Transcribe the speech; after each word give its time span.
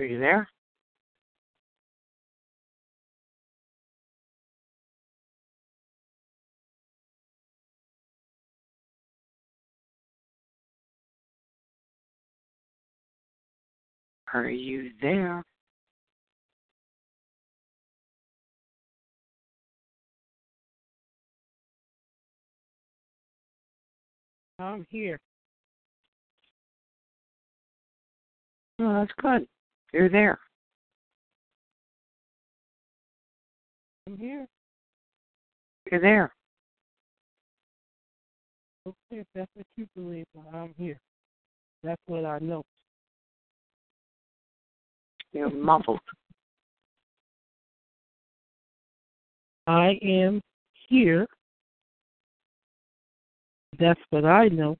Are 0.00 0.04
you 0.04 0.20
there? 0.20 0.48
Are 14.32 14.48
you 14.48 14.90
there? 15.02 15.42
I'm 24.60 24.86
here. 24.90 25.18
Oh, 28.80 28.94
that's 28.94 29.12
good. 29.20 29.48
You're 29.92 30.08
there. 30.08 30.38
I'm 34.06 34.16
here. 34.16 34.46
You're 35.90 36.00
there. 36.00 36.32
Okay, 38.86 39.20
if 39.20 39.26
that's 39.34 39.50
what 39.54 39.66
you 39.76 39.86
believe, 39.94 40.26
I'm 40.52 40.74
here. 40.78 40.98
That's 41.82 42.00
what 42.06 42.24
I 42.24 42.38
know. 42.40 42.62
You're 45.32 45.50
muffled. 45.50 46.00
I 49.66 49.98
am 50.02 50.40
here. 50.88 51.26
That's 53.78 54.00
what 54.10 54.24
I 54.24 54.48
know. 54.48 54.76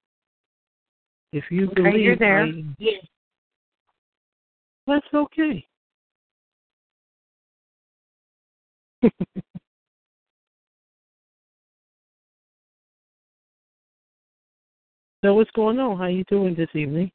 If 1.33 1.45
you 1.51 1.67
Okay, 1.67 1.83
believe 1.83 2.01
you're 2.01 2.17
there. 2.17 2.45
I 2.45 2.49
am 2.49 2.77
here, 2.79 3.01
that's 4.89 5.07
okay. 5.15 5.65
so 15.23 15.35
what's 15.35 15.51
going 15.53 15.79
on? 15.79 15.99
How 15.99 16.07
you 16.07 16.25
doing 16.25 16.55
this 16.55 16.71
evening? 16.75 17.13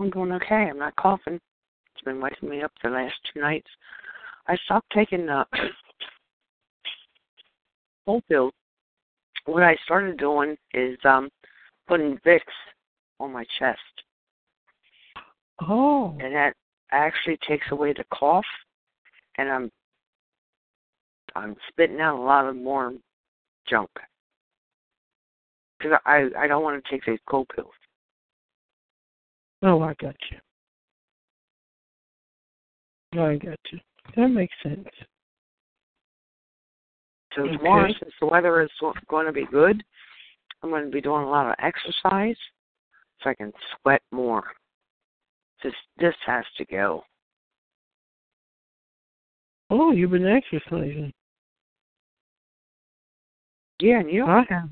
I'm 0.00 0.10
doing 0.10 0.32
okay. 0.32 0.68
I'm 0.70 0.78
not 0.78 0.96
coughing. 0.96 1.40
It's 1.94 2.04
been 2.04 2.20
waking 2.20 2.50
me 2.50 2.62
up 2.62 2.72
the 2.82 2.90
last 2.90 3.14
two 3.32 3.40
nights. 3.40 3.68
I 4.48 4.56
stopped 4.64 4.90
taking 4.92 5.28
uh, 5.28 5.44
cold 8.04 8.24
pills. 8.28 8.52
What 9.46 9.62
I 9.62 9.76
started 9.84 10.18
doing 10.18 10.56
is 10.72 10.98
um 11.04 11.30
putting 11.86 12.18
Vicks 12.26 12.40
on 13.20 13.32
my 13.32 13.44
chest, 13.58 13.78
Oh, 15.60 16.16
and 16.20 16.34
that 16.34 16.54
actually 16.90 17.38
takes 17.48 17.66
away 17.70 17.92
the 17.92 18.04
cough. 18.12 18.44
And 19.38 19.50
I'm 19.50 19.70
I'm 21.34 21.56
spitting 21.68 22.00
out 22.00 22.16
a 22.18 22.22
lot 22.22 22.46
of 22.46 22.56
more 22.56 22.92
junk 23.68 23.90
because 25.78 25.98
I 26.06 26.28
I 26.38 26.46
don't 26.46 26.62
want 26.62 26.82
to 26.82 26.90
take 26.90 27.04
these 27.04 27.18
cold 27.28 27.48
pills. 27.54 27.72
oh, 29.62 29.82
I 29.82 29.94
got 29.94 30.16
you. 30.30 30.38
I 33.20 33.36
got 33.36 33.58
you. 33.72 33.80
That 34.16 34.28
makes 34.28 34.54
sense. 34.62 34.88
So 37.34 37.42
Okay. 37.42 37.56
tomorrow, 37.56 37.88
since 37.98 38.12
the 38.20 38.26
weather 38.26 38.60
is 38.62 38.70
going 39.08 39.26
to 39.26 39.32
be 39.32 39.46
good, 39.46 39.82
I'm 40.62 40.70
going 40.70 40.84
to 40.84 40.90
be 40.90 41.00
doing 41.00 41.22
a 41.22 41.28
lot 41.28 41.48
of 41.48 41.56
exercise 41.58 42.36
so 43.20 43.30
I 43.30 43.34
can 43.34 43.52
sweat 43.82 44.02
more. 44.12 44.44
This 45.64 45.74
this 45.98 46.14
has 46.26 46.44
to 46.58 46.64
go. 46.66 47.02
Oh, 49.70 49.92
you've 49.92 50.10
been 50.10 50.26
exercising. 50.26 51.10
Yeah, 53.80 54.00
and 54.00 54.10
you? 54.10 54.26
I 54.26 54.44
have. 54.50 54.68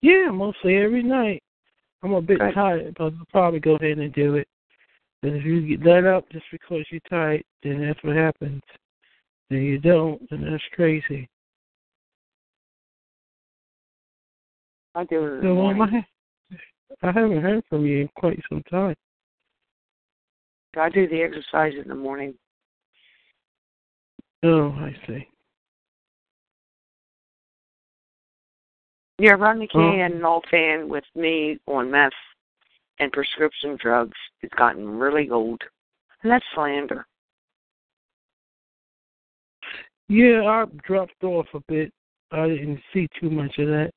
Yeah, 0.00 0.30
mostly 0.30 0.76
every 0.76 1.02
night. 1.02 1.42
I'm 2.02 2.12
a 2.12 2.22
bit 2.22 2.38
Good. 2.38 2.54
tired, 2.54 2.94
but 2.96 3.04
I'll 3.04 3.26
probably 3.30 3.60
go 3.60 3.74
ahead 3.74 3.98
and 3.98 4.12
do 4.14 4.36
it. 4.36 4.48
And 5.22 5.36
if 5.36 5.44
you 5.44 5.76
get 5.76 5.86
let 5.86 6.06
up 6.06 6.24
just 6.30 6.46
because 6.50 6.86
you're 6.90 7.00
tired, 7.10 7.42
then 7.62 7.86
that's 7.86 8.02
what 8.02 8.16
happens. 8.16 8.62
Then 9.50 9.62
you 9.62 9.78
don't, 9.78 10.22
then 10.30 10.48
that's 10.50 10.62
crazy. 10.72 11.28
I 14.94 15.04
do 15.04 15.24
it 15.24 15.42
So 15.42 15.48
um, 15.48 15.54
morning. 15.56 16.04
I, 17.02 17.08
I 17.08 17.12
haven't 17.12 17.42
heard 17.42 17.64
from 17.68 17.84
you 17.84 18.02
in 18.02 18.08
quite 18.16 18.40
some 18.48 18.62
time. 18.70 18.94
I 20.76 20.88
do 20.88 21.08
the 21.08 21.22
exercise 21.22 21.72
in 21.80 21.88
the 21.88 21.94
morning. 21.94 22.34
Oh, 24.42 24.70
I 24.70 24.94
see. 25.06 25.28
Yeah, 29.18 29.32
Rodney 29.32 29.66
K 29.66 29.78
Oh. 29.78 29.92
and 29.92 30.14
Nolfan 30.14 30.88
with 30.88 31.04
me 31.14 31.58
on 31.66 31.90
meth 31.90 32.12
and 33.00 33.12
prescription 33.12 33.76
drugs 33.76 34.16
has 34.40 34.50
gotten 34.56 34.98
really 34.98 35.28
old. 35.30 35.60
And 36.22 36.32
that's 36.32 36.44
slander. 36.54 37.06
Yeah, 40.08 40.42
I 40.44 40.64
dropped 40.86 41.22
off 41.22 41.46
a 41.54 41.60
bit. 41.68 41.92
I 42.32 42.48
didn't 42.48 42.80
see 42.92 43.08
too 43.20 43.30
much 43.30 43.58
of 43.58 43.68
that, 43.68 43.92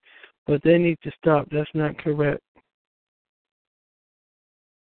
but 0.46 0.62
they 0.64 0.78
need 0.78 0.98
to 1.04 1.12
stop. 1.18 1.48
That's 1.52 1.70
not 1.74 1.98
correct. 1.98 2.42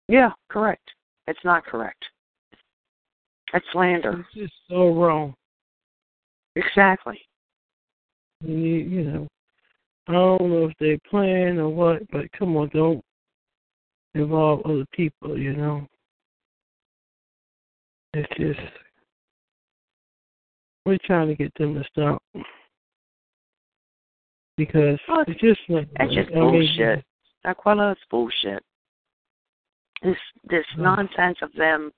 Yeah, 0.08 0.32
correct. 0.48 0.90
It's 1.30 1.44
not 1.44 1.64
correct. 1.64 2.04
That's 3.52 3.64
slander. 3.72 4.18
It's 4.20 4.34
just 4.34 4.52
so 4.68 4.92
wrong. 4.92 5.32
Exactly. 6.56 7.20
You, 8.44 8.56
you 8.56 9.04
know, 9.04 9.28
I 10.08 10.12
don't 10.12 10.50
know 10.50 10.64
if 10.68 10.76
they 10.80 10.98
plan 11.08 11.58
or 11.58 11.68
what, 11.68 12.02
but 12.10 12.32
come 12.36 12.56
on, 12.56 12.68
don't 12.74 13.00
involve 14.14 14.62
other 14.64 14.84
people. 14.92 15.38
You 15.38 15.54
know, 15.54 15.86
it's 18.12 18.28
just 18.36 18.58
we're 20.84 20.98
trying 21.04 21.28
to 21.28 21.36
get 21.36 21.52
them 21.54 21.74
to 21.74 21.84
stop 21.92 22.20
because 24.56 24.98
Well, 25.08 25.24
it's 25.28 25.40
just 25.40 25.60
like 25.68 25.88
That's 25.96 26.12
just 26.12 26.30
I 26.32 26.40
mean, 26.40 26.50
bullshit. 26.50 27.04
Aquila, 27.44 27.92
it's 27.92 28.00
bullshit. 28.10 28.64
This 30.02 30.16
this 30.48 30.64
nonsense 30.76 31.38
of 31.42 31.52
them 31.52 31.90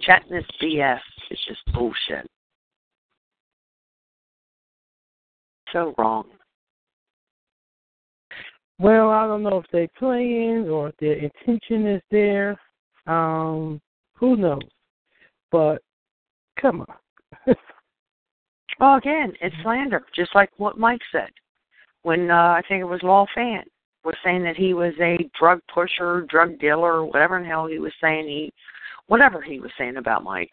chatting 0.00 0.30
this 0.30 0.46
BS 0.62 1.00
is 1.30 1.38
just 1.46 1.60
bullshit. 1.74 2.26
So 5.72 5.94
wrong. 5.98 6.26
Well, 8.78 9.10
I 9.10 9.26
don't 9.26 9.42
know 9.42 9.58
if 9.58 9.66
they're 9.72 9.88
playing 9.98 10.68
or 10.68 10.88
if 10.88 10.96
their 10.98 11.14
intention 11.14 11.86
is 11.86 12.02
there. 12.10 12.58
Um, 13.06 13.80
who 14.14 14.36
knows? 14.36 14.60
But 15.50 15.82
come 16.60 16.82
on. 16.82 17.54
Well, 18.78 18.96
again, 18.96 19.32
it's 19.40 19.56
slander, 19.62 20.04
just 20.14 20.34
like 20.34 20.50
what 20.58 20.78
Mike 20.78 21.00
said 21.10 21.30
when 22.02 22.30
uh, 22.30 22.34
I 22.34 22.62
think 22.68 22.82
it 22.82 22.84
was 22.84 23.02
Law 23.02 23.26
Fan 23.34 23.64
was 24.06 24.14
saying 24.24 24.44
that 24.44 24.56
he 24.56 24.72
was 24.72 24.94
a 25.00 25.28
drug 25.38 25.60
pusher, 25.72 26.24
drug 26.30 26.58
dealer, 26.58 27.04
whatever 27.04 27.36
in 27.38 27.44
hell 27.44 27.66
he 27.66 27.80
was 27.80 27.92
saying. 28.00 28.26
He, 28.26 28.52
whatever 29.08 29.42
he 29.42 29.58
was 29.58 29.72
saying 29.76 29.96
about 29.96 30.22
Mike, 30.24 30.52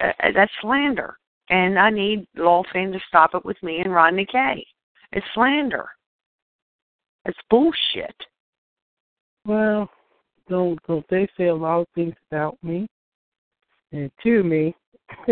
uh, 0.00 0.12
uh, 0.22 0.30
that's 0.34 0.52
slander. 0.62 1.18
And 1.50 1.78
I 1.78 1.90
need 1.90 2.26
Law 2.36 2.62
Fan 2.72 2.92
to 2.92 3.00
stop 3.08 3.34
it 3.34 3.44
with 3.44 3.60
me 3.62 3.80
and 3.80 3.92
Rodney 3.92 4.26
K. 4.30 4.64
It's 5.12 5.26
slander. 5.34 5.88
It's 7.24 7.38
bullshit. 7.50 8.14
Well, 9.44 9.90
don't 10.48 10.78
don't 10.86 11.04
they 11.10 11.28
say 11.36 11.46
a 11.46 11.54
lot 11.54 11.80
of 11.80 11.86
things 11.94 12.14
about 12.30 12.56
me 12.62 12.86
and 13.92 14.10
to 14.22 14.42
me? 14.44 14.74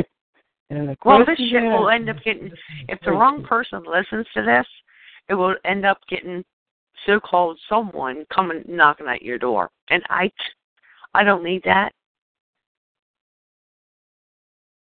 and 0.71 0.89
the 0.89 0.97
Well, 1.05 1.25
this 1.25 1.39
shit 1.39 1.63
will 1.63 1.91
end 1.91 2.11
up 2.11 2.17
getting. 2.25 2.51
If 2.89 2.99
the 3.03 3.11
wrong 3.13 3.45
person 3.45 3.85
listens 3.87 4.27
to 4.35 4.43
this, 4.43 4.67
it 5.29 5.35
will 5.35 5.55
end 5.65 5.85
up 5.85 5.99
getting 6.09 6.45
so-called 7.07 7.59
someone 7.69 8.25
coming 8.35 8.65
knocking 8.69 9.07
at 9.07 9.23
your 9.23 9.39
door, 9.39 9.71
and 9.91 10.03
I, 10.11 10.31
I 11.15 11.25
don't 11.25 11.45
need 11.45 11.63
that. 11.65 11.93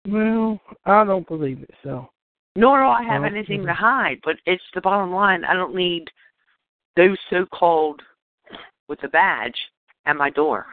Well, 0.08 0.60
I 0.86 1.04
don't 1.04 1.28
believe 1.28 1.62
it. 1.62 1.70
So 1.84 2.10
Nor 2.56 2.80
do 2.80 2.86
I 2.86 3.04
have 3.04 3.24
Well, 3.24 3.32
anything 3.32 3.66
to 3.66 3.74
hide. 3.74 4.20
But 4.24 4.38
it's 4.46 4.64
the 4.74 4.82
bottom 4.82 5.12
line. 5.14 5.44
I 5.44 5.54
don't 5.54 5.76
need 5.76 6.06
those 6.96 7.18
so-called 7.30 8.02
with 8.88 9.00
the 9.02 9.10
badge 9.10 9.58
at 10.06 10.16
my 10.16 10.30
door. 10.30 10.66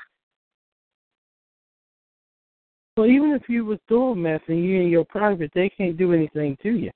well, 2.96 3.08
even 3.08 3.32
if 3.32 3.48
you 3.48 3.64
was 3.64 3.81
doing 3.88 4.22
meth 4.22 4.42
and 4.46 4.64
you 4.64 4.81
in 4.81 4.88
your 4.88 5.04
private, 5.04 5.50
they 5.54 5.69
can't 5.69 5.98
do 5.98 6.12
anything 6.12 6.56
to 6.62 6.70
you. 6.70 6.90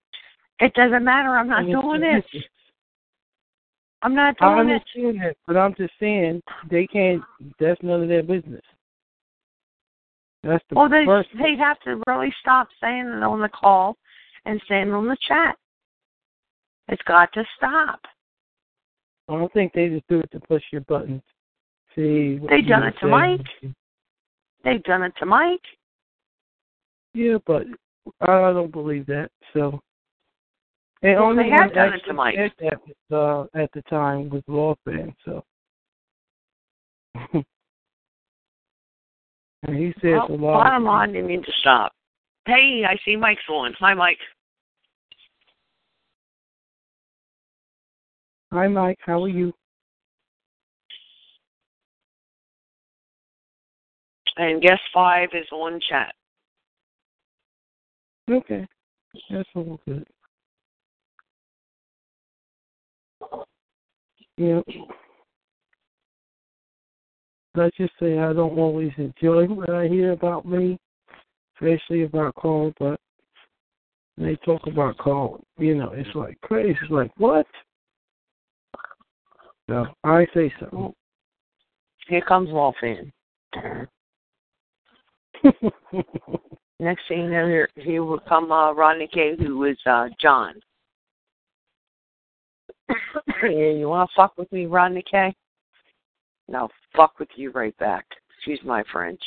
It 0.60 0.72
doesn't 0.74 1.04
matter. 1.04 1.30
I'm 1.30 1.48
not 1.48 1.64
I 1.64 1.70
doing 1.70 2.02
it. 2.02 2.24
I'm 4.02 4.14
not 4.14 4.36
I 4.40 4.54
doing 4.54 4.68
it. 4.68 4.72
understand 4.74 5.20
that, 5.22 5.36
but 5.46 5.56
I'm 5.56 5.74
just 5.74 5.92
saying 5.98 6.40
they 6.70 6.86
can't. 6.86 7.22
That's 7.58 7.82
none 7.82 8.02
of 8.02 8.08
their 8.08 8.22
business. 8.22 8.62
That's 10.42 10.64
the 10.70 10.76
Well, 10.76 10.88
they 10.88 11.04
first. 11.04 11.28
they'd 11.34 11.58
have 11.58 11.80
to 11.80 12.00
really 12.06 12.32
stop 12.40 12.68
saying 12.80 13.06
it 13.06 13.22
on 13.22 13.40
the 13.40 13.48
call 13.48 13.96
and 14.44 14.62
saying 14.68 14.88
it 14.88 14.92
on 14.94 15.08
the 15.08 15.16
chat. 15.26 15.56
It's 16.88 17.02
got 17.02 17.32
to 17.32 17.44
stop. 17.56 18.00
I 19.28 19.34
don't 19.34 19.52
think 19.52 19.72
they 19.72 19.88
just 19.88 20.08
do 20.08 20.20
it 20.20 20.30
to 20.30 20.40
push 20.40 20.62
your 20.72 20.80
buttons. 20.82 21.22
See, 21.94 22.38
They 22.48 22.62
done 22.62 22.84
it 22.84 22.94
to. 23.00 23.08
Mike. 23.08 23.40
They've 24.64 24.82
done 24.84 25.02
it 25.02 25.12
to 25.18 25.26
Mike. 25.26 25.60
Yeah, 27.14 27.38
but 27.46 27.64
I 28.20 28.52
don't 28.52 28.72
believe 28.72 29.06
that. 29.06 29.30
So, 29.52 29.80
and 31.02 31.14
Well, 31.14 31.24
only 31.24 31.44
they 31.44 31.50
have 31.50 31.66
one 31.66 31.74
done 31.74 31.94
it 31.94 32.02
to 32.06 32.12
Mike. 32.12 32.36
that 32.58 32.80
was, 33.10 33.48
uh, 33.54 33.58
at 33.58 33.70
the 33.72 33.82
time 33.82 34.28
was 34.28 34.42
Law 34.48 34.74
Fan. 34.84 35.14
So, 35.24 35.44
and 37.32 37.44
he 39.76 39.92
says 40.00 40.20
Well, 40.28 40.30
a 40.30 40.32
lot. 40.32 40.64
bottom 40.64 40.84
line, 40.84 41.12
they 41.12 41.22
need 41.22 41.44
to 41.44 41.52
stop. 41.60 41.92
Hey, 42.46 42.84
I 42.88 42.96
see 43.04 43.16
Mike's 43.16 43.42
on. 43.48 43.74
Hi, 43.78 43.94
Mike. 43.94 44.18
Hi, 48.52 48.66
Mike. 48.66 48.98
How 49.00 49.22
are 49.22 49.28
you? 49.28 49.52
And 54.36 54.62
guest 54.62 54.80
five 54.94 55.28
is 55.34 55.46
on 55.52 55.80
chat. 55.88 56.14
Okay, 58.30 58.66
that's 59.30 59.48
all 59.54 59.80
good. 59.86 60.06
Yeah. 64.38 64.60
Let's 67.56 67.76
just 67.76 67.92
say 68.00 68.18
I 68.18 68.32
don't 68.32 68.56
always 68.56 68.92
enjoy 68.96 69.46
what 69.46 69.70
I 69.70 69.88
hear 69.88 70.12
about 70.12 70.46
me, 70.46 70.78
especially 71.56 72.04
about 72.04 72.36
Carl, 72.36 72.72
but 72.78 73.00
when 74.14 74.28
they 74.28 74.36
talk 74.36 74.64
about 74.68 74.96
Carl, 74.98 75.42
you 75.58 75.74
know, 75.74 75.90
it's 75.92 76.14
like 76.14 76.40
crazy. 76.40 76.78
It's 76.80 76.90
like, 76.90 77.10
what? 77.16 77.46
So 79.68 79.86
I 80.04 80.24
say 80.32 80.52
so. 80.60 80.94
Here 82.06 82.22
comes 82.22 82.48
Wolfan. 82.48 83.10
Next 86.80 87.02
thing 87.08 87.24
you 87.24 87.30
know, 87.30 87.48
here, 87.48 87.68
here 87.74 88.04
will 88.04 88.20
come 88.20 88.52
uh, 88.52 88.72
Rodney 88.72 89.08
K, 89.12 89.34
who 89.36 89.64
is 89.64 89.76
uh, 89.84 90.08
John. 90.20 90.54
Yeah, 93.42 93.70
you 93.70 93.88
want 93.88 94.08
to 94.10 94.14
fuck 94.16 94.36
with 94.38 94.50
me, 94.52 94.66
Rodney 94.66 95.04
K? 95.10 95.34
No, 96.48 96.68
fuck 96.96 97.18
with 97.18 97.28
you 97.36 97.50
right 97.50 97.76
back. 97.78 98.06
Excuse 98.36 98.60
my 98.64 98.82
French. 98.92 99.20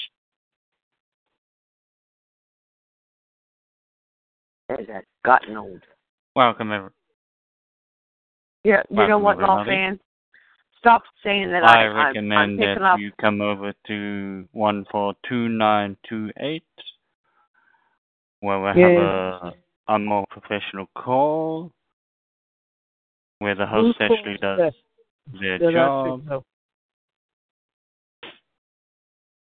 There's 4.68 4.88
that 4.88 5.06
gotten 5.26 5.58
old. 5.58 5.82
Welcome, 6.36 6.72
everyone. 6.72 6.92
Yeah, 8.64 8.84
you 8.90 9.08
know 9.08 9.20
what, 9.20 9.34
everybody. 9.34 9.72
Lawfan? 9.72 10.00
Stop 10.78 11.04
saying 11.24 11.52
that 11.52 11.64
I 11.64 11.84
I, 11.84 11.88
I'm, 11.88 11.92
I'm 11.92 12.08
recommend 12.08 12.60
picking 12.60 12.82
that 12.82 12.82
up. 12.82 13.00
you 13.00 13.12
come 13.20 13.42
over 13.42 13.74
to 13.88 14.48
one 14.54 14.86
four 14.92 15.14
two 15.28 15.48
nine 15.48 15.96
two 16.08 16.32
eight, 16.40 16.64
where 18.40 18.60
we 18.60 18.68
have 18.68 18.78
a 18.78 19.54
a 19.90 20.00
more 20.00 20.26
professional 20.32 20.88
call, 20.96 21.72
where 23.42 23.56
the 23.56 23.66
Who's 23.66 23.96
host 23.98 24.02
actually 24.02 24.38
does 24.40 24.60
that? 24.60 24.74
their 25.42 25.58
That 25.58 25.70
I 25.70 25.72
job. 25.72 26.22
should. 26.30 26.44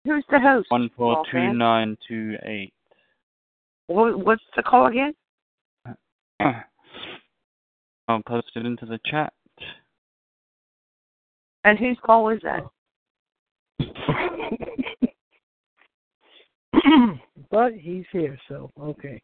Who's 0.03 0.25
the 0.29 0.41
host? 0.41 0.69
One 0.69 0.89
four 0.97 1.23
two 1.31 1.37
Lawfan? 1.37 1.55
nine 1.55 1.97
two 2.05 2.35
eight. 2.43 2.73
What, 3.87 4.19
what's 4.25 4.43
the 4.57 4.63
call 4.63 4.87
again? 4.87 5.13
I'll 8.09 8.21
post 8.27 8.47
it 8.55 8.65
into 8.65 8.85
the 8.85 8.99
chat. 9.05 9.31
And 11.63 11.79
whose 11.79 11.97
call 12.05 12.27
is 12.29 12.41
that? 12.43 12.65
but 17.51 17.71
he's 17.71 18.03
here, 18.11 18.37
so 18.49 18.69
okay. 18.81 19.21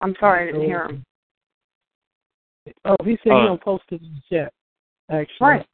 I'm 0.00 0.16
sorry, 0.18 0.48
I 0.48 0.52
didn't 0.52 0.66
hear 0.66 0.86
him. 0.86 1.04
Oh, 2.84 2.96
he 3.04 3.18
said 3.22 3.32
Oh. 3.32 3.40
he 3.40 3.46
don't 3.46 3.62
post 3.62 3.84
it 3.90 4.02
in 4.02 4.14
the 4.14 4.36
chat. 4.36 4.52
Actually, 5.10 5.48
Right. 5.48 5.66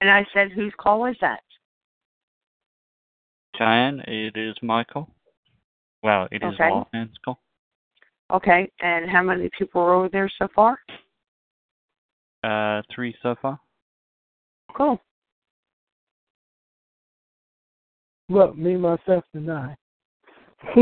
And 0.00 0.10
I 0.10 0.26
said, 0.34 0.52
whose 0.52 0.74
call 0.78 1.06
is 1.06 1.16
that? 1.20 1.42
Cheyenne, 3.56 4.00
it 4.06 4.36
is 4.36 4.54
Michael. 4.62 5.08
Well, 6.02 6.28
it 6.30 6.42
is 6.42 6.54
Okay. 6.54 6.68
Lawman's 6.68 7.16
call. 7.24 7.40
Okay. 8.30 8.70
And 8.80 9.08
how 9.08 9.22
many 9.22 9.48
people 9.58 9.80
are 9.80 9.94
over 9.94 10.08
there 10.10 10.30
so 10.38 10.48
far? 10.54 10.78
Uh, 12.44 12.82
three 12.94 13.16
so 13.22 13.34
far. 13.40 13.58
Cool. 14.74 15.00
Look, 18.28 18.56
me, 18.58 18.76
myself, 18.76 19.24
and 19.34 19.50
I. 19.50 19.76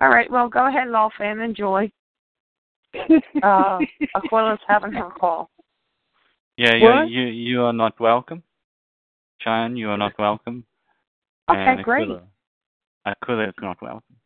All 0.00 0.08
right. 0.08 0.30
Well, 0.30 0.48
go 0.48 0.66
ahead, 0.66 0.88
Law 0.88 1.10
Fan. 1.16 1.40
Enjoy. 1.40 1.90
Uh, 3.42 3.78
Aquila's 4.16 4.58
having 4.66 4.92
her 4.92 5.08
call. 5.18 5.48
Yeah, 6.58 6.74
you 6.74 7.08
you 7.08 7.22
you 7.28 7.62
are 7.62 7.72
not 7.72 7.98
welcome. 7.98 8.42
Cheyenne, 9.40 9.76
you 9.76 9.88
are 9.88 9.96
not 9.96 10.12
welcome. 10.18 10.64
Okay, 11.48 11.58
and 11.58 11.82
great. 11.82 12.02
Aquila, 12.02 12.22
Aquila 13.06 13.48
is 13.48 13.54
not 13.62 13.80
welcome. 13.80 14.16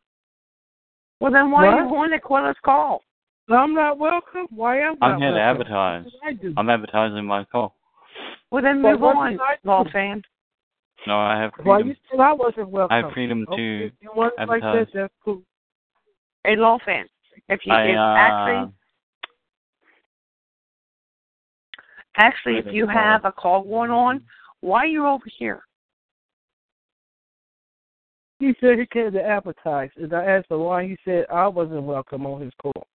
Well, 1.20 1.30
then 1.30 1.50
why 1.50 1.66
are 1.66 1.80
you 1.80 1.84
What? 1.86 2.06
on 2.06 2.12
Aquila's 2.12 2.56
call? 2.64 3.02
I'm 3.48 3.74
not 3.74 3.98
welcome. 3.98 4.46
Why 4.50 4.78
am 4.80 4.96
I? 5.00 5.10
I'm 5.10 5.20
here 5.20 5.32
to 5.32 5.40
advertise. 5.40 6.06
I 6.26 6.32
do. 6.32 6.54
I'm 6.56 6.68
advertising 6.70 7.24
my 7.24 7.44
call. 7.44 7.76
Well, 8.50 8.62
then 8.62 8.82
Well, 8.82 8.92
move 8.92 9.00
what 9.02 9.16
on, 9.16 9.30
did 9.32 9.40
I 9.40 9.54
do? 9.62 9.68
Law 9.68 9.84
Fan. 9.92 10.22
No, 11.06 11.18
I 11.18 11.40
have 11.40 11.52
Why 11.62 11.76
freedom. 11.78 11.88
you 11.88 11.94
said 12.10 12.20
I 12.20 12.32
wasn't 12.32 12.70
welcome? 12.70 12.94
I 12.94 12.96
have 12.98 13.12
freedom 13.12 13.46
okay, 13.50 13.56
to 13.56 13.84
if 13.86 13.92
you 14.00 14.10
want 14.14 14.32
it 14.38 14.48
like 14.48 14.62
that, 14.62 14.68
advertise. 14.68 14.94
that's 14.94 15.14
cool. 15.24 15.42
Hey, 16.44 16.56
Law 16.56 16.78
Fan. 16.84 17.06
If 17.48 17.60
you 17.64 17.72
I 17.72 17.82
if 17.84 17.96
uh, 17.96 18.14
actually 18.16 18.72
actually 22.16 22.58
if 22.58 22.74
you 22.74 22.86
have 22.86 23.24
a 23.24 23.32
call 23.32 23.64
going 23.64 23.90
on, 23.90 24.22
why 24.60 24.80
are 24.80 24.86
you 24.86 25.06
over 25.06 25.24
here? 25.38 25.62
He 28.38 28.54
said 28.60 28.78
he 28.78 28.86
came 28.86 29.12
to 29.12 29.22
advertise, 29.22 29.90
and 29.96 30.12
I 30.12 30.24
asked 30.24 30.50
him 30.50 30.60
why. 30.60 30.86
He 30.86 30.96
said 31.04 31.26
I 31.32 31.48
wasn't 31.48 31.82
welcome 31.82 32.26
on 32.26 32.42
his 32.42 32.52
call. 32.60 32.86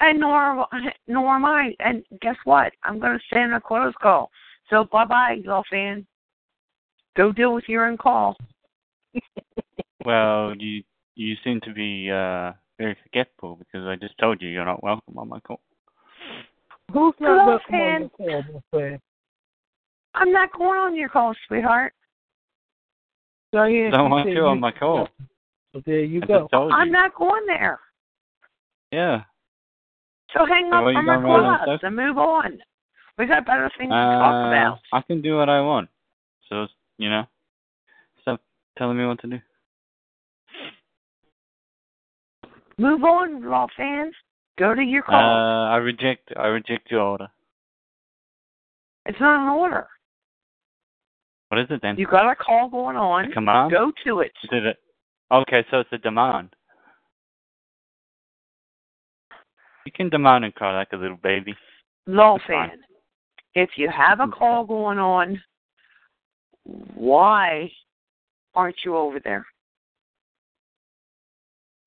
And 0.00 0.20
nor 0.20 0.66
nor 1.06 1.34
am 1.34 1.44
I. 1.44 1.74
And 1.80 2.04
guess 2.20 2.36
what? 2.44 2.72
I'm 2.84 2.98
going 2.98 3.18
to 3.18 3.24
stay 3.26 3.40
on 3.40 3.52
Aquila's 3.52 3.94
call. 4.00 4.30
So 4.68 4.84
bye 4.92 5.04
bye, 5.04 5.40
Law 5.44 5.62
Fan. 5.70 6.06
Go 7.16 7.32
deal 7.32 7.54
with 7.54 7.64
your 7.68 7.86
own 7.86 7.96
call. 7.96 8.36
well, 10.04 10.54
you 10.56 10.82
you 11.20 11.36
seem 11.44 11.60
to 11.60 11.72
be 11.72 12.10
uh 12.10 12.52
very 12.78 12.96
forgetful 13.02 13.56
because 13.56 13.86
I 13.86 13.96
just 13.96 14.16
told 14.18 14.40
you 14.40 14.48
you're 14.48 14.64
not 14.64 14.82
welcome 14.82 15.18
on 15.18 15.28
my 15.28 15.40
call. 15.40 15.60
Who's 16.92 17.14
not 17.20 17.44
Hello, 17.44 17.46
welcome 17.46 17.70
Fan. 17.70 18.02
on 18.02 18.02
the 18.02 18.08
call, 18.16 18.62
my? 18.72 19.00
I'm 20.14 20.32
not 20.32 20.52
going 20.56 20.78
on 20.78 20.96
your 20.96 21.08
call, 21.10 21.34
sweetheart. 21.46 21.92
Diane, 23.52 23.90
Don't 23.90 24.06
she 24.06 24.10
want 24.10 24.30
you 24.30 24.46
on 24.46 24.60
my 24.60 24.72
call. 24.72 25.08
So 25.74 25.82
there 25.86 26.00
you 26.00 26.20
I 26.22 26.26
go. 26.26 26.40
just 26.40 26.52
told 26.52 26.72
you. 26.72 26.78
I'm 26.78 26.90
not 26.90 27.14
going 27.14 27.44
there. 27.46 27.78
Yeah. 28.92 29.22
So 30.32 30.46
hang 30.46 30.70
So 30.70 30.76
up 30.78 30.84
what, 30.84 30.94
from 30.94 31.04
gonna 31.06 31.28
on 31.28 31.54
Aquila 31.54 31.58
stuff? 31.62 31.80
and 31.84 31.96
move 31.96 32.18
on. 32.18 32.58
We 33.18 33.26
got 33.26 33.44
better 33.44 33.70
things 33.76 33.90
to 33.90 34.16
talk 34.18 34.34
Uh, 34.34 34.48
about. 34.48 34.78
I 34.92 35.02
can 35.02 35.20
do 35.20 35.36
what 35.36 35.48
I 35.48 35.60
want. 35.60 35.90
So 36.48 36.66
you 36.98 37.10
know, 37.10 37.24
stop 38.22 38.40
telling 38.78 38.96
me 38.96 39.04
what 39.06 39.20
to 39.20 39.26
do. 39.28 39.38
Move 42.80 43.04
on, 43.04 43.42
law 43.44 43.66
fans. 43.76 44.14
Go 44.58 44.74
to 44.74 44.82
your 44.82 45.02
Uh, 45.02 45.06
call. 45.06 45.66
I 45.66 45.76
reject. 45.76 46.32
I 46.34 46.46
reject 46.46 46.90
your 46.90 47.02
order. 47.02 47.28
it's 49.06 49.20
not 49.20 49.42
an 49.42 49.48
order. 49.58 49.86
What 51.48 51.60
is 51.60 51.66
it 51.70 51.82
then? 51.82 51.96
You 51.98 52.06
got 52.06 52.30
a 52.30 52.34
call 52.36 52.68
going 52.70 52.96
on. 52.96 53.24
a 53.24 53.28
on. 53.28 53.32
command? 53.32 53.70
Go 53.70 53.92
to 54.04 54.20
it. 54.20 54.32
It 54.50 54.78
okay, 55.30 55.64
so 55.70 55.80
it's 55.80 55.92
a 55.92 55.98
demand. 55.98 56.54
You 59.84 59.92
can 59.92 60.08
demand 60.08 60.44
and 60.46 60.54
cry 60.54 60.74
like 60.76 60.92
a 60.92 60.96
little 60.96 61.16
baby. 61.18 61.54
Law 62.06 62.36
That's 62.38 62.46
fine. 62.46 62.68
fan. 62.70 62.78
If 63.54 63.70
you 63.76 63.90
have 63.90 64.20
a 64.20 64.28
call 64.28 64.64
going 64.64 64.98
on, 64.98 65.42
why 66.94 67.70
aren't 68.54 68.76
you 68.84 68.96
over 68.96 69.18
there? 69.20 69.44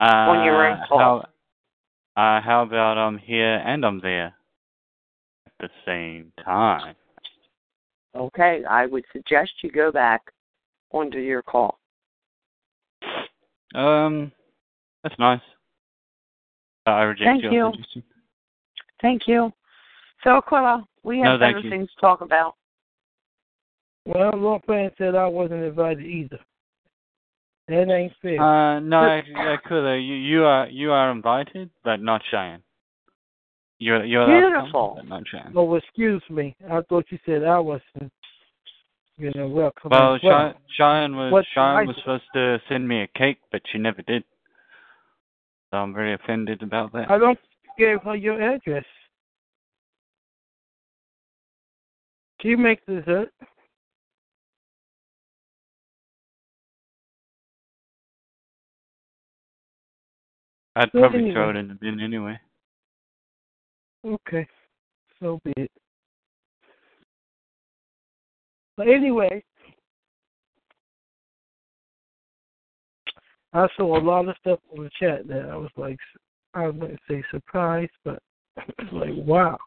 Uh, 0.04 0.32
On 0.32 0.46
your 0.46 0.68
own 0.68 0.80
call. 0.90 1.26
How, 2.18 2.22
uh, 2.22 2.42
how 2.42 2.64
about 2.64 2.98
I'm 2.98 3.18
here 3.18 3.64
and 3.66 3.86
I'm 3.86 4.02
there 4.02 4.36
at 5.48 5.54
the 5.62 5.70
same 5.86 6.34
time? 6.44 6.94
Okay, 8.14 8.64
I 8.70 8.86
would 8.86 9.06
suggest 9.14 9.52
you 9.62 9.72
go 9.72 9.94
back 9.94 10.22
onto 10.92 11.20
your 11.20 11.42
call. 11.42 11.80
Um, 13.76 14.34
that's 15.04 15.18
nice. 15.20 15.40
Uh, 16.86 16.90
I 16.92 17.04
reject 17.04 17.26
Thank 17.26 17.44
your 17.44 17.54
you. 17.54 17.72
suggestion. 17.72 18.04
Thank 19.02 19.22
you. 19.26 19.54
So 20.26 20.32
Aquila, 20.32 20.86
we 21.04 21.20
have 21.20 21.26
No, 21.26 21.40
thank 21.40 21.56
better 21.56 21.64
you. 21.64 21.70
things 21.70 21.90
to 21.96 22.02
talk 22.02 22.20
about. 22.20 22.56
Well, 24.06 24.34
Law 24.36 24.60
Fan 24.68 24.92
said 24.98 25.16
I 25.16 25.28
wasn't 25.28 25.64
invited 25.64 26.06
either. 26.06 26.40
That 27.68 27.90
ain't 27.90 28.12
fair. 28.22 28.42
Uh, 28.42 28.80
no, 28.82 28.98
I 29.00 29.56
could. 29.66 29.86
Uh, 29.90 29.94
you 29.96 30.16
you 30.16 30.44
are 30.44 30.68
you 30.68 30.92
are 30.92 31.12
invited, 31.12 31.70
but 31.84 32.02
not 32.02 32.22
Cheyenne. 32.30 32.62
You're 33.80 34.04
you're 34.04 34.24
allowed 34.24 34.40
to 34.40 34.42
come, 34.56 34.62
Beautiful. 34.64 34.94
but 34.98 35.08
not 35.08 35.24
Cheyenne. 35.32 35.54
oh, 35.56 35.76
excuse 35.76 36.24
me. 36.30 36.56
I 36.70 36.82
thought 36.90 37.06
you 37.10 37.20
said 37.26 37.44
I 37.44 37.60
wasn't, 37.60 38.12
you 39.18 39.32
know, 39.36 39.48
welcome. 39.48 39.92
Well, 39.92 40.16
as 40.16 40.22
well. 40.24 40.52
Chey- 40.52 40.60
Cheyenne 40.78 41.16
was 41.16 41.32
What 41.32 41.46
Cheyenne 41.54 41.76
I- 41.78 41.84
was 41.84 41.96
supposed 42.00 42.24
to 42.34 42.60
send 42.68 42.86
me 42.88 43.02
a 43.04 43.08
cake, 43.18 43.38
but 43.52 43.62
she 43.72 43.78
never 43.78 44.02
did. 44.02 44.24
So 45.72 45.78
I'm 45.78 45.94
very 45.94 46.14
offended 46.14 46.62
about 46.64 46.92
that. 46.94 47.10
I 47.10 47.18
don't 47.18 47.40
give 47.78 48.02
her 48.04 48.16
your 48.16 48.42
address. 48.42 48.86
She 52.42 52.56
makes 52.56 52.84
dessert. 52.86 53.30
I'd 60.76 60.90
Well, 60.94 61.04
probably 61.04 61.20
anyway. 61.20 61.34
throw 61.34 61.50
it 61.52 61.56
in 61.56 61.68
the 61.68 61.76
bin 61.76 62.00
anyway. 62.00 62.40
Okay, 64.06 64.48
so 65.20 65.40
be 65.46 65.54
it. 65.56 65.72
But 68.76 68.88
anyway, 68.88 69.44
I 73.54 73.68
saw 73.78 73.98
a 73.98 74.02
lot 74.02 74.28
of 74.28 74.36
stuff 74.40 74.60
on 74.76 74.84
the 74.84 74.90
chat 75.00 75.28
that 75.28 75.48
I 75.50 75.56
was 75.56 75.70
like, 75.78 76.00
I 76.56 76.68
wouldn't 76.68 77.00
say 77.08 77.24
surprised, 77.30 77.92
but 78.04 78.20
it's 78.58 78.92
like, 78.92 79.14
wow. 79.16 79.58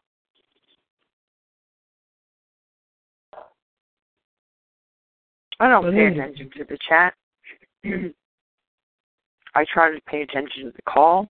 I 5.59 5.69
don't 5.69 5.83
But 5.83 5.93
pay 5.93 6.05
anyway. 6.07 6.25
attention 6.25 6.51
to 6.57 6.63
the 6.65 6.77
chat. 6.87 7.13
I 9.57 9.65
try 9.73 9.89
to 9.89 9.99
pay 10.01 10.21
attention 10.21 10.65
to 10.65 10.71
the 10.71 10.83
call, 10.83 11.27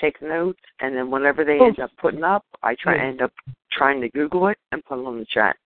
take 0.00 0.22
notes, 0.22 0.60
and 0.78 0.94
then 0.96 1.10
whatever 1.10 1.44
they 1.44 1.58
Oh. 1.58 1.66
end 1.66 1.80
up 1.80 1.90
putting 1.96 2.22
up, 2.22 2.46
I 2.62 2.76
try 2.76 2.94
Yeah. 2.94 3.02
end 3.02 3.20
up 3.20 3.32
trying 3.72 4.00
to 4.00 4.08
Google 4.10 4.46
it 4.46 4.58
and 4.70 4.84
put 4.84 5.00
it 5.00 5.04
on 5.04 5.18
the 5.18 5.26
chat. 5.26 5.56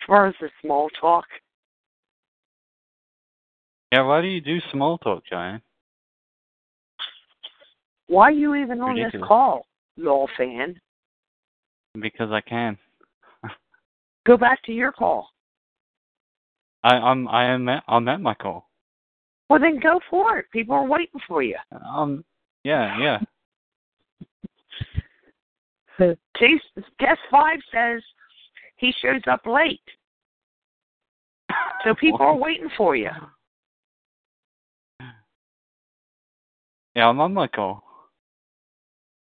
As 0.00 0.06
far 0.06 0.24
as 0.26 0.34
the 0.38 0.50
small 0.62 0.88
talk, 0.90 1.26
Yeah, 3.92 4.02
why 4.02 4.22
do 4.22 4.28
you 4.28 4.40
do 4.40 4.58
small 4.70 4.96
talk, 4.96 5.26
Cheyenne? 5.26 5.60
why 8.06 8.28
are 8.28 8.30
you 8.30 8.54
even 8.54 8.80
on 8.80 8.94
this 8.96 9.04
Ridiculous. 9.04 9.28
call, 9.28 9.66
law 9.98 10.26
fan? 10.28 10.80
Because 12.00 12.30
I 12.32 12.40
can. 12.40 12.78
Go 14.24 14.38
back 14.38 14.62
to 14.62 14.72
your 14.72 14.92
call. 14.92 15.30
I 16.82 16.96
I'm 16.96 17.28
I 17.28 17.44
am 17.44 17.68
at, 17.68 17.84
I'm 17.86 18.08
at 18.08 18.22
my 18.22 18.32
call. 18.34 18.69
Well, 19.50 19.58
then 19.58 19.80
go 19.80 19.98
for 20.08 20.38
it. 20.38 20.46
People 20.52 20.76
are 20.76 20.86
waiting 20.86 21.20
for 21.26 21.42
you. 21.42 21.56
Um, 21.84 22.24
yeah, 22.62 22.96
yeah. 23.00 23.18
See, 25.98 26.58
guest 27.00 27.18
five 27.32 27.58
says 27.74 28.00
he 28.76 28.94
shows 29.02 29.20
up 29.28 29.44
late, 29.44 29.80
so 31.84 31.94
people 32.00 32.22
are 32.22 32.36
waiting 32.36 32.70
for 32.76 32.94
you. 32.94 33.10
Yeah, 36.94 37.08
I'm 37.08 37.20
on 37.20 37.34
my 37.34 37.48
call. 37.48 37.82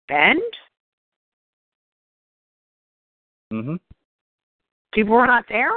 And 0.08 0.42
Mhm. 3.51 3.80
People 4.94 5.13
were 5.13 5.27
not 5.27 5.46
there. 5.50 5.72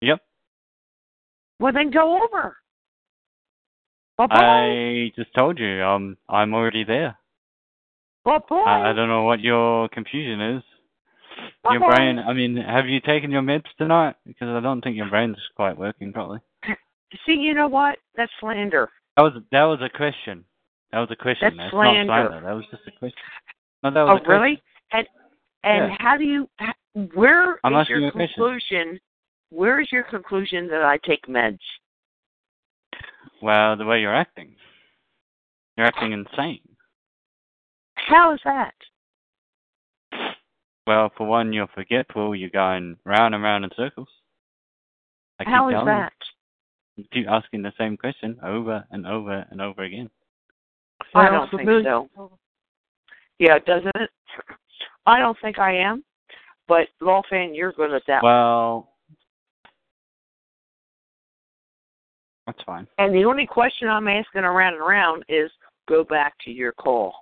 Yep. 0.00 0.22
Well, 1.58 1.72
then 1.72 1.90
go 1.90 2.22
over. 2.22 2.56
Bye 4.18 4.26
bye. 4.26 4.36
I 4.36 5.12
just 5.16 5.34
told 5.34 5.58
you. 5.58 5.82
Um, 5.82 6.16
I'm 6.28 6.54
already 6.54 6.84
there. 6.84 7.18
Bye 8.24 8.38
bye. 8.48 8.56
I, 8.56 8.90
I 8.90 8.92
don't 8.92 9.08
know 9.08 9.24
what 9.24 9.40
your 9.40 9.88
confusion 9.90 10.40
is. 10.40 10.62
Your 11.70 11.80
Bye-bye. 11.80 11.96
brain. 11.96 12.18
I 12.18 12.32
mean, 12.32 12.56
have 12.56 12.86
you 12.86 13.00
taken 13.00 13.30
your 13.30 13.42
meds 13.42 13.64
tonight? 13.76 14.14
Because 14.26 14.48
I 14.48 14.60
don't 14.60 14.80
think 14.82 14.96
your 14.96 15.08
brain's 15.10 15.36
quite 15.54 15.76
working 15.76 16.12
properly. 16.12 16.38
See, 17.26 17.32
you 17.34 17.54
know 17.54 17.68
what? 17.68 17.98
That's 18.16 18.32
slander. 18.40 18.88
That 19.16 19.22
was 19.22 19.32
that 19.52 19.64
was 19.64 19.80
a 19.82 19.94
question. 19.94 20.44
That 20.92 21.00
was 21.00 21.08
a 21.10 21.16
question. 21.16 21.56
That's 21.56 21.58
That's 21.58 21.70
slander. 21.72 22.04
not 22.04 22.30
slander. 22.30 22.46
That 22.46 22.52
was 22.54 22.64
just 22.70 22.82
a 22.86 22.90
question. 22.98 23.18
No, 23.82 23.90
that 23.90 24.02
was 24.02 24.10
Oh, 24.10 24.16
a 24.16 24.24
question. 24.24 24.40
really? 24.40 24.62
And 24.92 25.06
and 25.64 25.92
Yeah. 25.92 25.96
how 25.98 26.16
do 26.16 26.24
you? 26.24 26.48
Where 27.14 27.58
I'm 27.64 27.74
is 27.76 27.88
your 27.88 28.06
a 28.06 28.10
conclusion? 28.10 28.98
Where 29.50 29.80
is 29.80 29.88
your 29.92 30.02
conclusion 30.04 30.68
that 30.68 30.82
I 30.82 30.98
take 31.06 31.26
meds? 31.26 31.58
Well, 33.42 33.76
the 33.76 33.84
way 33.84 34.00
you're 34.00 34.14
acting. 34.14 34.56
You're 35.76 35.86
acting 35.86 36.12
insane. 36.12 36.60
How 37.94 38.32
is 38.34 38.40
that? 38.44 38.74
Well, 40.86 41.10
for 41.16 41.26
one, 41.26 41.52
you're 41.52 41.66
forgetful. 41.74 42.34
You're 42.34 42.50
going 42.50 42.96
round 43.04 43.34
and 43.34 43.42
round 43.42 43.64
in 43.64 43.70
circles. 43.76 44.08
I 45.38 45.44
keep 45.44 45.52
How 45.52 45.68
is 45.68 45.72
telling 45.72 45.86
that? 45.86 46.12
You. 46.96 47.02
you 47.02 47.08
keep 47.12 47.28
asking 47.28 47.62
the 47.62 47.72
same 47.76 47.96
question 47.96 48.38
over 48.42 48.84
and 48.90 49.06
over 49.06 49.44
and 49.50 49.60
over 49.60 49.82
again. 49.82 50.08
I 51.14 51.28
don't 51.28 51.50
think 51.50 51.68
so. 51.84 52.08
Yeah, 53.38 53.58
doesn't 53.58 53.92
it? 53.96 54.10
I 55.04 55.18
don't 55.18 55.36
think 55.42 55.58
I 55.58 55.76
am. 55.76 56.04
But 56.68 56.88
Lawfan, 57.02 57.50
you're 57.54 57.72
good 57.72 57.92
at 57.92 58.02
that. 58.06 58.22
Well, 58.22 58.92
that's 62.46 62.62
fine. 62.64 62.86
and 62.98 63.14
the 63.14 63.24
only 63.24 63.46
question 63.46 63.88
I'm 63.88 64.08
asking 64.08 64.42
around 64.42 64.74
and 64.74 64.82
around 64.82 65.24
is 65.28 65.50
go 65.88 66.04
back 66.04 66.34
to 66.44 66.50
your 66.50 66.72
call. 66.72 67.14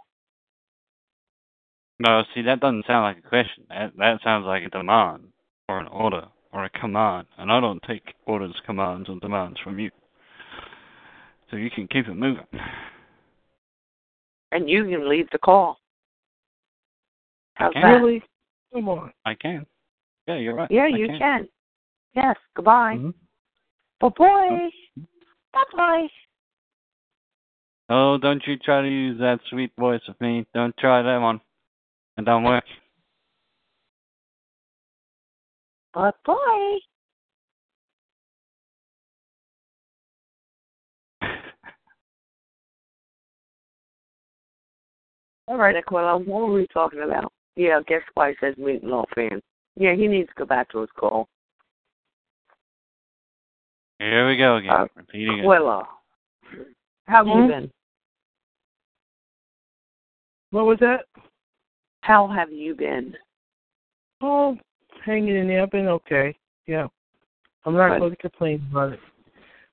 No, 2.01 2.23
see, 2.35 2.43
that 2.43 2.61
doesn't 2.61 2.87
sound 2.87 3.05
like 3.05 3.25
a 3.25 3.29
question. 3.29 3.65
That 3.69 3.93
that 3.99 4.19
sounds 4.25 4.47
like 4.47 4.65
a 4.65 4.71
demand 4.71 5.29
or 5.69 5.79
an 5.79 5.87
order 5.89 6.27
or 6.53 6.65
a 6.65 6.71
command, 6.71 7.27
and 7.39 7.51
I 7.51 7.61
don't 7.61 7.83
take 7.87 8.03
orders, 8.27 8.55
commands, 8.67 9.09
or 9.09 9.19
demands 9.21 9.59
from 9.63 9.79
you. 9.79 9.91
So 11.51 11.57
you 11.57 11.71
can 11.71 11.87
keep 11.89 12.09
it 12.09 12.15
moving. 12.15 12.47
And 14.53 14.69
you 14.69 14.85
can 14.85 15.09
leave 15.09 15.29
the 15.31 15.39
call. 15.39 15.79
How's 17.55 17.73
can. 17.73 17.83
that? 17.83 17.89
Really? 17.89 18.23
Come 18.73 18.89
on. 18.89 19.13
I 19.25 19.35
can. 19.35 19.67
Yeah, 20.27 20.37
you're 20.37 20.55
right. 20.55 20.71
Yeah, 20.71 20.85
I 20.93 20.97
you 20.97 21.07
can. 21.07 21.19
can. 21.19 21.49
Yes. 22.15 22.37
Goodbye. 22.55 22.97
Mhm. 22.97 23.15
Bye 24.01 24.71
bye. 25.55 25.63
Bye 25.73 25.77
bye. 25.77 26.07
Oh, 27.91 28.19
don't 28.21 28.43
you 28.47 28.57
try 28.57 28.81
to 28.83 28.89
use 28.89 29.19
that 29.21 29.41
sweet 29.51 29.73
voice 29.79 30.01
of 30.09 30.19
me. 30.21 30.47
Don't 30.55 30.77
try 30.79 31.03
that 31.03 31.19
one. 31.19 31.41
It 32.17 32.25
don't 32.25 32.45
work. 32.45 32.65
Bye 35.93 36.11
bye. 36.25 36.79
All 45.49 45.59
right, 45.59 45.77
Aquila, 45.77 46.19
what 46.19 46.27
were 46.27 46.53
we 46.53 46.67
talking 46.73 47.03
about? 47.03 47.31
Yeah, 47.57 47.81
guess 47.87 48.01
why 48.15 48.31
he 48.31 48.37
says 48.41 48.57
meet 48.57 48.83
law 48.83 49.05
fan. 49.15 49.43
Yeah, 49.77 49.95
he 49.95 50.09
needs 50.09 50.29
to 50.29 50.35
go 50.39 50.47
back 50.47 50.71
to 50.71 50.81
his 50.81 50.91
call. 50.99 51.29
Here 53.99 54.29
we 54.29 54.37
go 54.37 54.57
again. 54.57 54.71
Uh, 54.71 54.87
Repeating 54.97 55.39
it. 55.41 55.45
How 55.45 55.87
have 57.07 57.27
you 57.27 57.33
Hmm? 57.35 57.49
been? 57.49 57.71
What 60.51 60.67
was 60.67 60.79
that? 60.81 61.07
How 62.03 62.27
have 62.29 62.53
you 62.53 62.75
been? 62.75 63.17
Oh, 64.21 64.57
hanging 65.05 65.37
in 65.37 65.49
there. 65.49 65.63
I've 65.63 65.71
been 65.71 65.89
okay. 65.89 66.37
Yeah. 66.67 66.87
I'm 67.65 67.75
not 67.75 67.91
Good. 67.91 67.99
going 68.01 68.11
to 68.13 68.17
complain 68.17 68.67
about 68.71 68.93
it. 68.95 69.01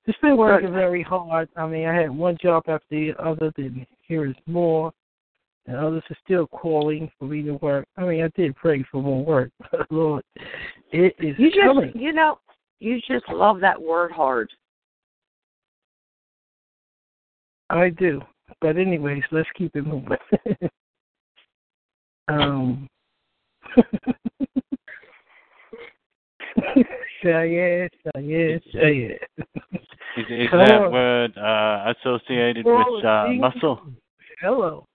Just 0.05 0.21
been 0.21 0.37
working 0.37 0.69
Good. 0.69 0.75
very 0.75 1.03
hard. 1.03 1.49
I 1.55 1.67
mean, 1.67 1.87
I 1.87 1.93
had 1.93 2.09
one 2.09 2.37
job 2.41 2.63
after 2.67 2.85
the 2.89 3.13
other. 3.19 3.51
Then 3.55 3.85
here 4.01 4.25
is 4.25 4.35
more. 4.47 4.91
And 5.67 5.77
others 5.77 6.03
are 6.09 6.17
still 6.23 6.47
calling 6.47 7.11
for 7.19 7.25
me 7.25 7.43
to 7.43 7.53
work. 7.55 7.87
I 7.95 8.03
mean, 8.05 8.23
I 8.23 8.29
did 8.29 8.55
pray 8.55 8.83
for 8.91 9.01
more 9.01 9.23
work. 9.23 9.51
But 9.71 9.91
Lord, 9.91 10.23
it 10.91 11.15
is 11.19 11.37
You 11.37 11.49
just, 11.51 11.61
coming. 11.61 11.91
you 11.95 12.11
know, 12.13 12.39
you 12.81 12.99
just 13.07 13.29
love 13.29 13.59
that 13.61 13.79
word 13.79 14.11
hard. 14.11 14.49
I 17.69 17.89
do. 17.89 18.21
But 18.59 18.75
anyways, 18.75 19.23
let's 19.31 19.47
keep 19.55 19.75
it 19.75 19.85
moving. 19.85 20.17
um 22.27 22.89
Say 27.23 27.53
yes, 27.53 27.89
say 28.03 28.21
yes, 28.23 28.61
say 28.73 28.93
yes. 28.93 29.45
Is, 30.17 30.25
is 30.29 30.51
that 30.51 30.81
on. 30.81 30.91
word 30.91 31.37
uh, 31.37 31.93
associated 31.93 32.65
Well, 32.65 32.95
with 32.95 33.05
uh, 33.05 33.27
muscle? 33.37 33.79
Hello. 34.41 34.85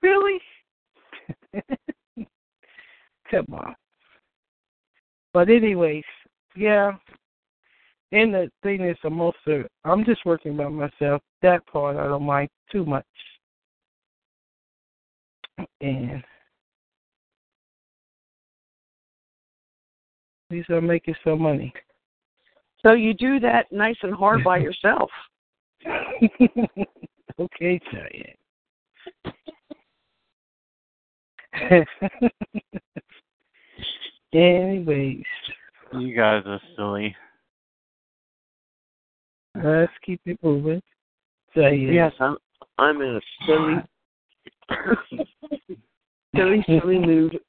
Really? 0.00 0.40
Come 3.30 3.46
on. 3.52 3.74
But 5.38 5.50
anyways, 5.50 6.02
yeah. 6.56 6.90
And 8.10 8.34
the 8.34 8.50
thing 8.64 8.82
is, 8.82 8.96
I'm 9.04 9.20
also 9.20 9.62
I'm 9.84 10.04
just 10.04 10.26
working 10.26 10.56
by 10.56 10.66
myself. 10.66 11.22
That 11.42 11.64
part 11.64 11.96
I 11.96 12.08
don't 12.08 12.24
mind 12.24 12.48
too 12.72 12.84
much. 12.84 13.04
And 15.80 16.10
at 16.10 16.24
least 20.50 20.70
I'm 20.70 20.88
making 20.88 21.14
some 21.22 21.40
money. 21.40 21.72
So 22.84 22.94
you 22.94 23.14
do 23.14 23.38
that 23.38 23.70
nice 23.70 23.98
and 24.02 24.12
hard 24.12 24.42
by 24.42 24.58
yourself. 24.66 25.08
okay, 27.38 27.80
Cheyenne. 27.92 28.34
Anyways, 34.32 35.24
You 35.92 36.14
guys 36.14 36.42
are 36.46 36.60
silly. 36.76 37.16
let's 39.54 39.92
keep 40.04 40.20
it 40.26 40.38
moving. 40.42 40.82
Cheyenne. 41.54 41.92
Yes, 41.94 42.12
I'm. 42.20 42.36
I'm 42.76 43.00
in 43.00 43.16
a 43.16 43.20
silly, 43.46 43.74
silly, 46.36 46.64
silly 46.66 46.98
mood. 46.98 47.40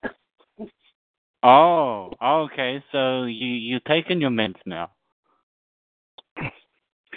Oh, 1.44 2.12
okay. 2.22 2.84
So 2.92 3.24
you 3.26 3.48
you 3.48 3.80
taking 3.88 4.22
your 4.22 4.32
meds 4.32 4.56
now? 4.66 4.92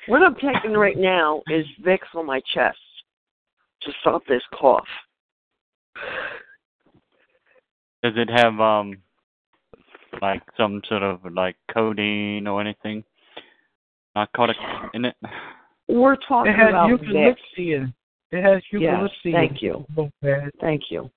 What 0.09 0.23
I'm 0.23 0.35
taking 0.35 0.73
right 0.73 0.99
now 0.99 1.43
is 1.49 1.65
Vicks 1.87 2.15
on 2.15 2.27
my 2.27 2.41
chest 2.53 2.79
to 3.83 3.93
stop 4.01 4.23
this 4.27 4.43
cough. 4.53 4.85
Does 8.03 8.15
it 8.17 8.29
have 8.29 8.61
um 8.61 8.99
like 10.23 10.43
some 10.57 10.81
sort 10.89 11.03
of 11.03 11.21
like 11.35 11.57
codeine 11.75 12.47
or 12.47 12.61
anything 12.61 13.05
narcotic 14.15 14.57
in 14.95 15.05
it? 15.05 15.17
We're 15.89 16.17
talking 16.17 16.53
It 16.53 16.57
has 16.57 16.69
about 16.71 16.89
Vicks. 16.89 17.07
eucalyptus 17.07 17.45
in 17.59 17.65
it. 17.83 18.37
It 18.39 18.43
has 18.43 18.63
eucalyptus 18.71 19.19
in 19.25 19.33
thank 19.33 19.61
you. 19.61 19.85
Not. 19.97 20.11
Thank 20.61 20.83
you. 20.91 21.11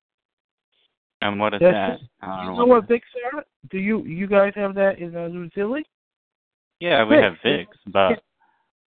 And 1.22 1.40
what 1.40 1.54
is 1.54 1.62
That's 1.62 1.74
that? 1.74 2.00
I 2.22 2.42
You 2.42 2.48
don't 2.48 2.58
know 2.58 2.66
know 2.66 2.66
what 2.66 2.90
Vicks 2.90 3.02
are? 3.34 3.46
Do 3.70 3.78
you 3.78 4.04
you 4.04 4.28
guys 4.28 4.52
have 4.56 4.76
that 4.76 5.00
in 5.00 5.16
uh, 5.16 5.28
New 5.28 5.50
Zealand? 5.56 5.86
Yeah, 6.80 7.06
we 7.06 7.16
Vicks. 7.16 7.24
have 7.24 7.34
Vicks, 7.46 7.92
but 7.94 8.24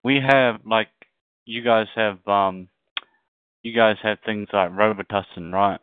we 0.03 0.19
have 0.19 0.59
like 0.65 0.89
you 1.45 1.63
guys 1.63 1.87
have 1.95 2.19
um 2.27 2.67
you 3.63 3.73
guys 3.75 3.95
have 4.03 4.19
things 4.25 4.47
like 4.53 4.71
Robitussin, 4.71 5.51
right? 5.51 5.79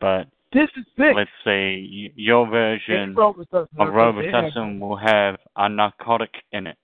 But 0.00 0.28
This 0.56 0.70
is 0.78 0.86
Vicks. 0.98 1.14
let's 1.14 1.30
say 1.44 1.76
your 2.16 2.48
version 2.48 3.14
of 3.18 3.36
Robitussin 3.76 4.80
will 4.80 4.96
have 4.96 5.36
a 5.56 5.68
narcotic 5.68 6.30
in 6.52 6.66
it. 6.66 6.78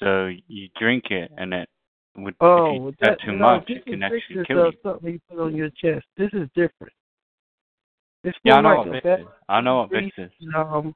So 0.00 0.28
you 0.48 0.68
drink 0.78 1.04
it 1.08 1.30
and 1.38 1.54
it 1.54 1.68
would 2.18 2.34
Oh, 2.42 2.66
if 2.66 2.96
you 3.00 3.06
have 3.08 3.16
that, 3.16 3.20
too 3.24 3.32
no, 3.32 3.56
much 3.56 3.70
it 3.70 3.86
can 3.86 4.02
actually 4.02 4.44
kill 4.46 4.66
you. 4.66 4.72
something 4.82 5.14
you 5.14 5.20
put 5.30 5.38
on 5.42 5.56
your 5.56 5.70
chest. 5.70 6.04
This 6.18 6.28
is 6.34 6.46
different. 6.54 6.92
It's 8.22 8.36
Yeah, 8.44 8.56
I 8.56 8.60
know 8.60 8.76
what 8.76 8.88
a 8.88 9.20
is. 9.20 9.26
I 9.48 9.60
know 9.62 9.76
what 9.78 9.90
Vicks 9.92 10.18
is. 10.18 10.30
um, 10.54 10.94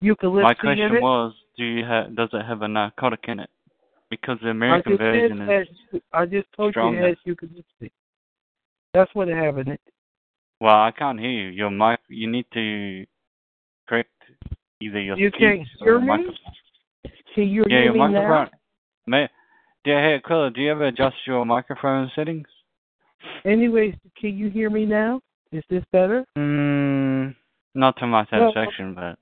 eucalyptus 0.00 0.44
My 0.44 0.54
question 0.54 1.00
was, 1.02 1.34
do 1.58 1.64
you 1.64 1.84
have 1.84 2.14
does 2.14 2.28
it 2.32 2.44
have 2.46 2.62
a 2.62 2.68
narcotic 2.68 3.24
in 3.26 3.40
it? 3.40 3.50
Because 4.08 4.38
the 4.40 4.50
American 4.50 4.92
said 4.92 4.98
version 4.98 5.40
it 5.40 5.60
is 5.62 5.68
has, 5.92 6.00
I 6.12 6.26
just 6.26 6.46
told 6.56 6.76
you 6.76 6.92
it 6.92 7.08
has 7.08 7.16
eucalyptus. 7.24 7.90
That's 8.92 9.12
what 9.16 9.28
it 9.28 9.36
have 9.36 9.58
in 9.58 9.72
it. 9.72 9.80
Well, 10.64 10.76
I 10.76 10.92
can't 10.92 11.20
hear 11.20 11.28
you. 11.28 11.48
Your 11.50 11.70
mic. 11.70 12.00
You 12.08 12.26
need 12.26 12.46
to 12.54 13.04
correct 13.86 14.08
either 14.80 14.98
your 14.98 15.18
You 15.18 15.30
can't 15.30 15.60
speech 15.60 15.68
hear 15.78 15.96
or 15.98 16.00
me? 16.00 16.06
microphone. 16.06 16.34
Can 17.34 17.48
you 17.48 17.64
Yeah, 17.68 17.76
hear 17.76 17.84
your 17.84 17.92
me 17.92 17.98
now? 17.98 18.08
microphone. 18.08 18.50
May, 19.06 19.28
yeah, 19.84 20.00
hey, 20.00 20.14
Aquila, 20.14 20.52
do 20.52 20.62
you 20.62 20.70
ever 20.70 20.86
adjust 20.86 21.16
your 21.26 21.44
microphone 21.44 22.10
settings? 22.14 22.46
Anyways, 23.44 23.94
can 24.18 24.38
you 24.38 24.48
hear 24.48 24.70
me 24.70 24.86
now? 24.86 25.20
Is 25.52 25.62
this 25.68 25.84
better? 25.92 26.24
Mm, 26.38 27.36
not 27.74 27.98
to 27.98 28.06
my 28.06 28.26
Well, 28.32 28.50
satisfaction, 28.54 28.94
but 28.94 29.18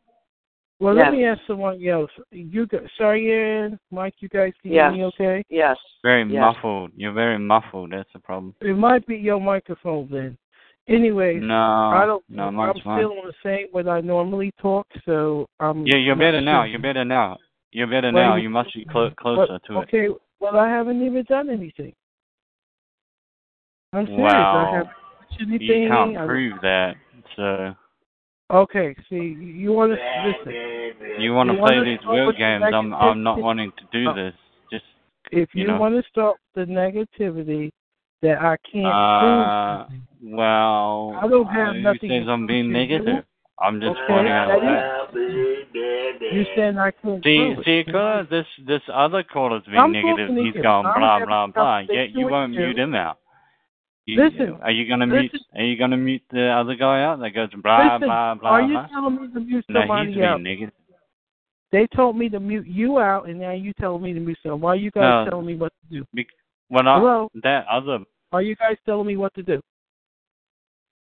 Well, 0.79 0.95
Yes. 0.95 1.07
let 1.07 1.13
me 1.13 1.25
ask 1.25 1.41
someone 1.49 1.85
else. 1.85 2.13
You 2.31 2.69
sorry, 2.97 3.27
Cheyenne, 3.27 3.81
Mike, 3.91 4.15
you 4.21 4.29
guys 4.29 4.53
can 4.63 4.71
Yes. 4.71 4.93
hear 4.93 4.99
me 4.99 5.05
okay? 5.07 5.45
Yes. 5.49 5.77
very 6.05 6.25
Yes. 6.25 6.41
muffled. 6.41 6.93
You're 6.95 7.13
very 7.13 7.39
muffled. 7.39 7.91
That's 7.91 8.13
the 8.13 8.21
problem. 8.21 8.55
It 8.61 8.77
might 8.77 9.05
be 9.09 9.17
your 9.17 9.41
microphone 9.41 10.09
then. 10.09 10.39
Anyways, 10.89 11.41
No, 11.43 11.55
I 11.55 12.05
don't. 12.07 12.25
no, 12.29 12.45
I'm 12.49 12.75
fine. 12.83 12.99
still 12.99 13.13
on 13.13 13.27
the 13.27 13.33
same 13.45 13.69
when 13.71 13.89
I 13.89 14.01
normally 14.01 14.51
talk, 14.61 14.87
so 15.05 15.47
I'm. 15.61 15.87
Yeah, 15.87 15.97
you're 15.97 16.17
better 16.17 16.41
now. 16.41 16.65
You're 16.65 16.81
better 16.81 17.05
now. 17.05 17.37
You're 17.71 17.87
better 17.87 18.11
Well, 18.13 18.31
now. 18.31 18.37
you- 18.37 18.51
must 18.51 18.75
be 18.75 18.85
But- 18.93 19.17
closer 19.17 19.59
to 19.61 19.73
it. 19.79 19.83
okay, 19.85 20.09
well, 20.41 20.59
I 20.59 20.69
haven't 20.69 21.01
even 21.03 21.23
done 21.29 21.49
anything. 21.51 21.95
I'm 23.93 24.07
serious. 24.07 24.33
I 24.33 24.65
haven't 24.75 24.87
touched 24.87 25.41
anything. 25.43 25.83
You 25.83 25.89
can't 25.89 26.27
prove 26.27 26.61
that. 26.63 26.97
So 27.37 27.75
Okay, 28.51 28.95
see, 29.09 29.17
you 29.41 29.73
want 29.73 29.93
to 29.93 30.23
listen. 30.27 31.23
you 31.23 31.33
want 31.33 31.51
to 31.51 31.57
play 31.57 31.83
these 31.85 32.05
word 32.07 32.37
games. 32.37 32.65
I'm 32.65 32.93
I'm 32.93 33.23
not 33.23 33.39
wanting 33.41 33.71
to 33.73 33.85
do 33.93 34.11
Oh. 34.11 34.15
this. 34.15 34.35
Just 34.71 34.85
If 35.31 35.55
you 35.55 35.63
you, 35.63 35.69
know. 35.69 35.79
want 35.79 35.95
to 35.95 36.03
stop 36.11 36.37
the 36.55 36.67
negativity 36.67 37.71
that 38.23 38.39
I 38.41 38.57
can't 38.71 38.87
Uh, 38.87 39.19
prove, 39.21 39.89
something, 39.91 40.37
well, 40.37 41.19
I 41.21 41.29
don't 41.29 41.47
have 41.47 41.75
who 41.75 41.83
nothing 41.83 42.11
says 42.11 42.29
I'm 42.29 42.47
being 42.47 42.73
negative? 42.73 43.25
I'm 43.59 43.81
just 43.81 43.93
Okay, 43.93 44.07
pointing 44.09 44.33
out 44.33 44.49
that 44.49 44.61
that. 44.61 46.33
you 46.33 46.45
said 46.57 46.77
I 46.79 46.91
can't 46.91 47.23
See, 47.23 47.55
prove 47.55 47.65
see. 47.65 47.83
Because 47.83 48.27
this 48.31 48.47
this 48.67 48.83
other 48.93 49.23
caller's 49.23 49.63
being 49.67 49.77
I'm 49.77 49.93
negative. 49.93 50.31
He's 50.37 50.55
going 50.63 50.83
blah 50.95 51.25
blah 51.25 51.47
blah. 51.49 51.79
Yet 51.81 52.11
you 52.13 52.27
won't 52.29 52.53
you. 52.53 52.59
mute 52.61 52.79
him 52.79 52.95
out. 52.95 53.19
You, 54.07 54.19
Listen, 54.25 54.59
are 54.63 54.71
you 54.73 54.89
gonna 54.89 55.07
mute? 55.07 55.31
listen. 55.33 55.47
Are 55.55 55.63
you 55.63 55.79
gonna 55.79 55.97
mute 55.97 56.23
the 56.33 56.49
other 56.49 56.75
guy 56.75 57.05
out 57.05 57.21
that 57.21 57.31
goes 57.31 57.51
blah 57.63 57.99
Listen, 57.99 58.09
blah 58.09 58.35
blah? 58.35 58.51
Are 58.51 58.63
you 58.63 58.73
blah? 58.73 58.89
telling 58.89 59.23
me 59.23 59.33
to 59.33 59.41
mute 59.41 59.65
somebody 59.69 59.89
No, 59.89 60.07
he's 60.07 60.15
being 60.17 60.27
out? 60.27 60.41
negative. 60.41 60.75
They 61.71 61.87
told 61.95 62.17
me 62.17 62.29
to 62.29 62.41
mute 62.41 62.67
you 62.67 62.99
out, 62.99 63.29
and 63.29 63.39
now 63.41 63.53
you 63.53 63.73
telling 63.75 64.03
me 64.03 64.13
to 64.13 64.21
mute 64.21 64.39
someone. 64.43 64.61
Why 64.61 64.71
are 64.73 64.77
you 64.77 64.91
guys 64.91 65.05
No. 65.05 65.31
telling 65.31 65.47
me 65.47 65.55
what 65.55 65.73
to 65.91 66.01
do? 66.01 66.25
Well, 66.69 66.83
not 66.85 66.99
Hello? 67.01 67.31
that 67.43 67.67
other. 67.71 68.01
Are 68.33 68.43
you 68.43 68.57
guys 68.57 68.77
telling 68.87 69.07
me 69.07 69.17
what 69.17 69.35
to 69.35 69.43
do? 69.43 69.61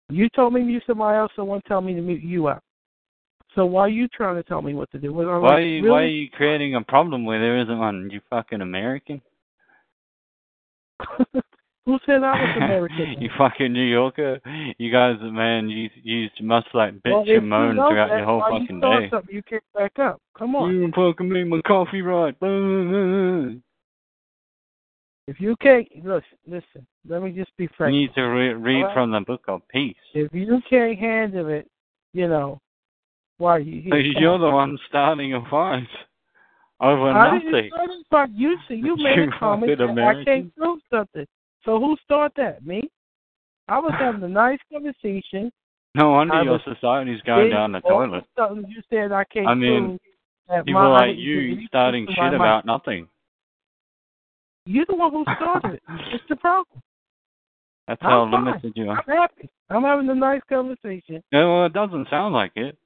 You 0.09 0.27
told 0.35 0.53
me 0.53 0.59
to 0.61 0.65
mute 0.65 0.83
somebody 0.85 1.17
else, 1.17 1.31
someone 1.35 1.61
tell 1.67 1.81
me 1.81 1.93
to 1.95 2.01
mute 2.01 2.21
you 2.21 2.49
out. 2.49 2.61
So 3.55 3.65
why 3.65 3.81
are 3.81 3.89
you 3.89 4.07
trying 4.07 4.35
to 4.35 4.43
tell 4.43 4.61
me 4.61 4.73
what 4.73 4.91
to 4.91 4.99
do? 4.99 5.13
Why 5.13 5.23
are 5.23 5.61
you 5.61 5.83
really? 5.83 5.89
why 5.89 6.01
are 6.01 6.07
you 6.07 6.29
creating 6.29 6.75
a 6.75 6.81
problem 6.81 7.23
where 7.25 7.39
there 7.39 7.59
isn't 7.61 7.79
one? 7.79 8.09
You 8.11 8.19
fucking 8.29 8.61
American. 8.61 9.21
Who 11.85 11.99
said 12.05 12.23
I 12.23 12.31
was 12.31 12.57
American? 12.63 13.21
you 13.21 13.29
fucking 13.37 13.71
New 13.73 13.83
Yorker. 13.83 14.39
You 14.77 14.91
guys, 14.91 15.17
man, 15.21 15.69
you 15.69 15.89
you 16.01 16.29
must 16.41 16.67
like 16.73 16.93
bitch 16.95 17.11
well, 17.11 17.19
and 17.19 17.27
you 17.27 17.41
moan 17.41 17.75
know 17.75 17.89
throughout 17.89 18.09
that, 18.09 18.17
your 18.17 18.25
whole 18.25 18.41
fucking 18.41 18.75
you 18.75 18.81
day. 18.81 19.09
Something, 19.11 19.35
you 19.35 19.41
kick 19.43 19.63
back 19.75 19.99
up. 19.99 20.19
Come 20.37 20.55
on. 20.55 20.73
You 20.73 20.91
fucking 20.95 21.29
made 21.29 21.47
my 21.47 21.61
coffee 21.67 22.01
right. 22.01 22.35
If 25.27 25.39
you 25.39 25.55
can't 25.61 25.87
listen, 25.95 26.37
listen. 26.45 26.85
Let 27.07 27.21
me 27.21 27.31
just 27.31 27.55
be 27.57 27.67
frank. 27.77 27.93
You 27.93 28.01
need 28.01 28.13
to 28.15 28.23
re- 28.23 28.53
read 28.53 28.81
Alright. 28.81 28.93
from 28.93 29.11
the 29.11 29.21
book 29.21 29.43
of 29.47 29.61
peace. 29.69 29.95
If 30.13 30.33
you 30.33 30.61
can't 30.69 30.97
handle 30.99 31.47
it, 31.47 31.69
you 32.13 32.27
know, 32.27 32.59
why 33.37 33.59
you 33.59 33.81
here? 33.81 33.99
You're 33.99 34.37
the 34.37 34.49
one 34.51 34.77
starting 34.89 35.33
a 35.33 35.41
fight 35.49 35.87
over 36.81 37.09
I 37.09 37.35
nothing. 37.35 37.51
didn't. 37.51 38.35
You 38.35 38.57
see, 38.67 38.75
you 38.75 38.95
made 38.97 39.15
You 39.15 39.29
a 39.29 39.39
comment 39.39 39.77
that 39.77 39.89
I 39.89 40.23
can't 40.25 40.55
prove 40.55 40.79
something. 40.91 41.25
So 41.63 41.79
who 41.79 41.95
started 42.03 42.33
that? 42.37 42.65
Me? 42.65 42.81
I 43.69 43.79
was 43.79 43.93
having 43.97 44.23
a 44.23 44.27
nice 44.27 44.59
conversation. 44.71 45.51
No 45.95 46.11
wonder 46.11 46.33
I 46.33 46.43
your 46.43 46.59
society's 46.65 47.21
going 47.21 47.51
down 47.51 47.71
the 47.71 47.79
all 47.79 48.03
of 48.03 48.13
a 48.13 48.23
toilet. 48.35 48.65
You 48.67 48.81
said 48.89 49.11
I 49.11 49.23
can't 49.23 49.47
I 49.47 49.53
mean, 49.53 49.99
People 50.65 50.89
like 50.91 51.15
you 51.15 51.65
starting 51.67 52.05
shit 52.09 52.33
about 52.33 52.65
nothing. 52.65 53.07
You're 54.65 54.85
the 54.87 54.95
one 54.95 55.11
who 55.11 55.23
started 55.35 55.73
it. 55.75 55.83
It's 56.13 56.23
the 56.29 56.35
problem. 56.37 56.81
That's 57.87 58.01
I'm 58.01 58.09
how 58.09 58.31
fine. 58.31 58.45
limited 58.45 58.73
you 58.75 58.89
are. 58.89 59.03
I'm 59.07 59.17
happy. 59.17 59.49
I'm 59.69 59.83
having 59.83 60.09
a 60.09 60.15
nice 60.15 60.41
conversation. 60.47 61.21
Yeah, 61.31 61.45
well, 61.45 61.65
it 61.65 61.73
doesn't 61.73 62.07
sound 62.09 62.33
like 62.33 62.53
it. 62.55 62.77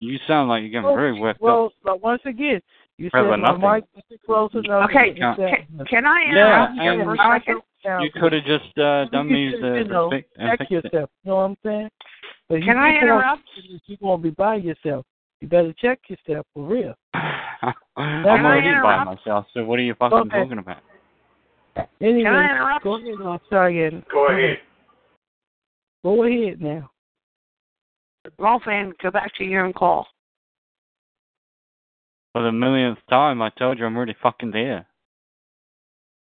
You 0.00 0.18
sound 0.26 0.48
like 0.48 0.62
you're 0.62 0.70
getting 0.70 0.86
Well, 0.86 0.96
very 0.96 1.18
worked 1.18 1.40
up. 1.42 1.46
Well, 1.46 1.72
but 1.84 2.02
once 2.02 2.22
again, 2.24 2.60
you 2.98 3.08
Right, 3.14 3.22
said 3.22 3.28
but 3.28 3.36
my 3.38 3.52
nothing. 3.52 3.60
mic 3.70 3.84
wasn't 3.94 4.22
close 4.26 4.50
enough. 4.64 4.90
Okay, 4.90 5.12
to 5.14 5.18
Can't- 5.20 5.38
Can, 5.38 5.86
can 5.86 6.06
I 6.06 6.22
Yeah, 6.24 6.64
interrupt 6.66 6.74
you 6.74 6.90
and 6.90 7.02
for 7.04 7.14
a 7.14 7.18
I 7.20 7.38
second? 7.38 7.62
You 8.02 8.10
could 8.20 8.32
have 8.32 8.44
just 8.44 8.78
uh, 8.78 9.04
done 9.06 9.28
You 9.28 9.36
these 9.36 9.54
should, 9.60 9.64
uh, 9.64 9.74
you 9.74 9.84
know, 9.84 10.10
fi- 10.10 10.24
check 10.36 10.58
fixed 10.58 10.72
it. 10.72 10.84
yourself. 10.84 11.10
You 11.22 11.30
know 11.30 11.36
what 11.36 11.42
I'm 11.42 11.56
saying? 11.64 11.88
But 12.48 12.54
you 12.56 12.64
Can 12.64 12.78
I 12.78 12.90
keep 12.92 13.02
on 13.02 13.08
interrupt? 13.08 13.42
You're 13.86 13.96
gonna 14.02 14.22
be 14.22 14.30
by 14.30 14.56
yourself. 14.56 15.06
You 15.40 15.48
better 15.48 15.72
check 15.78 16.00
yourself 16.08 16.46
for 16.54 16.66
real. 16.66 16.94
I'm 17.14 18.26
already 18.26 18.72
by 18.82 19.04
myself, 19.04 19.46
so 19.54 19.64
what 19.64 19.78
are 19.78 19.82
you 19.82 19.94
fucking 19.94 20.18
Okay. 20.18 20.28
talking 20.42 20.58
about? 20.58 20.82
Anyway, 21.76 22.24
Can 22.24 22.34
I 22.34 22.44
interrupt? 22.50 22.84
go 22.84 22.96
ahead. 22.96 23.14
I'm 23.24 23.38
sorry 23.48 23.86
again. 23.86 24.04
Go 24.10 24.28
ahead. 24.28 24.58
Go 26.04 26.24
ahead 26.24 26.60
now. 26.60 26.90
Rolfan, 28.38 28.92
go 29.02 29.10
back 29.10 29.32
to 29.38 29.44
your 29.44 29.64
own 29.64 29.72
call. 29.72 30.06
For 32.32 32.42
the 32.42 32.52
millionth 32.52 32.98
time, 33.10 33.42
I 33.42 33.50
told 33.58 33.78
you 33.78 33.86
I'm 33.86 33.96
already 33.96 34.16
fucking 34.22 34.52
there. 34.52 34.86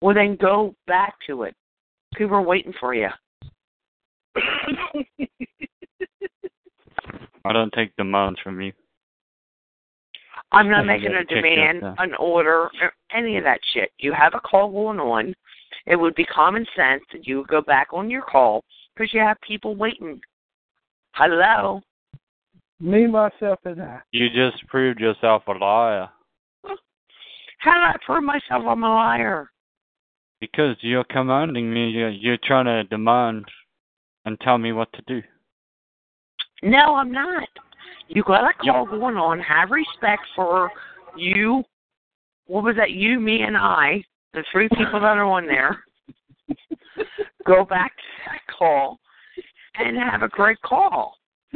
Well, 0.01 0.15
then 0.15 0.37
go 0.41 0.75
back 0.87 1.15
to 1.27 1.43
it. 1.43 1.55
People 2.15 2.37
are 2.37 2.43
waiting 2.43 2.73
for 2.81 2.95
you. 2.95 3.09
I 7.45 7.53
don't 7.53 7.73
take 7.73 7.95
demands 7.97 8.39
from 8.43 8.61
you. 8.61 8.73
I'm 10.53 10.71
not 10.71 10.81
Okay, 10.81 10.87
making 10.89 11.15
a 11.15 11.25
check 11.25 11.29
demand, 11.43 11.77
yourself. 11.79 11.97
an 11.99 12.15
order, 12.19 12.71
or 12.81 12.93
any 13.15 13.37
of 13.37 13.45
that 13.45 13.61
shit. 13.75 13.91
You 13.99 14.13
have 14.13 14.35
a 14.35 14.41
call 14.41 14.71
going 14.71 14.99
on. 14.99 15.35
It 15.87 15.97
would 15.97 16.15
be 16.15 16.25
common 16.25 16.67
sense 16.77 17.03
that 17.13 17.27
you 17.27 17.39
would 17.39 17.49
go 17.49 17.61
back 17.61 17.89
on 17.93 18.09
your 18.11 18.23
call 18.23 18.65
because 18.95 19.13
you 19.13 19.21
have 19.21 19.37
people 19.47 19.77
waiting. 19.77 20.21
Hello. 21.13 21.81
Me, 22.81 23.07
myself, 23.07 23.59
and 23.65 23.83
I. 23.83 24.01
You 24.13 24.29
just 24.31 24.67
proved 24.69 25.01
yourself 25.01 25.43
a 25.49 25.53
liar 25.53 26.09
How 27.59 27.75
did 27.75 27.83
I 27.83 27.97
prove 28.07 28.23
myself 28.23 28.65
I'm 28.67 28.83
a 28.85 28.89
liar? 28.95 29.51
because 30.41 30.77
you're 30.83 31.03
commanding 31.05 31.73
me. 31.75 31.89
You're, 31.91 32.11
you're 32.11 32.39
trying 32.45 32.67
to 32.67 32.85
demand 32.85 33.45
and 34.25 34.39
tell 34.41 34.57
me 34.57 34.71
what 34.73 34.93
to 34.93 35.03
do. 35.09 35.21
No, 36.63 36.95
I'm 36.95 37.11
not. 37.11 37.49
You 38.09 38.22
got 38.22 38.44
a 38.44 38.53
Yep. 38.62 38.74
call 38.74 38.87
going 38.87 39.16
on. 39.16 39.38
Have 39.40 39.70
respect 39.70 40.22
for 40.35 40.70
you. 41.16 41.64
What 42.46 42.64
was 42.64 42.77
that? 42.77 42.90
You, 42.92 43.20
me, 43.20 43.42
and 43.42 43.57
I, 43.57 44.03
the 44.33 44.42
three 44.51 44.68
people 44.70 45.01
that 45.01 45.18
are 45.18 45.24
on 45.24 45.46
there. 45.46 45.85
Go 47.46 47.64
back 47.64 47.94
to 47.96 48.03
that 48.27 48.40
call 48.59 48.98
and 49.79 49.96
have 49.96 50.22
a 50.22 50.29
great 50.29 50.61
call. 50.62 51.16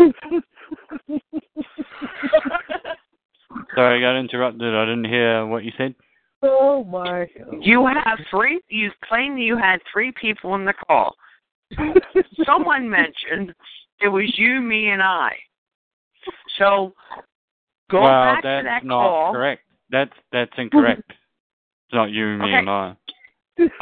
Sorry, 3.75 3.99
I 3.99 4.01
got 4.01 4.19
interrupted. 4.19 4.75
I 4.75 4.85
didn't 4.85 5.07
hear 5.07 5.47
what 5.47 5.65
you 5.65 5.73
said. 5.77 5.95
oh 6.43 6.85
my. 6.85 7.27
You 7.61 7.87
have 7.87 8.19
three. 8.31 8.61
You 8.69 8.91
claim 9.05 9.37
you 9.39 9.57
had 9.57 9.81
three 9.93 10.13
people 10.21 10.55
in 10.55 10.65
the 10.65 10.75
call. 10.87 11.15
Someone 12.45 12.89
mentioned 12.89 13.55
it 14.01 14.09
was 14.09 14.33
you, 14.37 14.61
me, 14.61 14.89
and 14.89 15.03
I. 15.03 15.33
So 16.59 16.93
go 17.91 18.03
well, 18.03 18.35
back 18.35 18.43
that's 18.43 18.63
to 18.63 18.69
that 18.69 18.85
not 18.85 19.03
call. 19.09 19.33
correct. 19.33 19.63
That's 19.91 20.13
that's 20.33 20.53
incorrect. 20.59 21.03
it's 21.09 21.95
not 21.95 22.11
you, 22.11 22.37
me, 22.39 22.45
Okay. 22.47 22.55
and 22.55 22.71
I. 22.71 22.97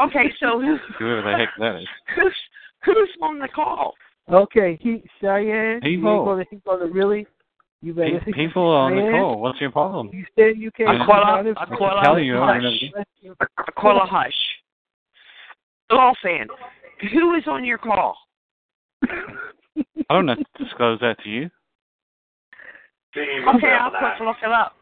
Okay, 0.01 0.33
so 0.41 0.61
who, 0.61 0.77
Whoever 0.99 1.23
the 1.31 1.37
heck 1.37 1.49
that 1.59 1.77
is. 1.83 1.87
who's 2.15 2.35
who's 2.85 3.11
on 3.23 3.39
the 3.39 3.49
call? 3.49 3.95
Okay, 4.31 4.79
he 4.81 5.03
Cheyenne. 5.21 5.81
You 5.83 5.99
People. 5.99 6.13
ain't 6.17 6.25
gonna, 6.25 6.45
he 6.51 6.57
gonna 6.67 6.87
really. 6.87 7.27
You 7.83 7.95
better. 7.95 8.21
Pe- 8.27 8.33
People 8.33 8.67
on 8.67 8.95
the 8.95 9.11
call. 9.11 9.41
What's 9.41 9.61
your 9.61 9.71
problem? 9.71 10.11
You 10.13 10.25
said 10.37 10.59
you 10.59 10.71
can't. 10.73 11.01
Aquila, 11.01 11.43
you 11.45 11.55
I 11.57 11.63
Aquila, 11.63 11.91
can 11.95 12.05
tell 12.05 12.19
you 12.21 12.37
over 12.37 12.51
and 12.53 12.67
over 12.67 12.75
hush. 12.95 13.07
again. 13.23 13.35
Aquila, 13.69 14.07
hush. 14.07 14.35
Law 15.91 16.13
fan, 16.23 16.47
who 17.13 17.35
is 17.35 17.45
on 17.49 17.65
your 17.65 17.79
call? 17.79 18.17
I 19.05 19.09
don't 20.11 20.29
have 20.29 20.39
to 20.39 20.45
disclose 20.65 21.01
that 21.01 21.17
to 21.25 21.29
you. 21.31 21.51
Okay, 23.17 23.77
I'll 23.81 23.91
quick 23.91 24.21
look 24.25 24.37
it 24.43 24.51
up. 24.53 24.75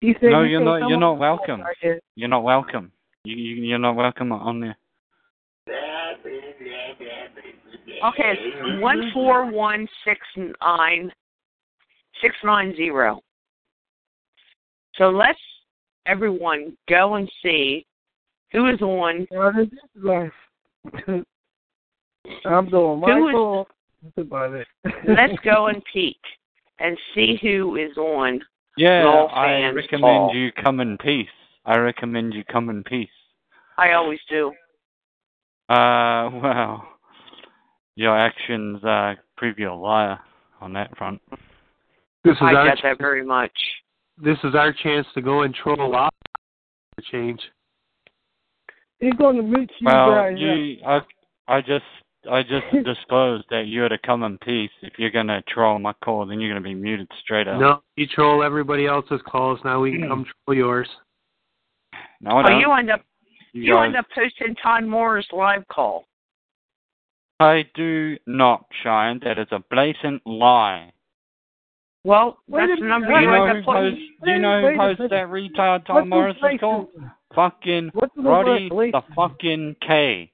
He 0.00 0.14
said 0.20 0.30
No, 0.30 0.42
you 0.42 0.58
you're 0.58 0.78
can't 0.78 0.88
You're 0.88 0.98
not 0.98 1.18
welcome. 1.18 1.62
call, 1.62 1.98
You're 2.14 2.28
not 2.28 2.42
welcome. 2.42 2.92
You, 3.24 3.36
you 3.36 3.54
you're 3.64 3.78
not 3.78 3.96
welcome 3.96 4.32
on 4.32 4.60
there. 4.60 4.76
Okay, 8.04 8.34
it's 8.38 8.82
one 8.82 9.10
four 9.12 9.50
one 9.50 9.88
six 10.04 10.20
nine 10.60 11.10
six 12.22 12.34
nine 12.44 12.74
zero. 12.76 13.20
So 14.96 15.10
let's 15.10 15.38
everyone 16.06 16.76
go 16.88 17.14
and 17.16 17.30
see 17.42 17.84
who 18.52 18.68
is 18.68 18.80
on. 18.80 19.26
Now, 19.30 19.50
this 19.52 19.66
is. 19.66 19.72
I'm 22.44 22.68
doing 22.68 23.00
my 23.00 23.12
Who 23.14 23.28
is- 23.28 23.66
call. 24.12 24.12
That's 24.16 24.26
about 24.26 24.52
it. 24.54 24.66
Let's 25.08 25.38
go 25.44 25.66
and 25.68 25.82
peek 25.92 26.16
and 26.78 26.96
see 27.14 27.38
who 27.40 27.76
is 27.76 27.96
on. 27.96 28.40
Yeah, 28.76 29.04
I 29.32 29.70
recommend 29.70 30.02
call. 30.02 30.34
you 30.34 30.50
come 30.62 30.80
in 30.80 30.98
peace. 30.98 31.28
I 31.64 31.78
recommend 31.78 32.34
you 32.34 32.44
come 32.44 32.68
in 32.70 32.84
peace. 32.84 33.08
I 33.78 33.92
always 33.92 34.20
do. 34.28 34.52
Uh, 35.68 36.30
well, 36.42 36.88
your 37.96 38.16
actions 38.16 38.82
uh, 38.84 39.14
prove 39.36 39.58
you're 39.58 39.70
a 39.70 39.76
liar 39.76 40.18
on 40.60 40.72
that 40.74 40.96
front. 40.96 41.20
This 42.24 42.32
is 42.32 42.38
I 42.42 42.54
our 42.54 42.66
get 42.68 42.78
that 42.82 42.98
very 42.98 43.24
much. 43.24 43.52
this 44.22 44.36
is 44.44 44.54
our 44.54 44.72
chance 44.82 45.06
to 45.14 45.22
go 45.22 45.42
and 45.42 45.54
troll 45.54 45.94
out 45.96 46.12
for 46.94 47.02
change. 47.10 47.40
He's 48.98 49.12
going 49.14 49.36
to 49.36 49.42
meet 49.42 49.70
you 49.78 49.86
Well, 49.86 50.10
guys. 50.10 50.32
up. 50.34 50.38
you, 50.38 50.76
I, 50.86 51.00
I 51.48 51.60
just, 51.60 51.84
I 52.30 52.42
just 52.42 52.66
disclosed 52.84 53.44
that 53.50 53.64
you're 53.68 53.88
to 53.88 53.98
come 54.04 54.22
in 54.22 54.38
peace. 54.38 54.70
If 54.82 54.94
you're 54.98 55.10
gonna 55.10 55.42
troll 55.48 55.78
my 55.78 55.92
call, 56.04 56.26
then 56.26 56.40
you're 56.40 56.50
gonna 56.50 56.60
be 56.60 56.74
muted 56.74 57.08
straight 57.22 57.48
up. 57.48 57.60
No, 57.60 57.82
you 57.96 58.06
troll 58.06 58.42
everybody 58.42 58.86
else's 58.86 59.20
calls. 59.28 59.58
Now 59.64 59.80
we 59.80 59.92
can 59.92 60.08
come 60.08 60.24
troll 60.46 60.56
yours. 60.56 60.88
no, 62.20 62.30
I 62.32 62.40
Oh, 62.44 62.48
don't. 62.48 62.60
you 62.60 62.72
end 62.72 62.90
up 62.90 63.02
You 63.52 63.62
you 63.62 63.74
guys- 63.74 63.86
end 63.86 63.96
up 63.96 64.06
posting 64.14 64.54
Todd 64.56 64.84
Moore's 64.84 65.26
live 65.32 65.66
call. 65.68 66.04
I 67.38 67.64
do 67.74 68.16
not, 68.26 68.64
Shine. 68.82 69.20
That 69.24 69.38
is 69.38 69.48
a 69.50 69.58
blatant 69.70 70.22
lie. 70.26 70.92
Well, 72.02 72.38
that's 72.48 72.80
the 72.80 72.86
number 72.86 73.08
Do 73.08 73.14
you 73.14 73.20
you 73.20 73.30
wait, 73.30 73.38
know 73.38 73.44
end 73.46 73.64
who 73.64 73.70
up 73.70 73.76
posts? 73.76 74.00
Do 74.24 74.30
you 74.30 74.38
know 74.38 74.60
who 74.60 74.66
a 74.68 74.76
posts 74.76 75.02
that 75.10 75.26
retard 75.28 75.84
Tom 75.86 75.96
What's 75.96 76.08
Morris's 76.08 76.42
the 76.42 76.58
call? 76.58 76.88
Fucking 77.34 77.90
What's 77.92 78.14
the 78.14 78.22
Roddy 78.22 78.68
the 78.70 79.02
fucking 79.14 79.76
K. 79.86 80.30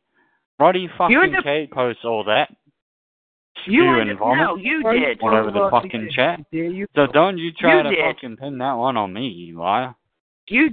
Roddy 0.63 0.89
fucking 0.97 1.35
up- 1.37 1.43
K 1.45 1.69
posts 1.73 2.05
all 2.05 2.23
that. 2.25 2.49
You 3.67 3.99
and 4.01 4.17
vomit? 4.19 4.39
no, 4.39 4.57
you 4.57 4.81
did. 4.93 5.21
Whatever 5.21 5.51
the 5.51 5.61
oh, 5.61 5.71
fucking 5.71 6.05
the- 6.07 6.13
chat. 6.13 6.41
So 6.95 7.07
don't 7.13 7.37
you 7.37 7.51
try 7.53 7.79
You 7.79 7.83
to 7.83 7.91
did. 7.91 7.99
fucking 8.15 8.37
pin 8.37 8.59
that 8.59 8.73
one 8.75 8.97
on 8.97 9.13
me, 9.13 9.27
you 9.27 9.59
liar. 9.59 9.95
You. 10.49 10.71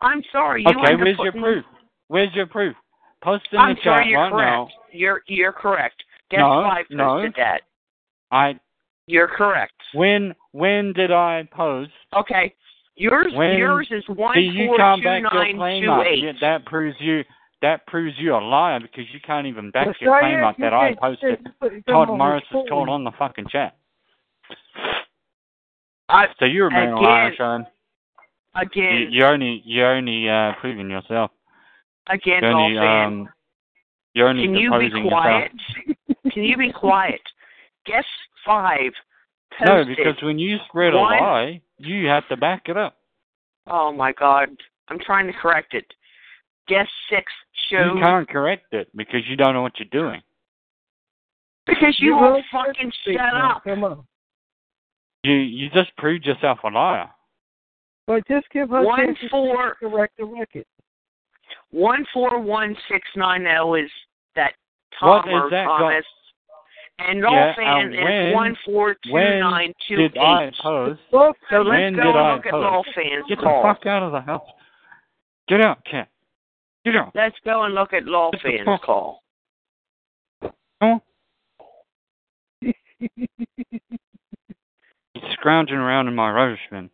I'm 0.00 0.22
sorry. 0.32 0.62
You 0.62 0.70
Okay, 0.70 0.96
where's 0.96 1.18
your 1.18 1.32
proof? 1.32 1.64
Where's 2.08 2.34
your 2.34 2.46
proof? 2.46 2.74
Post 3.22 3.44
in 3.52 3.58
I'm 3.58 3.74
the 3.74 3.80
sorry, 3.84 4.04
chat 4.04 4.08
you're 4.10 4.20
right 4.22 4.32
correct. 4.32 4.50
now. 4.50 4.68
You're 4.92 5.22
you're 5.26 5.52
correct. 5.52 6.02
Guess 6.30 6.40
No, 6.40 6.62
five 6.68 6.86
no. 6.90 7.04
posted 7.04 7.34
that. 7.36 7.60
I 8.30 8.58
You're 9.06 9.28
correct. 9.28 9.74
when 9.92 10.34
when 10.52 10.92
did 10.94 11.10
I 11.10 11.46
post? 11.52 11.90
Okay. 12.16 12.54
Yours 12.96 13.32
When- 13.34 13.56
yours 13.58 13.88
is 13.90 14.04
one 14.08 14.34
four 14.34 14.76
two 14.96 15.56
claim 15.58 15.82
two 15.84 16.02
eight. 16.06 16.40
That 16.40 16.64
proves 16.66 16.96
you 17.00 17.22
that 17.64 17.86
proves 17.86 18.14
you're 18.18 18.38
a 18.38 18.44
liar 18.46 18.78
because 18.78 19.04
you 19.12 19.20
can't 19.26 19.46
even 19.46 19.70
back 19.70 19.86
Well, 19.86 19.94
your 19.98 20.20
Cheyenne, 20.20 20.34
claim 20.34 20.44
up 20.44 20.58
you 20.58 20.64
that 20.64 20.74
I 20.74 20.94
posted 21.00 21.38
Todd 21.88 22.08
Morris 22.08 22.42
the 22.52 22.60
is 22.60 22.66
called 22.68 22.90
on 22.90 23.04
the 23.04 23.10
fucking 23.18 23.46
chat. 23.50 23.74
I, 26.10 26.26
So 26.38 26.44
you're 26.44 26.68
a 26.68 26.70
man 26.70 26.92
Again- 26.92 27.02
liar, 27.02 27.34
Sean. 27.36 27.66
Again, 28.56 29.08
you're 29.10 29.32
only 29.32 29.62
you're 29.64 29.96
only 29.96 30.28
uh, 30.28 30.52
proving 30.60 30.88
yourself. 30.88 31.32
again, 32.08 32.38
You're 32.42 32.52
only 32.52 32.74
Dolphin. 32.76 33.22
um 33.22 33.28
you're 34.14 34.28
only 34.28 34.44
Can 34.44 34.54
you 34.54 34.70
be 34.78 35.08
quiet? 35.08 35.50
Can 36.32 36.42
you 36.44 36.56
be 36.56 36.70
quiet? 36.70 37.20
Guess 37.86 38.04
five. 38.46 38.92
No, 39.66 39.84
because 39.84 40.14
when 40.22 40.38
you 40.38 40.58
spread 40.68 40.92
a 40.92 40.96
lie, 40.98 41.60
you 41.78 42.06
have 42.08 42.28
to 42.28 42.36
back 42.36 42.68
it 42.68 42.76
up. 42.76 42.96
Oh 43.66 43.90
my 43.92 44.12
God! 44.12 44.50
I'm 44.88 44.98
trying 45.00 45.26
to 45.26 45.32
correct 45.32 45.74
it. 45.74 45.86
Guess 46.68 46.88
six 47.10 47.30
shows 47.70 47.92
You 47.94 48.00
can't 48.00 48.28
correct 48.28 48.72
it 48.72 48.88
because 48.96 49.20
you 49.28 49.36
don't 49.36 49.52
know 49.54 49.62
what 49.62 49.78
you're 49.78 49.88
doing. 49.90 50.22
because 51.66 51.94
you 51.98 52.08
You 52.08 52.16
won't 52.16 52.44
won't 52.52 52.66
fucking 52.68 52.92
speak 53.02 53.18
shut 53.18 53.32
now. 53.34 53.56
up. 53.56 53.64
Come 53.64 53.84
on. 53.84 54.04
You 55.24 55.34
you 55.34 55.68
just 55.70 55.94
proved 55.96 56.24
yourself 56.26 56.58
a 56.64 56.68
liar. 56.68 57.10
But 58.06 58.26
just 58.28 58.46
give 58.50 58.68
her 58.70 58.82
One 58.82 58.98
chance 59.06 59.18
to 59.20 59.28
four 59.30 59.74
correct 59.76 60.16
the 60.18 60.24
record. 60.26 60.66
one 61.70 62.06
four 62.12 62.38
one 62.40 62.76
six 62.88 63.06
nine 63.16 63.42
zero 63.42 63.74
is 63.74 63.90
that 64.36 64.52
What 65.00 65.22
Tom 65.22 65.44
is 65.46 65.50
that, 65.50 65.64
Thomas. 65.64 66.04
And 66.98 67.18
Yeah, 67.20 67.46
Dolphin 67.54 67.64
and 67.66 67.94
is 67.94 68.00
when- 68.04 68.32
one 68.34 68.56
four 68.64 68.94
two 68.94 69.12
When 69.12 69.40
nine 69.40 69.72
two 69.88 69.96
did 69.96 70.16
eight. 70.16 70.54
post? 70.62 71.00
Both 71.10 71.36
So 71.50 71.56
let's 71.62 71.68
when 71.68 71.94
go 71.96 72.02
did 72.04 72.08
and 72.16 72.18
I 72.18 72.34
look 72.34 72.46
at 72.46 72.52
post? 72.52 72.62
Dolphin's 72.62 73.26
Get 73.28 73.38
the 73.38 73.60
fuck 73.62 73.84
out 73.86 74.02
of 74.02 74.12
the 74.12 74.20
house. 74.20 74.48
Get 75.48 75.60
out, 75.60 75.84
cat. 75.84 76.08
Get 76.84 76.96
out. 76.96 77.12
Let's 77.14 77.36
go 77.44 77.62
and 77.62 77.74
look 77.74 77.92
at 77.92 78.02
fuck- 78.64 78.82
call. 78.82 79.22
Huh? 80.82 80.98
He's 83.00 83.22
scrounging 85.32 85.76
around 85.76 86.08
in 86.08 86.14
my 86.14 86.30
rubbish 86.30 86.60
bin. 86.70 86.90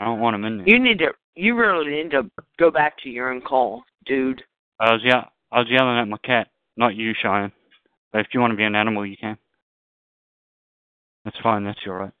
I 0.00 0.04
don't 0.04 0.20
want 0.20 0.36
him 0.36 0.44
in 0.44 0.58
there. 0.58 0.68
You 0.68 0.78
need 0.78 0.98
to. 0.98 1.12
You 1.34 1.56
really 1.56 1.90
need 1.90 2.10
to 2.10 2.30
go 2.58 2.70
back 2.70 2.98
to 3.02 3.08
your 3.08 3.32
own 3.32 3.40
call, 3.40 3.84
dude. 4.06 4.42
I 4.80 4.92
was 4.92 5.00
yeah, 5.04 5.24
I 5.52 5.60
was 5.60 5.68
yelling 5.70 5.98
at 5.98 6.08
my 6.08 6.18
cat, 6.18 6.48
not 6.76 6.96
you, 6.96 7.12
Cheyenne. 7.20 7.52
But 8.12 8.22
if 8.22 8.28
you 8.32 8.40
want 8.40 8.52
to 8.52 8.56
be 8.56 8.64
an 8.64 8.74
animal, 8.74 9.06
you 9.06 9.16
can. 9.16 9.38
That's 11.24 11.38
fine. 11.42 11.64
That's 11.64 11.78
your 11.84 11.98
right. 11.98 12.12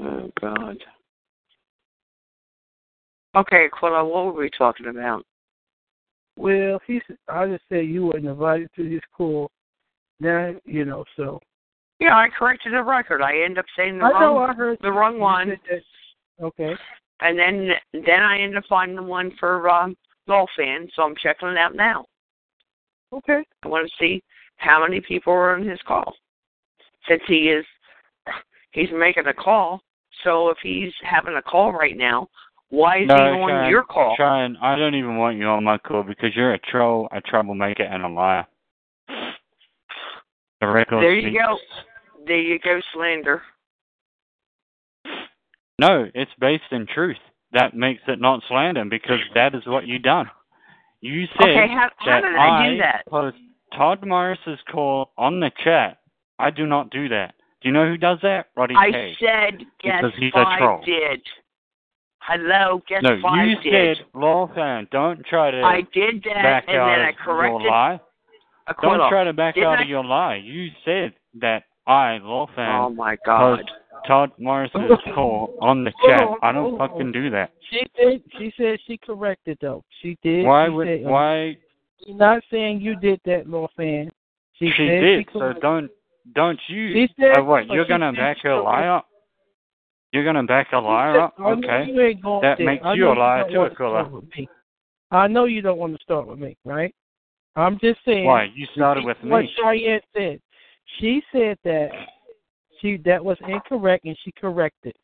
Oh 0.00 0.30
God. 0.40 0.78
Okay, 3.36 3.68
Quilla, 3.70 4.08
what 4.08 4.26
were 4.26 4.40
we 4.40 4.50
talking 4.50 4.86
about? 4.86 5.24
Well, 6.36 6.80
he 6.86 7.00
said, 7.06 7.16
I 7.28 7.46
just 7.46 7.64
said 7.68 7.86
you 7.86 8.06
weren't 8.06 8.26
invited 8.26 8.70
to 8.76 8.88
this 8.88 9.00
call. 9.16 9.50
Now, 10.20 10.54
you 10.64 10.84
know, 10.84 11.04
so. 11.16 11.40
Yeah, 11.98 12.14
I 12.14 12.28
corrected 12.38 12.74
the 12.74 12.82
record. 12.82 13.22
I 13.22 13.42
end 13.42 13.58
up 13.58 13.64
saying 13.76 13.98
the 13.98 14.04
I 14.04 14.10
wrong, 14.10 14.76
the 14.82 14.92
wrong 14.92 15.18
one. 15.18 15.56
Okay. 16.42 16.74
and 17.20 17.38
then 17.38 17.70
then 17.94 18.20
I 18.22 18.38
end 18.38 18.58
up 18.58 18.64
finding 18.68 18.96
the 18.96 19.02
one 19.02 19.32
for 19.40 19.70
um, 19.70 19.96
Dolphin. 20.26 20.88
So 20.94 21.02
I'm 21.02 21.14
checking 21.22 21.48
it 21.48 21.56
out 21.56 21.74
now. 21.74 22.04
Okay. 23.12 23.42
I 23.62 23.68
want 23.68 23.88
to 23.88 23.96
see 23.98 24.22
how 24.56 24.82
many 24.86 25.00
people 25.00 25.32
are 25.32 25.54
on 25.54 25.66
his 25.66 25.80
call. 25.86 26.14
Since 27.08 27.22
he 27.26 27.48
is, 27.48 27.64
he's 28.72 28.90
making 28.92 29.26
a 29.26 29.34
call. 29.34 29.80
So 30.24 30.50
if 30.50 30.58
he's 30.62 30.92
having 31.02 31.36
a 31.36 31.42
call 31.42 31.72
right 31.72 31.96
now, 31.96 32.28
why 32.70 33.02
is 33.02 33.08
no, 33.08 33.14
he 33.14 33.20
on 33.20 33.48
Cheyenne, 33.48 33.70
your 33.70 33.84
call? 33.84 34.14
Cheyenne, 34.16 34.56
I 34.60 34.76
don't 34.76 34.94
even 34.94 35.16
want 35.16 35.36
you 35.38 35.46
on 35.46 35.64
my 35.64 35.78
call 35.78 36.02
because 36.02 36.30
you're 36.34 36.54
a 36.54 36.58
troll, 36.58 37.08
a 37.12 37.20
troublemaker, 37.20 37.84
and 37.84 38.02
a 38.04 38.08
liar. 38.08 38.46
The 40.60 40.66
record 40.66 41.02
There 41.02 41.14
you 41.14 41.28
speaks. 41.30 41.42
go. 41.44 41.58
There 42.26 42.40
you 42.40 42.58
go, 42.58 42.80
slander. 42.94 43.42
No, 45.78 46.06
it's 46.14 46.30
based 46.40 46.64
in 46.72 46.86
truth. 46.92 47.18
That 47.52 47.74
makes 47.74 48.02
it 48.08 48.20
not 48.20 48.42
slander 48.48 48.84
because 48.84 49.20
that 49.34 49.54
is 49.54 49.62
what 49.66 49.86
you 49.86 49.98
done. 49.98 50.26
You 51.00 51.26
said 51.38 51.50
Okay, 51.50 51.68
how, 51.68 51.90
how 51.98 52.06
that 52.06 52.20
did 52.22 52.36
I 52.36 52.68
do 52.68 52.74
I 52.74 52.78
that? 52.78 53.02
post 53.08 53.36
Todd 53.76 54.04
Morris's 54.06 54.58
call 54.72 55.12
on 55.16 55.40
the 55.40 55.50
chat. 55.62 55.98
I 56.38 56.50
do 56.50 56.66
not 56.66 56.90
do 56.90 57.08
that. 57.10 57.34
Do 57.62 57.68
you 57.68 57.72
know 57.72 57.86
who 57.86 57.96
does 57.96 58.18
that? 58.22 58.46
Roddy 58.56 58.74
I 58.74 58.90
K. 58.90 59.16
said 59.20 59.58
guess 59.82 60.02
Because 60.02 60.12
he's 60.18 60.32
a 60.34 60.44
troll. 60.58 60.82
did. 60.84 61.22
Hello, 62.26 62.82
guess 62.88 63.02
no, 63.02 63.18
five 63.22 63.46
you 63.46 63.70
did. 63.70 63.98
said 63.98 64.06
law 64.12 64.50
fan. 64.52 64.88
Don't 64.90 65.24
try 65.26 65.52
to 65.52 65.60
I 65.62 65.82
did 65.94 66.24
that, 66.24 66.42
back 66.42 66.64
and 66.66 66.76
out 66.76 66.96
then 66.96 67.00
I 67.00 67.10
of 67.10 67.16
corrected. 67.16 67.62
your 67.62 67.70
lie. 67.70 68.00
I 68.66 68.72
Don't 68.82 68.98
quit 68.98 69.08
try 69.08 69.24
to 69.24 69.32
back 69.32 69.54
Didn't 69.54 69.68
out 69.68 69.78
I- 69.78 69.82
of 69.82 69.88
your 69.88 70.04
lie. 70.04 70.36
You 70.36 70.68
said 70.84 71.14
that 71.40 71.64
I, 71.86 72.18
law 72.18 72.48
fan, 72.56 72.80
Oh 72.80 72.90
my 72.90 73.16
God! 73.24 73.60
Todd 74.08 74.32
Morris's 74.40 74.80
call 75.14 75.54
on 75.60 75.84
the 75.84 75.92
chat. 76.04 76.22
Oh, 76.22 76.36
I 76.42 76.50
don't 76.50 76.74
oh, 76.74 76.78
fucking 76.78 77.12
do 77.12 77.30
that. 77.30 77.52
She 77.70 77.82
did. 77.96 78.22
She 78.38 78.52
said 78.56 78.80
she 78.88 78.98
corrected 78.98 79.58
though. 79.60 79.84
She 80.02 80.18
did. 80.24 80.44
Why 80.44 80.66
she 80.66 80.70
would 80.70 80.88
said, 80.88 81.04
um, 81.04 81.12
why 81.12 81.56
She's 82.04 82.16
not 82.16 82.42
saying 82.50 82.80
you 82.80 82.96
did 82.96 83.20
that, 83.24 83.48
law 83.48 83.68
fan. 83.76 84.10
She, 84.54 84.66
she 84.76 84.88
said 84.88 85.00
did? 85.00 85.26
She 85.32 85.38
So 85.38 85.52
don't 85.60 85.90
don't 86.34 86.58
you? 86.66 86.92
She 86.92 87.14
said. 87.20 87.38
Oh, 87.38 87.44
what? 87.44 87.68
You're 87.68 87.86
gonna 87.86 88.10
said 88.12 88.18
back 88.18 88.36
she 88.42 88.48
her 88.48 88.60
lie 88.60 88.86
up? 88.88 89.06
You're 90.16 90.24
gonna 90.24 90.44
back 90.44 90.68
a 90.72 90.78
liar 90.78 91.20
up? 91.20 91.34
Okay. 91.38 91.84
you 91.88 92.00
ain't 92.00 92.22
going 92.22 92.40
That 92.40 92.56
there. 92.56 92.66
makes 92.66 92.82
you 92.94 93.06
a 93.06 93.12
liar 93.12 93.42
don't 93.42 93.52
too, 93.52 93.58
wanna 93.58 93.70
Aquila. 93.72 94.00
start 94.00 94.12
with 94.12 94.24
me. 94.34 94.48
I 95.10 95.26
know 95.26 95.44
you 95.44 95.60
don't 95.60 95.76
want 95.76 95.94
to 95.94 96.02
start 96.02 96.26
with 96.26 96.38
me, 96.38 96.56
right? 96.64 96.94
I'm 97.54 97.78
just 97.80 98.00
saying. 98.06 98.24
Why? 98.24 98.44
You 98.54 98.66
started 98.74 99.04
with 99.04 99.22
me. 99.22 99.28
what 99.30 99.42
me. 99.42 99.52
Cheyenne 99.60 100.00
said. 100.16 100.40
She 100.98 101.22
said 101.30 101.58
that 101.64 101.90
she 102.80 102.96
that 103.04 103.22
was 103.22 103.36
incorrect 103.46 104.06
and 104.06 104.16
she 104.24 104.32
corrected. 104.40 104.96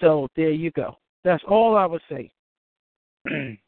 So 0.00 0.28
there 0.34 0.50
you 0.50 0.70
go. 0.70 0.96
That's 1.24 1.44
all 1.46 1.76
I 1.76 1.84
would 1.84 2.02
say. 2.08 2.32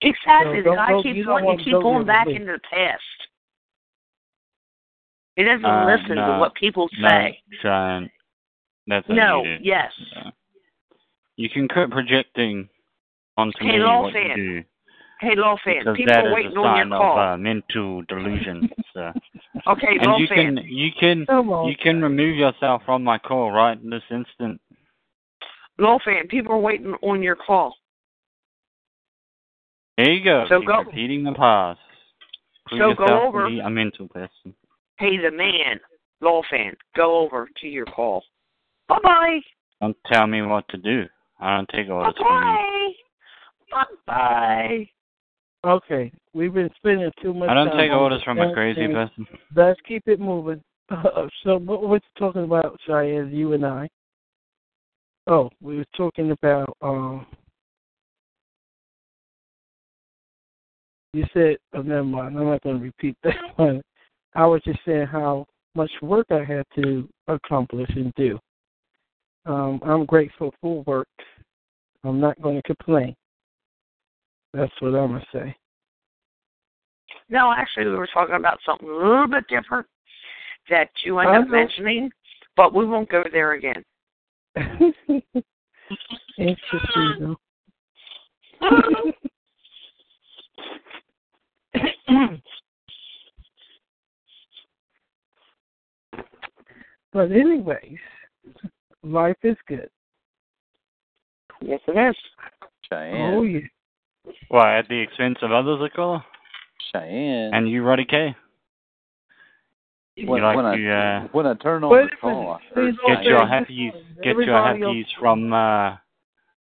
Exactly. 0.00 0.62
So 0.64 0.70
the 0.70 0.76
don't 0.88 1.02
keeps 1.02 1.16
you 1.16 1.24
don't 1.24 1.32
wanting 1.32 1.46
want 1.46 1.58
to 1.58 1.64
to 1.64 1.70
keep 1.70 1.82
going 1.82 2.06
back 2.06 2.26
with 2.26 2.36
into 2.36 2.52
the 2.52 2.60
past. 2.70 3.02
He 5.34 5.42
doesn't 5.44 5.64
Uh, 5.64 5.86
listen 5.86 6.16
to 6.16 6.36
what 6.38 6.54
people 6.54 6.88
No, 6.98 7.08
say. 7.08 7.42
Cheyenne. 7.62 8.08
That's 8.88 9.06
No, 9.08 9.44
you 9.44 9.58
yes. 9.60 9.92
Uh, 10.16 10.30
You 11.36 11.48
can 11.50 11.68
quit 11.68 11.90
projecting 11.90 12.68
onto 13.36 13.58
Hey, 13.60 13.72
me 13.74 13.78
law 13.78 14.02
what 14.02 14.14
you 14.14 14.20
fan. 14.28 14.36
do. 14.36 14.64
Hey, 15.20 15.34
law 15.36 15.56
fan, 15.64 15.80
Because 15.80 15.96
people 15.96 16.12
that 16.14 16.24
are 16.24 16.28
is 16.28 16.34
waiting 16.34 16.56
a 16.56 16.60
on 16.60 16.64
sign 16.64 16.88
your 16.88 16.96
of 16.96 17.00
call. 17.02 17.18
uh, 17.18 17.36
mental 17.36 18.02
delusion. 18.08 18.70
so. 18.94 19.12
okay, 19.68 19.98
And 20.00 20.06
law 20.12 20.18
you 20.18 20.26
fan. 20.28 20.56
can 20.56 20.64
you 20.66 20.90
can 20.98 21.26
Come 21.26 21.50
on. 21.50 21.68
you 21.68 21.76
can 21.76 22.00
remove 22.02 22.36
yourself 22.36 22.82
from 22.86 23.04
my 23.04 23.18
call 23.18 23.50
right 23.52 23.78
in 23.80 23.90
this 23.90 24.02
instant. 24.10 24.60
Law 25.78 25.98
fan, 26.04 26.26
people 26.28 26.52
are 26.54 26.58
waiting 26.58 26.94
on 27.02 27.22
your 27.22 27.36
call. 27.36 27.76
There 29.96 30.10
you 30.12 30.24
go. 30.24 30.46
So 30.48 30.60
Keep 30.60 30.68
go- 30.68 30.78
repeating 30.78 31.24
the 31.24 31.32
past. 31.34 31.80
Prove 32.66 32.96
So 32.96 33.06
go 33.06 33.26
over. 33.26 33.44
to 33.44 33.50
be 33.50 33.60
a 33.60 33.70
mental 33.70 34.08
person. 34.08 34.54
Hey, 34.98 35.16
the 35.16 35.30
man, 35.30 35.78
law 36.20 36.42
fan, 36.50 36.74
go 36.96 37.18
over 37.18 37.48
to 37.60 37.66
your 37.68 37.86
call. 37.86 38.22
Bye 38.88 38.98
bye. 39.02 39.40
Don't 39.80 39.96
tell 40.10 40.26
me 40.26 40.42
what 40.42 40.68
to 40.70 40.76
do. 40.76 41.04
I 41.40 41.56
don't 41.56 41.68
take 41.68 41.88
orders 41.88 42.14
from 42.16 42.26
you. 42.26 42.94
Bye 43.70 43.84
bye. 44.06 44.06
Bye 44.06 44.88
bye. 45.64 45.70
Okay, 45.70 46.12
we've 46.34 46.54
been 46.54 46.70
spending 46.76 47.10
too 47.20 47.34
much 47.34 47.50
I 47.50 47.54
don't 47.54 47.68
time 47.68 47.78
take 47.78 47.92
orders 47.92 48.22
from 48.22 48.38
a 48.38 48.52
crazy 48.54 48.86
thing. 48.86 48.94
person. 48.94 49.26
Let's 49.54 49.80
keep 49.86 50.06
it 50.06 50.20
moving. 50.20 50.62
so, 51.44 51.58
what 51.58 51.88
we're 51.88 52.00
talking 52.18 52.44
about, 52.44 52.78
Cheyenne, 52.86 53.30
you 53.32 53.52
and 53.52 53.66
I. 53.66 53.88
Oh, 55.26 55.50
we 55.60 55.76
were 55.76 55.84
talking 55.96 56.30
about. 56.30 56.76
um 56.80 57.26
You 61.14 61.24
said, 61.32 61.56
oh, 61.74 61.82
never 61.82 62.04
mind. 62.04 62.38
I'm 62.38 62.44
not 62.44 62.62
going 62.62 62.78
to 62.78 62.84
repeat 62.84 63.16
that 63.24 63.34
one. 63.56 63.82
I 64.34 64.46
was 64.46 64.62
just 64.64 64.78
saying 64.86 65.06
how 65.06 65.46
much 65.74 65.90
work 66.02 66.26
I 66.30 66.44
had 66.44 66.64
to 66.76 67.08
accomplish 67.28 67.88
and 67.96 68.12
do. 68.14 68.38
Um, 69.46 69.80
I'm 69.82 70.04
grateful 70.04 70.52
for 70.60 70.82
work. 70.84 71.08
I'm 72.04 72.20
not 72.20 72.40
going 72.42 72.56
to 72.56 72.62
complain. 72.62 73.14
That's 74.52 74.72
what 74.80 74.94
I'm 74.94 75.08
going 75.08 75.20
to 75.20 75.26
say. 75.32 75.56
No, 77.28 77.52
actually, 77.56 77.86
we 77.86 77.96
were 77.96 78.08
talking 78.12 78.36
about 78.36 78.58
something 78.64 78.88
a 78.88 78.92
little 78.92 79.26
bit 79.26 79.46
different 79.48 79.86
that 80.70 80.90
you 81.04 81.18
end 81.18 81.44
up 81.44 81.48
mentioning, 81.48 82.10
but 82.56 82.74
we 82.74 82.86
won't 82.86 83.08
go 83.08 83.22
there 83.32 83.52
again. 83.52 83.84
Interesting, 86.38 87.16
though. 87.20 87.36
But 97.12 97.32
anyways, 97.32 97.98
life 99.02 99.36
is 99.42 99.56
good. 99.66 99.88
yes, 101.60 101.80
it 101.88 102.10
is. 102.10 102.16
Cheyenne. 102.90 103.34
Oh 103.34 103.42
yeah. 103.42 103.60
Why, 104.48 104.78
at 104.78 104.88
the 104.88 104.98
expense 105.00 105.38
of 105.42 105.52
others, 105.52 105.80
Aquila? 105.82 106.24
Cheyenne. 106.92 107.50
And 107.54 107.68
you, 107.70 107.82
Roddy 107.82 108.04
K? 108.04 108.34
You 110.16 110.26
when, 110.26 110.42
like 110.42 110.56
when, 110.56 110.64
to 110.64 110.90
I, 110.90 111.16
uh, 111.24 111.28
when 111.32 111.46
I 111.46 111.54
turn 111.54 111.84
on 111.84 111.90
the 111.90 112.08
a 112.12 112.16
call, 112.20 112.30
minute. 112.40 112.48
I 112.50 112.74
heard 112.74 112.94
Please 112.96 112.98
get 113.06 113.24
your 113.24 113.38
this. 113.40 113.48
happies, 113.48 113.92
get 114.16 114.24
your 114.36 114.56
Everybody 114.58 114.80
happies 114.80 115.04
from 115.20 115.52
uh, 115.52 115.96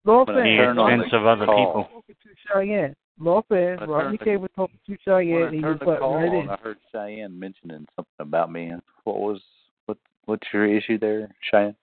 Law 0.04 0.24
When 0.24 0.36
I 0.36 0.42
the 0.42 0.70
expense 0.70 1.12
of 1.12 1.26
other 1.26 1.46
call. 1.46 1.84
people. 1.84 2.02
talking 2.02 2.16
Cheyenne. 2.52 2.96
Lopez, 3.18 3.78
I 3.80 3.84
Rodney 3.86 4.18
K 4.18 4.36
was 4.36 4.50
talking 4.54 4.78
to 4.86 4.96
Cheyenne, 5.04 5.42
and 5.44 5.54
you 5.54 5.62
turned 5.62 5.80
the 5.80 5.86
right 5.86 6.02
on, 6.02 6.34
in. 6.36 6.50
I 6.50 6.56
heard 6.56 6.76
Cheyenne 6.92 7.38
mentioning 7.38 7.86
something 7.96 8.12
about 8.20 8.52
me. 8.52 8.72
What 9.04 9.16
was 9.18 9.40
what? 9.86 9.96
What's 10.26 10.46
your 10.52 10.66
issue 10.66 10.98
there, 10.98 11.34
Cheyenne? 11.50 11.74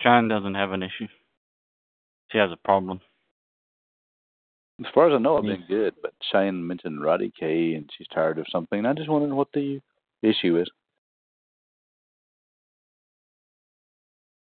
Cheyenne 0.00 0.28
doesn't 0.28 0.54
have 0.54 0.72
an 0.72 0.82
issue. 0.82 1.08
She 2.30 2.38
has 2.38 2.50
a 2.52 2.56
problem. 2.56 3.00
As 4.80 4.90
far 4.94 5.08
as 5.08 5.14
I 5.14 5.18
know, 5.18 5.36
I've 5.36 5.44
Me. 5.44 5.56
been 5.56 5.66
good. 5.68 5.94
But 6.00 6.14
Cheyenne 6.32 6.66
mentioned 6.66 7.02
Roddy 7.02 7.32
K, 7.38 7.74
and 7.74 7.90
she's 7.96 8.06
tired 8.08 8.38
of 8.38 8.46
something. 8.50 8.86
I 8.86 8.94
just 8.94 9.10
wondered 9.10 9.34
what 9.34 9.48
the 9.52 9.80
issue 10.22 10.58
is. 10.58 10.70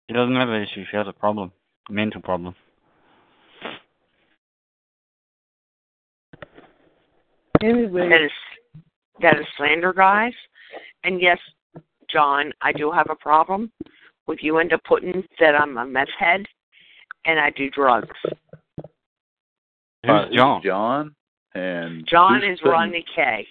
She 0.08 0.14
doesn't 0.14 0.36
have 0.36 0.50
an 0.50 0.62
issue. 0.62 0.86
She 0.90 0.98
has 0.98 1.08
a 1.08 1.14
problem. 1.14 1.52
A 1.90 1.94
mental 1.94 2.22
problem. 2.22 2.56
Anyway, 7.64 8.08
That 8.08 8.22
is 8.22 8.32
that 9.22 9.40
is 9.40 9.46
slander, 9.58 9.92
guys. 9.92 10.34
And 11.04 11.20
yes, 11.20 11.40
John, 12.10 12.54
I 12.62 12.72
do 12.72 12.92
have 12.92 13.08
a 13.10 13.16
problem 13.16 13.72
with 14.28 14.40
you 14.42 14.58
end 14.60 14.74
up 14.74 14.84
putting 14.84 15.24
that 15.40 15.56
I'm 15.56 15.78
a 15.78 15.86
meth 15.86 16.08
head 16.18 16.46
and 17.26 17.40
I 17.40 17.50
do 17.52 17.70
drugs. 17.70 18.16
Who's 20.04 20.10
Uh, 20.10 20.28
John? 20.32 20.62
John 20.64 21.16
and 21.56 22.06
John 22.08 22.44
is 22.44 22.60
putting- 22.60 22.72
Rodney 22.72 23.06
K. 23.16 23.48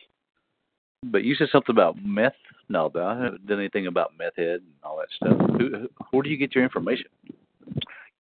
But 1.03 1.25
you 1.25 1.35
said 1.35 1.49
something 1.51 1.75
about 1.75 2.03
meth. 2.03 2.37
No, 2.69 2.89
but 2.89 3.03
I 3.03 3.15
haven't 3.23 3.47
done 3.47 3.59
anything 3.59 3.87
about 3.87 4.17
meth 4.19 4.37
head 4.37 4.61
and 4.61 4.73
all 4.83 4.97
that 4.99 5.11
stuff. 5.11 5.37
Who, 5.59 5.69
who, 5.77 5.89
where 6.11 6.23
do 6.23 6.31
you 6.31 6.37
get 6.37 6.55
your 6.55 6.65
information? 6.65 7.07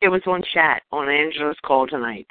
It 0.00 0.08
was 0.08 0.22
on 0.26 0.42
chat 0.42 0.82
on 0.92 1.08
Angela's 1.08 1.58
call 1.64 1.86
tonight. 1.88 2.28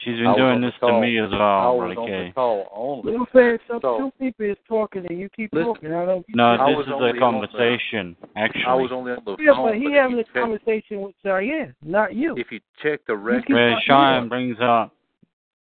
She's 0.00 0.14
I 0.14 0.16
been 0.16 0.24
was 0.32 0.36
doing 0.38 0.48
on 0.56 0.60
the 0.62 0.66
this 0.68 0.80
to 0.80 1.00
me 1.00 1.18
as 1.20 1.28
well, 1.30 1.76
was 1.76 1.92
Roddy 1.92 1.96
on 2.00 2.06
K. 2.08 2.26
the 2.28 2.32
call 2.32 2.68
only. 2.72 3.18
Lopez, 3.18 3.60
some 3.68 3.80
So- 3.82 3.98
two 3.98 4.10
people 4.18 4.46
is 4.46 4.56
talking 4.66 5.04
and 5.06 5.20
you 5.20 5.28
keep 5.28 5.52
Listen. 5.52 5.66
talking. 5.74 5.92
I 5.92 6.06
don't. 6.06 6.24
No, 6.34 6.44
I 6.56 6.70
this 6.72 6.76
was 6.78 6.86
is 6.86 6.92
a 6.92 6.94
on 6.96 7.12
the- 7.12 7.18
conversation, 7.20 8.16
actually. 8.34 8.64
I 8.64 8.74
was 8.80 8.92
only 8.92 9.12
on 9.12 9.22
the 9.26 9.36
Yeah, 9.38 9.52
phone. 9.52 9.68
but 9.68 9.76
he 9.76 9.86
if 9.86 9.92
having 9.92 10.16
you 10.16 10.22
a 10.22 10.24
check- 10.24 10.34
conversation 10.40 11.02
with 11.02 11.14
Cheyenne, 11.22 11.74
not 11.84 12.14
you. 12.14 12.34
If 12.38 12.50
you 12.50 12.60
check 12.82 13.04
the 13.04 13.14
record, 13.14 13.46
keep 13.48 13.56
Where 13.56 13.78
Cheyenne 13.82 14.28
brings 14.30 14.56
up, 14.60 14.96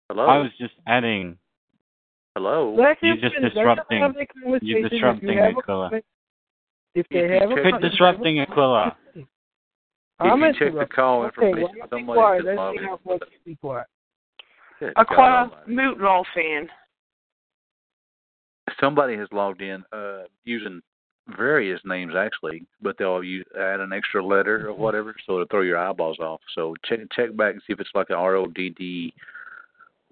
hello, 0.10 0.26
I 0.28 0.38
was 0.38 0.52
just 0.58 0.76
adding, 0.88 1.38
hello. 2.34 2.74
Let 2.74 3.04
You're 3.04 3.18
just 3.18 3.36
finish. 3.36 3.54
Disrupting- 3.54 4.00
have 4.02 4.16
you're 4.16 4.56
If 4.56 4.64
you 4.64 4.90
disrupting 4.90 5.40
Aquila. 5.40 5.92
If 6.96 7.08
they 7.10 7.20
If 7.20 7.42
have 7.42 7.52
a 7.52 7.54
check- 7.56 7.64
quit 7.64 7.74
comment- 7.74 7.92
disrupting 7.92 8.40
Aquila. 8.40 8.96
I'm 10.20 10.44
if 10.44 10.48
you 10.48 10.54
check 10.54 10.60
the 10.60 10.66
interrupting. 10.68 10.96
call 10.96 11.24
Okay, 11.24 11.28
information, 11.50 11.62
well, 11.64 11.76
you 11.76 11.84
be 11.84 11.90
somebody 11.90 12.18
quiet. 12.18 12.38
just 12.38 12.46
Let's 12.48 12.78
see 12.80 12.86
how 12.86 13.00
much 13.06 13.22
you 13.32 13.38
be 13.46 13.56
quiet. 13.56 13.88
Good 14.82 14.96
God 14.96 15.02
Aquila, 15.02 15.28
Almighty. 15.28 15.76
mute 15.76 16.02
law 16.02 16.24
fan. 16.34 16.68
Somebody 18.80 19.16
has 19.16 19.28
logged 19.32 19.62
in 19.62 19.84
uh, 19.94 20.24
using 20.44 20.82
various 21.38 21.80
names 21.86 22.14
actually, 22.18 22.66
but 22.82 22.98
they'll 22.98 23.24
use, 23.24 23.46
add 23.56 23.80
an 23.80 23.94
extra 23.94 24.26
letter 24.26 24.68
or 24.68 24.74
whatever, 24.74 25.14
so 25.26 25.34
it'll 25.34 25.46
throw 25.46 25.62
your 25.62 25.78
eyeballs 25.78 26.18
off. 26.18 26.42
So 26.56 26.74
check 26.84 27.00
check 27.16 27.36
back 27.38 27.54
and 27.54 27.62
see 27.68 27.74
if 27.74 27.80
it's 27.80 27.92
like 27.94 28.10
a 28.10 28.16
R 28.16 28.36
O 28.36 28.48
D 28.48 28.70
D 28.72 29.14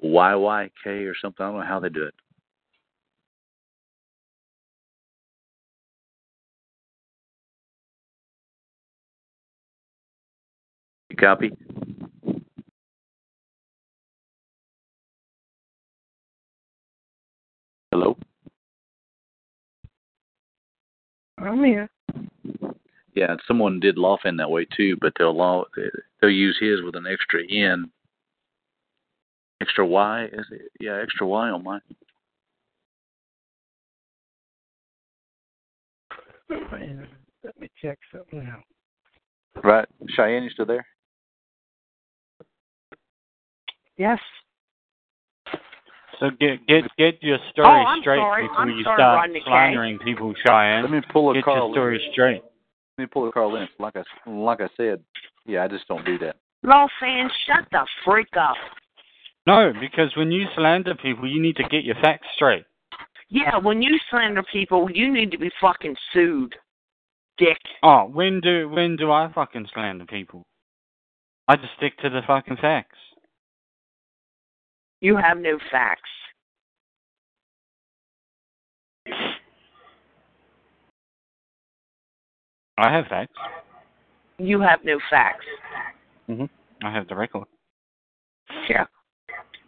Y 0.01 0.35
Y 0.35 0.69
K 0.83 0.89
or 1.05 1.15
something. 1.19 1.43
I 1.43 1.49
don't 1.49 1.59
know 1.61 1.65
how 1.65 1.79
they 1.79 1.89
do 1.89 2.03
it. 2.03 2.13
You 11.09 11.15
copy? 11.17 11.51
Hello? 17.91 18.15
I'm 21.39 21.63
here. 21.63 21.89
Yeah, 23.15 23.35
someone 23.47 23.79
did 23.79 23.97
Lawfin 23.97 24.37
that 24.37 24.51
way 24.51 24.65
too, 24.65 24.95
but 25.01 25.13
they'll 25.17 25.35
law 25.35 25.63
they'll 26.21 26.29
use 26.29 26.57
his 26.59 26.81
with 26.83 26.95
an 26.95 27.07
extra 27.07 27.41
N, 27.49 27.89
extra 29.61 29.85
Y. 29.85 30.25
Is 30.25 30.45
it? 30.51 30.71
Yeah, 30.79 30.99
extra 31.01 31.25
Y 31.27 31.49
on 31.49 31.63
mine. 31.63 31.81
Let 36.49 37.59
me 37.59 37.69
check 37.81 37.97
something 38.11 38.47
out. 38.51 38.63
Right, 39.63 39.87
Cheyenne, 40.09 40.43
you 40.43 40.49
still 40.49 40.65
there? 40.65 40.85
Yes. 43.97 44.19
So 46.19 46.29
get 46.39 46.65
get 46.67 46.83
get 46.97 47.23
your 47.23 47.37
story 47.51 47.67
Oh, 47.67 47.85
I'm 47.87 48.01
straight 48.01 48.17
sorry. 48.19 48.43
before 48.47 48.57
I'm 48.59 48.69
you 48.69 48.83
sorry, 48.83 48.95
start 48.97 49.15
Rodney 49.21 49.39
K. 49.39 49.45
slandering 49.45 49.99
people, 49.99 50.33
Cheyenne. 50.45 50.81
Let 50.83 50.91
me 50.91 51.01
pull 51.13 51.31
a 51.31 51.33
Get 51.35 51.43
Carl. 51.45 51.67
your 51.67 51.73
story 51.73 52.05
in. 52.05 52.11
straight. 52.11 52.41
Let 52.97 53.03
me 53.03 53.05
pull 53.07 53.27
a 53.29 53.31
Carl 53.31 53.55
in. 53.55 53.67
Like 53.79 53.95
I 53.95 54.03
like 54.29 54.59
I 54.61 54.67
said, 54.75 55.01
yeah, 55.45 55.63
I 55.63 55.67
just 55.67 55.87
don't 55.87 56.05
do 56.05 56.17
that. 56.19 56.35
Law 56.63 56.87
fan, 56.99 57.29
shut 57.47 57.65
the 57.71 57.85
freak 58.03 58.27
up. 58.37 58.55
No, 59.47 59.71
because 59.79 60.11
when 60.17 60.31
you 60.31 60.45
slander 60.55 60.93
people, 60.95 61.25
you 61.27 61.41
need 61.41 61.55
to 61.55 61.63
get 61.69 61.83
your 61.85 61.95
facts 61.95 62.27
straight. 62.35 62.65
Yeah, 63.29 63.57
when 63.57 63.81
you 63.81 63.97
slander 64.09 64.43
people, 64.51 64.89
you 64.91 65.11
need 65.11 65.31
to 65.31 65.37
be 65.37 65.49
fucking 65.61 65.95
sued. 66.13 66.53
Dick. 67.37 67.57
Oh, 67.83 68.09
when 68.11 68.41
do 68.41 68.67
when 68.69 68.97
do 68.97 69.11
I 69.11 69.31
fucking 69.33 69.67
slander 69.73 70.05
people? 70.05 70.43
I 71.47 71.55
just 71.55 71.69
stick 71.77 71.97
to 71.99 72.09
the 72.09 72.21
fucking 72.27 72.57
facts. 72.57 72.97
You 75.01 75.15
have 75.15 75.37
no 75.37 75.57
facts. 75.71 76.01
I 82.77 82.93
have 82.93 83.07
facts. 83.07 83.33
You 84.37 84.61
have 84.61 84.79
no 84.83 84.99
facts. 85.09 85.45
hmm 86.27 86.45
I 86.83 86.93
have 86.93 87.07
the 87.07 87.15
record. 87.15 87.45
Yeah. 88.69 88.85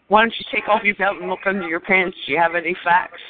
Why 0.07 0.21
don't 0.23 0.33
you 0.37 0.45
take 0.53 0.67
off 0.69 0.83
your 0.83 0.95
belt 0.95 1.17
and 1.19 1.29
look 1.29 1.39
under 1.45 1.67
your 1.67 1.81
pants? 1.81 2.17
Do 2.25 2.33
you 2.33 2.39
have 2.39 2.55
any 2.55 2.75
facts? 2.83 3.21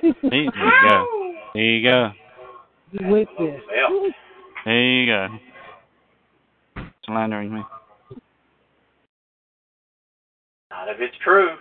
There 0.00 0.42
you 0.42 0.50
go. 0.88 1.34
There 1.54 1.62
you 1.62 1.82
go. 1.82 2.10
You 2.92 3.06
went 3.08 3.28
there. 3.38 3.60
There 4.64 4.82
you 4.82 5.06
go. 5.06 5.28
Slandering 7.06 7.54
me. 7.54 7.62
Not 10.80 10.88
if 10.88 10.96
it's 11.00 11.16
true. 11.22 11.56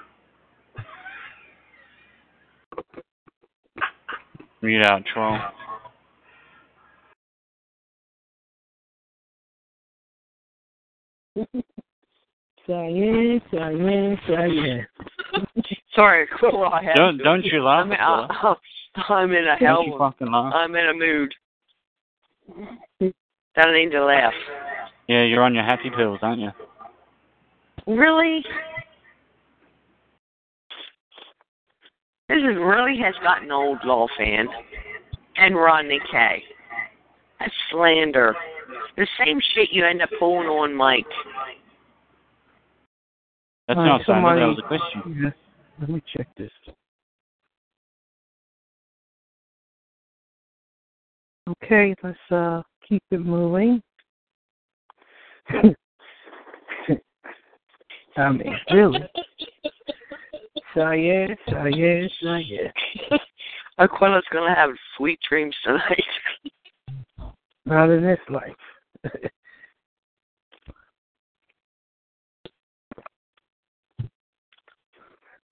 Read 4.61 4.82
out, 4.86 5.01
troll. 5.13 5.38
Cheyenne, 12.65 13.41
Cheyenne, 13.51 14.17
Cheyenne. 14.26 14.88
Sorry, 15.95 16.28
Aquila, 16.34 16.70
I 16.70 16.84
have 16.84 16.95
Don't 16.95 17.17
to. 17.17 17.24
don't 17.24 17.43
you 17.45 17.61
laugh, 17.63 17.86
I'm, 17.86 17.91
Aquila. 17.91 18.55
uh, 18.95 19.03
I'm 19.13 19.32
in 19.32 19.43
a 19.47 19.59
Don't 19.59 19.67
hell. 19.67 19.84
you 19.86 19.97
fucking 19.97 20.32
laugh. 20.32 20.53
I'm 20.55 20.76
in 20.76 20.86
a 20.88 20.93
mood. 20.93 21.34
Don't 23.01 23.74
need 23.74 23.91
to 23.91 24.05
laugh. 24.05 24.34
Yeah, 25.07 25.24
you're 25.24 25.43
on 25.43 25.55
your 25.55 25.63
happy 25.63 25.89
pills, 25.95 26.20
aren't 26.22 26.39
you? 26.41 26.51
Really? 27.88 28.43
This 32.30 32.38
is 32.38 32.56
really 32.58 32.98
has 33.00 33.16
gotten 33.24 33.52
old, 33.52 33.80
law 33.84 34.08
fan. 34.18 34.48
And 35.38 35.56
Rodney 35.56 36.00
K. 36.12 36.44
That's 37.40 37.54
slander. 37.72 38.36
The 38.98 39.08
same 39.18 39.40
shit 39.56 39.70
you 39.72 39.86
end 39.86 40.02
up 40.02 40.10
pulling 40.20 40.48
on 40.48 40.76
Mike. 40.76 41.06
That's 43.68 43.78
All 43.78 43.86
not 43.86 43.98
right, 43.98 44.06
slander, 44.06 44.36
that 44.36 44.42
somebody- 44.42 44.46
was 44.46 44.60
a 44.60 44.68
question. 44.68 45.24
Yeah. 45.24 45.30
Let 45.80 45.90
me 45.90 46.02
check 46.16 46.28
this. 46.38 46.52
Okay, 51.64 51.96
let's 52.04 52.18
uh 52.32 52.62
keep 52.88 53.02
it 53.12 53.22
moving. 53.22 53.82
I 55.48 55.62
mean, 58.32 58.56
really. 58.72 59.00
Cheyenne, 60.74 61.36
Cheyenne, 61.47 62.09
yes. 62.22 62.74
Aquila's 63.80 64.24
gonna 64.32 64.53
have 64.53 64.72
sweet 64.97 65.20
dreams 65.28 65.55
tonight. 65.63 66.03
Not 67.65 67.89
in 67.89 68.03
this 68.03 68.20
life. 68.30 68.55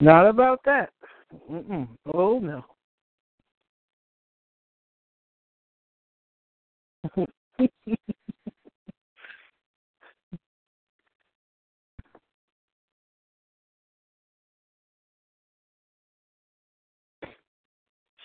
Not 0.00 0.28
about 0.28 0.60
that. 0.64 0.90
Mm-mm. 1.50 1.88
Oh 2.12 2.38
no. 2.38 2.64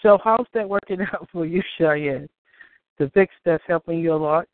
So 0.04 0.20
how's 0.24 0.46
that 0.54 0.70
working 0.70 1.02
out 1.14 1.28
for 1.32 1.46
you, 1.46 1.64
Cheyenne? 1.78 2.30
The 3.00 3.06
Vicks 3.06 3.30
that's 3.44 3.64
helping 3.66 4.00
you 4.00 4.14
a 4.14 4.16
lot. 4.16 4.48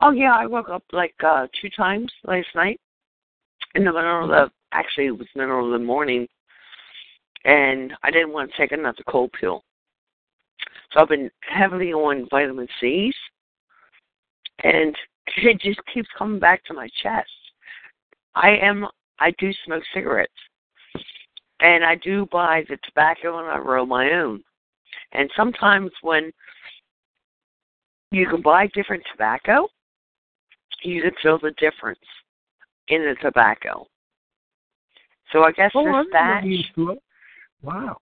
Oh 0.00 0.10
yeah, 0.10 0.34
I 0.34 0.46
woke 0.46 0.68
up 0.68 0.82
like 0.92 1.14
uh 1.24 1.46
two 1.60 1.70
times 1.70 2.10
last 2.24 2.48
night. 2.56 2.80
In 3.76 3.84
the 3.84 3.92
middle 3.92 4.24
of 4.24 4.28
the 4.28 4.50
actually 4.72 5.06
it 5.06 5.16
was 5.16 5.28
middle 5.36 5.64
of 5.64 5.78
the 5.78 5.84
morning 5.84 6.26
and 7.44 7.92
I 8.02 8.10
didn't 8.10 8.32
want 8.32 8.50
to 8.50 8.56
take 8.56 8.72
another 8.72 9.02
cold 9.08 9.30
pill. 9.38 9.62
So 10.92 11.00
I've 11.00 11.08
been 11.08 11.30
heavily 11.42 11.92
on 11.92 12.26
vitamin 12.30 12.66
C's 12.80 13.14
and 14.64 14.96
it 15.36 15.60
just 15.60 15.80
keeps 15.94 16.08
coming 16.18 16.40
back 16.40 16.64
to 16.64 16.74
my 16.74 16.88
chest. 17.00 17.30
I 18.34 18.56
am 18.60 18.86
I 19.20 19.30
do 19.38 19.52
smoke 19.64 19.84
cigarettes. 19.94 20.32
And 21.62 21.84
I 21.84 21.94
do 21.94 22.26
buy 22.26 22.64
the 22.68 22.76
tobacco 22.84 23.38
and 23.38 23.46
I 23.46 23.56
roll 23.58 23.86
my 23.86 24.10
own. 24.10 24.42
And 25.12 25.30
sometimes 25.36 25.92
when 26.02 26.32
you 28.10 28.26
can 28.26 28.42
buy 28.42 28.66
different 28.74 29.04
tobacco, 29.12 29.68
you 30.82 31.02
can 31.02 31.12
feel 31.22 31.38
the 31.38 31.52
difference 31.58 32.00
in 32.88 33.02
the 33.02 33.14
tobacco. 33.22 33.86
So 35.32 35.44
I 35.44 35.52
guess 35.52 35.70
Oh, 35.74 35.84
this 36.02 36.12
batch. 36.12 36.44
Wow. 37.62 37.98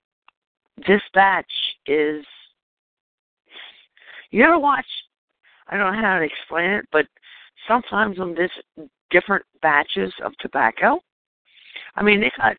this 0.89 1.03
batch 1.13 1.53
is 1.87 2.25
you 4.31 4.43
ever 4.43 4.59
watch 4.59 4.87
I 5.69 5.77
don't 5.77 5.93
know 5.95 6.01
how 6.01 6.19
to 6.19 6.25
explain 6.25 6.71
it, 6.71 6.87
but 6.91 7.07
sometimes 7.69 8.19
on 8.19 8.35
this 8.35 8.51
different 9.11 9.45
batches 9.61 10.13
of 10.25 10.33
tobacco. 10.39 10.99
I 11.95 12.03
mean 12.03 12.21
they 12.21 12.33
got 12.39 12.57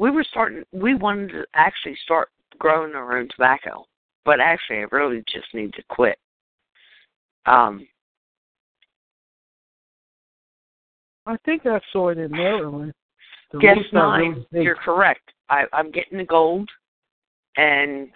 we 0.00 0.10
were 0.10 0.24
starting 0.24 0.64
we 0.72 0.94
wanted 0.94 1.28
to 1.28 1.44
actually 1.54 1.96
start 2.02 2.30
growing 2.58 2.94
our 2.94 3.18
own 3.18 3.28
tobacco. 3.28 3.84
But 4.24 4.40
actually 4.40 4.78
I 4.78 4.86
really 4.90 5.22
just 5.32 5.46
need 5.52 5.72
to 5.74 5.82
quit. 5.90 6.18
Um 7.46 7.86
I 11.26 11.36
think 11.44 11.66
I 11.66 11.78
saw 11.92 12.08
it 12.08 12.18
in 12.18 12.30
Maryland. 12.30 12.92
The 13.52 13.58
Guess 13.58 13.76
nine. 13.92 14.44
really. 14.52 14.64
You're 14.64 14.74
correct. 14.76 15.20
I, 15.50 15.64
I'm 15.72 15.90
getting 15.90 16.18
the 16.18 16.24
gold, 16.24 16.68
and 17.56 18.08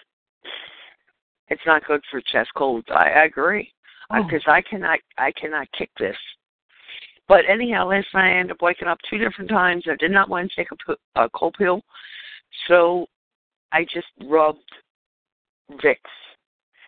it's 1.49 1.63
not 1.67 1.85
good 1.87 2.01
for 2.11 2.21
chest 2.33 2.51
colds. 2.57 2.87
I, 2.91 3.11
I 3.11 3.25
agree 3.25 3.71
Oh. 4.11 4.23
because 4.23 4.43
I 4.47 4.61
cannot 4.63 4.99
I 5.19 5.33
cannot 5.33 5.67
kick 5.77 5.91
this. 5.99 6.17
But 7.29 7.49
anyhow, 7.49 7.89
last 7.89 8.07
night 8.13 8.35
I 8.35 8.39
ended 8.39 8.53
up 8.53 8.63
waking 8.63 8.89
up 8.89 8.99
two 9.09 9.19
different 9.19 9.49
times. 9.51 9.85
I 9.91 9.97
did 9.97 10.11
not 10.11 10.29
want 10.29 10.51
to 10.51 10.57
take 10.57 10.69
a, 11.17 11.23
a 11.23 11.31
cold 11.31 11.55
pill, 11.59 11.81
so 12.69 13.07
I 13.73 13.85
just 13.85 14.07
rubbed 14.27 14.59
Vicks, 15.73 15.97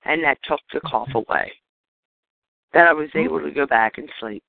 and 0.05 0.23
that 0.25 0.39
took 0.45 0.61
the 0.73 0.81
cough 0.81 1.09
away. 1.15 1.53
Then 2.75 2.87
I 2.87 2.93
was 2.93 3.09
able 3.15 3.41
to 3.41 3.51
go 3.51 3.67
back 3.67 3.99
and 3.99 4.09
sleep. 4.21 4.43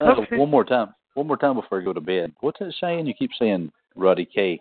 Uh, 0.00 0.14
Okay. 0.18 0.36
One 0.36 0.50
more 0.50 0.64
time. 0.64 0.94
One 1.14 1.26
more 1.26 1.36
time 1.36 1.54
before 1.54 1.80
I 1.80 1.84
go 1.84 1.92
to 1.92 2.00
bed. 2.00 2.32
What's 2.40 2.58
that 2.60 2.72
saying? 2.80 3.06
You 3.06 3.14
keep 3.14 3.30
saying 3.38 3.72
Ruddy 3.96 4.24
K. 4.24 4.60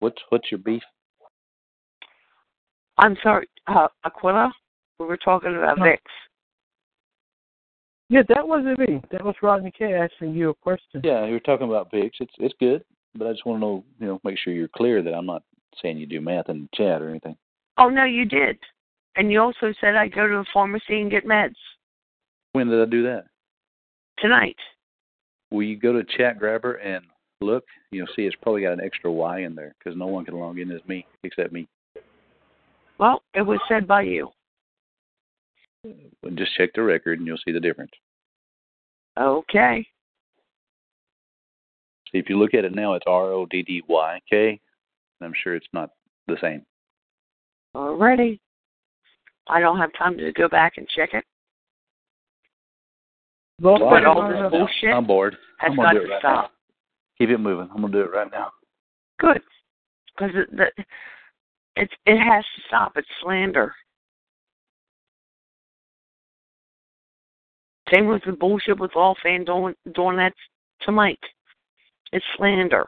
What's 0.00 0.20
what's 0.30 0.50
your 0.50 0.58
beef? 0.58 0.82
I'm 2.98 3.16
sorry, 3.22 3.48
uh, 3.68 3.86
Aquila. 4.04 4.52
We 4.98 5.06
were 5.06 5.16
talking 5.16 5.56
about 5.56 5.78
No. 5.78 5.84
Vicks. 5.84 5.98
Yeah, 8.10 8.22
that 8.28 8.46
wasn't 8.46 8.78
me. 8.78 9.02
That 9.10 9.24
was 9.24 9.34
Rodney 9.42 9.72
K 9.76 9.94
asking 9.94 10.34
you 10.34 10.50
a 10.50 10.54
question. 10.54 11.02
Yeah, 11.04 11.26
you 11.26 11.32
were 11.32 11.40
talking 11.40 11.68
about 11.68 11.92
Vicks. 11.92 12.20
It's 12.20 12.32
it's 12.38 12.54
good, 12.58 12.82
but 13.14 13.26
I 13.26 13.32
just 13.32 13.44
want 13.44 13.58
to 13.58 13.66
know, 13.66 13.84
you 14.00 14.06
know, 14.06 14.20
make 14.24 14.38
sure 14.38 14.52
you're 14.52 14.68
clear 14.68 15.02
that 15.02 15.14
I'm 15.14 15.26
not 15.26 15.42
saying 15.82 15.98
you 15.98 16.06
do 16.06 16.20
math 16.20 16.48
in 16.48 16.62
the 16.62 16.68
chat 16.74 17.02
or 17.02 17.10
anything. 17.10 17.36
Oh 17.76 17.88
no, 17.88 18.04
you 18.04 18.24
did. 18.24 18.58
And 19.16 19.30
you 19.30 19.40
also 19.40 19.74
said 19.80 19.94
I 19.94 20.08
go 20.08 20.26
to 20.26 20.36
the 20.36 20.46
pharmacy 20.52 21.00
and 21.00 21.10
get 21.10 21.26
meds 21.26 21.54
When 22.52 22.68
did 22.68 22.80
I 22.80 22.90
do 22.90 23.02
that? 23.02 23.24
tonight. 24.20 24.56
Will 25.50 25.62
you 25.62 25.76
go 25.76 25.92
to 25.92 26.04
Chat 26.16 26.38
Grabber 26.38 26.74
and 26.74 27.04
look? 27.40 27.64
You'll 27.90 28.08
see 28.14 28.22
it's 28.22 28.36
probably 28.42 28.62
got 28.62 28.72
an 28.72 28.80
extra 28.80 29.10
Y 29.10 29.40
in 29.40 29.54
there 29.54 29.74
because 29.78 29.98
no 29.98 30.06
one 30.06 30.24
can 30.24 30.34
log 30.34 30.58
in 30.58 30.70
as 30.70 30.80
me 30.86 31.06
except 31.22 31.52
me. 31.52 31.66
Well, 32.98 33.22
it 33.34 33.42
was 33.42 33.60
said 33.68 33.86
by 33.86 34.02
you. 34.02 34.30
Just 36.34 36.54
check 36.56 36.70
the 36.74 36.82
record 36.82 37.18
and 37.18 37.26
you'll 37.26 37.38
see 37.44 37.52
the 37.52 37.60
difference. 37.60 37.92
Okay. 39.18 39.86
See, 42.12 42.18
if 42.18 42.28
you 42.28 42.38
look 42.38 42.54
at 42.54 42.64
it 42.64 42.74
now, 42.74 42.94
it's 42.94 43.04
R 43.06 43.32
O 43.32 43.46
D 43.46 43.62
D 43.62 43.82
Y 43.88 44.20
K. 44.30 44.48
and 44.50 44.58
I'm 45.26 45.34
sure 45.42 45.54
it's 45.54 45.66
not 45.72 45.90
the 46.26 46.36
same. 46.40 46.64
Already. 47.74 48.40
I 49.48 49.60
don't 49.60 49.78
have 49.78 49.90
time 49.98 50.16
to 50.18 50.32
go 50.32 50.48
back 50.48 50.74
and 50.76 50.86
check 50.94 51.10
it. 51.14 51.24
Well, 53.60 53.78
But 53.78 54.04
all 54.04 54.28
this 54.28 54.50
bullshit 54.50 54.94
I'm 54.94 55.06
bored. 55.06 55.36
has 55.58 55.70
I'm 55.72 55.76
got 55.76 55.92
to 55.92 56.00
right 56.00 56.18
stop. 56.20 56.44
now. 56.44 56.50
Keep 57.18 57.30
it 57.30 57.38
moving. 57.38 57.68
I'm 57.74 57.80
gonna 57.80 57.92
do 57.92 58.02
it 58.02 58.12
right 58.12 58.30
now. 58.30 58.52
Good. 59.18 59.40
Because 60.16 60.34
it, 60.36 60.72
it, 61.76 61.90
it 62.06 62.18
has 62.18 62.44
to 62.56 62.62
stop. 62.68 62.92
It's 62.96 63.08
slander. 63.22 63.74
Same 67.92 68.06
with 68.06 68.22
the 68.26 68.32
bullshit 68.32 68.78
with 68.78 68.94
all 68.96 69.16
fan 69.22 69.44
doing 69.44 69.74
doing 69.94 70.16
that 70.16 70.34
to 70.82 70.92
Mike. 70.92 71.18
It's 72.12 72.24
slander. 72.36 72.86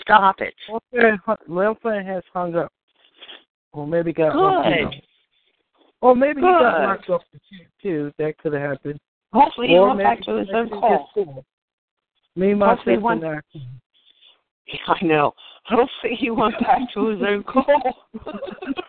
Stop 0.00 0.36
it. 0.40 0.54
Welfare 1.48 2.02
has 2.02 2.22
hung 2.32 2.54
up. 2.54 2.72
Or 3.72 3.86
maybe 3.86 4.12
got 4.12 4.32
Good. 4.32 5.02
Or 6.00 6.14
maybe 6.14 6.40
he 6.40 6.46
got 6.46 6.82
knocked 6.82 7.10
off 7.10 7.22
the 7.32 7.40
tube 7.50 7.68
too. 7.82 8.12
That 8.18 8.38
could 8.38 8.52
have 8.52 8.62
happened. 8.62 9.00
Hopefully 9.32 9.68
he 9.68 9.76
or 9.76 9.88
went 9.88 10.00
back 10.00 10.22
to 10.22 10.36
his 10.36 10.48
own 10.54 10.68
call. 10.68 11.44
Me 12.36 12.54
myself 12.54 12.78
Hopefully 12.78 12.98
and. 12.98 13.42
I 14.88 15.04
know. 15.04 15.32
Hopefully 15.64 16.16
he 16.18 16.30
went 16.30 16.58
back 16.60 16.80
to 16.94 17.08
his 17.08 17.20
own 17.22 17.42
call. 17.42 17.94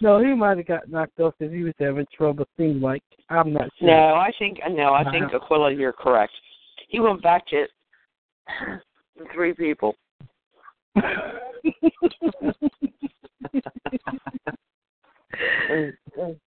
No, 0.00 0.22
he 0.22 0.34
might 0.34 0.58
have 0.58 0.66
got 0.66 0.88
knocked 0.90 1.18
off 1.20 1.34
because 1.38 1.54
he 1.54 1.62
was 1.62 1.74
having 1.78 2.06
trouble. 2.16 2.46
Seems 2.56 2.82
like 2.82 3.02
I'm 3.30 3.52
not 3.52 3.68
sure. 3.78 3.88
no, 3.88 4.14
I 4.14 4.30
think 4.38 4.58
no, 4.70 4.92
I 4.92 5.04
think 5.10 5.24
Uh-huh. 5.26 5.38
Aquila, 5.42 5.72
you're 5.72 5.92
correct. 5.92 6.32
He 6.88 7.00
went 7.00 7.22
back 7.22 7.46
to 7.48 7.66
the 9.16 9.24
three 9.34 9.54
people. 9.54 9.94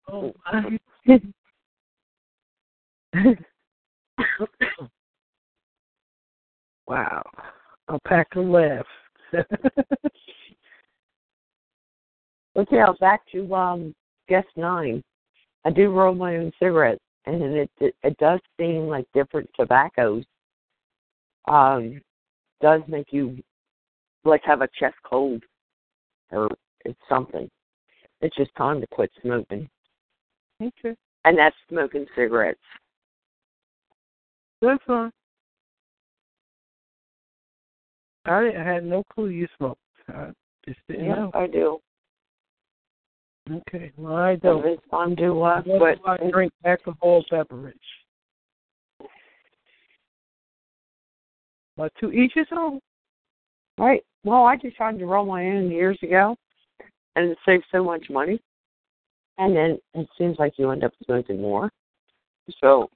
Oh, 0.07 0.33
wow. 6.87 7.21
A 7.89 7.99
pack 8.07 8.27
of 8.35 8.45
laughs. 8.45 8.87
Okay, 12.55 12.75
now 12.75 12.95
back 12.99 13.21
to 13.31 13.53
um 13.55 13.95
guest 14.29 14.47
nine. 14.55 15.03
I 15.65 15.71
do 15.71 15.89
roll 15.89 16.13
my 16.13 16.37
own 16.37 16.51
cigarettes, 16.59 17.01
and 17.25 17.41
it 17.41 17.71
it, 17.79 17.95
it 18.03 18.17
does 18.17 18.39
seem 18.59 18.87
like 18.87 19.05
different 19.13 19.49
tobaccos 19.55 20.23
um 21.47 21.99
does 22.61 22.81
make 22.87 23.07
you 23.11 23.37
like 24.23 24.41
have 24.45 24.61
a 24.61 24.69
chest 24.79 24.95
cold 25.03 25.43
or 26.31 26.49
it's 26.85 26.99
something. 27.09 27.49
It's 28.21 28.35
just 28.35 28.55
time 28.55 28.79
to 28.79 28.87
quit 28.87 29.11
smoking, 29.21 29.69
okay. 30.61 30.95
and 31.25 31.37
that's 31.37 31.55
smoking 31.67 32.05
cigarettes. 32.15 32.59
That's 34.61 34.81
fine. 34.87 35.11
I, 38.25 38.51
I 38.57 38.63
had 38.63 38.85
no 38.85 39.03
clue 39.13 39.27
you 39.27 39.47
smoked. 39.57 39.81
I 40.07 40.29
just 40.65 40.79
didn't 40.87 41.05
Yeah, 41.05 41.15
know. 41.15 41.31
I 41.33 41.47
do. 41.47 41.79
Okay. 43.51 43.91
Well, 43.97 44.15
I 44.15 44.35
don't. 44.35 44.79
time 44.89 45.15
to 45.17 45.31
What 45.31 45.65
do 45.65 45.83
I 46.05 46.17
drink 46.31 46.53
alcohol 46.65 47.25
beverage? 47.29 47.75
But 51.75 51.91
to 51.99 52.11
each 52.11 52.33
his 52.35 52.47
own. 52.55 52.79
Right. 53.77 54.03
Well, 54.23 54.45
I 54.45 54.55
just 54.55 54.77
decided 54.77 54.99
to 54.99 55.05
roll 55.05 55.25
my 55.25 55.45
own 55.45 55.69
years 55.69 55.97
ago, 56.01 56.35
and 57.15 57.29
it 57.29 57.37
saves 57.45 57.63
so 57.71 57.83
much 57.83 58.05
money. 58.09 58.39
And 59.37 59.55
then 59.55 59.79
it 59.93 60.07
seems 60.17 60.37
like 60.39 60.53
you 60.57 60.69
end 60.69 60.83
up 60.83 60.93
smoking 61.03 61.41
more. 61.41 61.69
So 62.61 62.89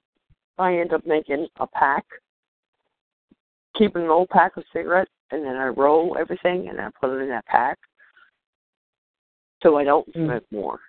I 0.56 0.78
end 0.78 0.92
up 0.92 1.04
making 1.06 1.48
a 1.58 1.66
pack, 1.66 2.04
keeping 3.76 4.02
an 4.02 4.08
old 4.08 4.28
pack 4.28 4.56
of 4.56 4.64
cigarettes, 4.72 5.10
and 5.30 5.44
then 5.44 5.56
I 5.56 5.66
roll 5.66 6.16
everything 6.18 6.68
and 6.68 6.80
I 6.80 6.88
put 7.00 7.10
it 7.10 7.22
in 7.22 7.28
that 7.28 7.46
pack, 7.46 7.78
so 9.62 9.76
I 9.76 9.84
don't 9.84 10.06
Mm. 10.14 10.26
smoke 10.26 10.44
more. 10.52 10.80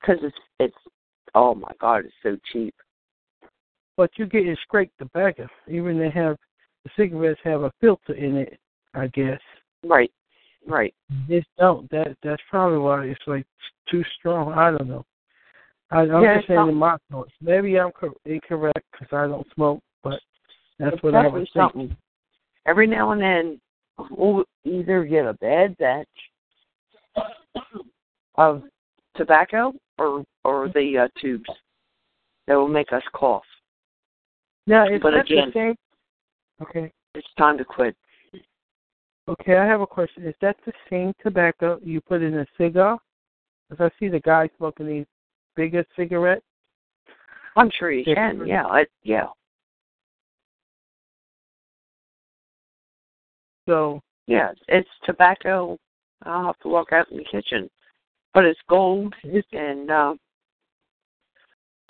Because 0.00 0.22
it's 0.22 0.36
it's 0.60 0.76
oh 1.34 1.54
my 1.54 1.72
god, 1.80 2.04
it's 2.04 2.14
so 2.22 2.36
cheap. 2.52 2.74
But 3.96 4.10
you 4.18 4.26
get 4.26 4.44
your 4.44 4.56
straight 4.66 4.90
tobacco. 4.98 5.48
Even 5.68 5.98
they 5.98 6.10
have 6.10 6.36
the 6.84 6.90
cigarettes 6.96 7.40
have 7.44 7.62
a 7.62 7.72
filter 7.80 8.14
in 8.14 8.36
it, 8.36 8.58
I 8.94 9.06
guess. 9.08 9.40
Right. 9.84 10.10
Right. 10.66 10.94
This 11.28 11.44
don't. 11.58 11.88
That 11.90 12.16
that's 12.22 12.42
probably 12.50 12.78
why 12.78 13.04
it's 13.06 13.20
like 13.26 13.46
too 13.90 14.02
strong. 14.18 14.52
I 14.52 14.70
don't 14.70 14.88
know. 14.88 15.04
I, 15.90 16.00
I'm 16.00 16.22
Yeah, 16.22 16.36
just 16.36 16.48
saying 16.48 16.58
not- 16.60 16.68
in 16.70 16.74
my 16.74 16.96
thoughts. 17.10 17.32
Maybe 17.40 17.78
I'm 17.78 17.92
cor- 17.92 18.14
incorrect 18.24 18.84
because 18.92 19.12
I 19.12 19.26
don't 19.26 19.46
smoke, 19.54 19.82
but 20.02 20.20
that's 20.78 21.00
what 21.02 21.14
I 21.14 21.26
was 21.28 21.48
something. 21.54 21.94
Every 22.66 22.86
now 22.86 23.10
and 23.12 23.20
then, 23.20 23.60
we'll 24.10 24.44
either 24.64 25.04
get 25.04 25.26
a 25.26 25.34
bad 25.34 25.76
batch 25.76 26.08
of 28.36 28.62
tobacco 29.16 29.72
or 29.98 30.24
or 30.44 30.68
the 30.68 30.98
uh, 30.98 31.08
tubes 31.20 31.48
that 32.46 32.54
will 32.54 32.68
make 32.68 32.92
us 32.92 33.02
cough. 33.14 33.44
Now, 34.66 34.86
is 34.86 35.00
But 35.02 35.14
again- 35.14 35.48
the 35.48 35.52
same? 35.52 35.74
Okay. 36.62 36.92
It's 37.14 37.26
time 37.38 37.58
to 37.58 37.64
quit. 37.64 37.96
Okay, 39.28 39.56
I 39.56 39.64
have 39.64 39.80
a 39.80 39.86
question. 39.86 40.26
Is 40.26 40.34
that 40.42 40.56
the 40.66 40.72
same 40.90 41.14
tobacco 41.22 41.78
you 41.82 42.00
put 42.00 42.22
in 42.22 42.38
a 42.38 42.46
cigar? 42.58 42.98
Because 43.70 43.90
I 43.90 43.98
see 43.98 44.08
the 44.08 44.20
guy 44.20 44.50
smoking 44.58 44.86
these 44.86 45.06
bigger 45.56 45.84
cigarettes. 45.96 46.44
I'm 47.56 47.70
sure 47.78 47.90
you 47.90 48.04
can. 48.04 48.44
Yeah, 48.46 48.66
I, 48.66 48.84
yeah, 49.02 49.28
So, 53.66 54.02
yeah. 54.26 54.52
It's 54.68 54.88
tobacco. 55.04 55.78
I'll 56.24 56.46
have 56.46 56.58
to 56.60 56.68
walk 56.68 56.92
out 56.92 57.10
in 57.10 57.18
the 57.18 57.24
kitchen, 57.24 57.68
but 58.32 58.44
it's 58.44 58.60
gold 58.68 59.14
and. 59.52 59.90
uh 59.90 60.14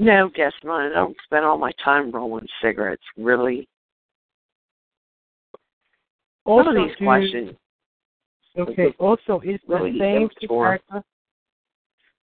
no, 0.00 0.28
guess 0.34 0.52
mine. 0.64 0.90
I 0.90 0.94
don't 0.96 1.16
spend 1.24 1.44
all 1.44 1.56
my 1.56 1.70
time 1.84 2.10
rolling 2.10 2.48
cigarettes. 2.60 3.04
Really, 3.16 3.68
also 6.44 6.70
Some 6.70 6.76
of 6.76 6.88
these 6.88 6.96
questions. 6.96 7.50
Okay. 8.56 8.94
Also, 8.98 9.40
is 9.44 9.60
Really 9.66 9.92
the 9.92 9.98
same 9.98 10.28
tobacco? 10.40 10.98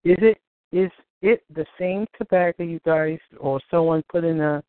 Is 0.04 0.16
it 0.20 0.38
is 0.72 0.90
it 1.22 1.42
the 1.54 1.66
same 1.78 2.06
tobacco 2.16 2.62
you 2.62 2.80
guys 2.84 3.18
or 3.38 3.60
someone 3.70 4.02
put 4.10 4.24
in 4.24 4.40
a? 4.40 4.62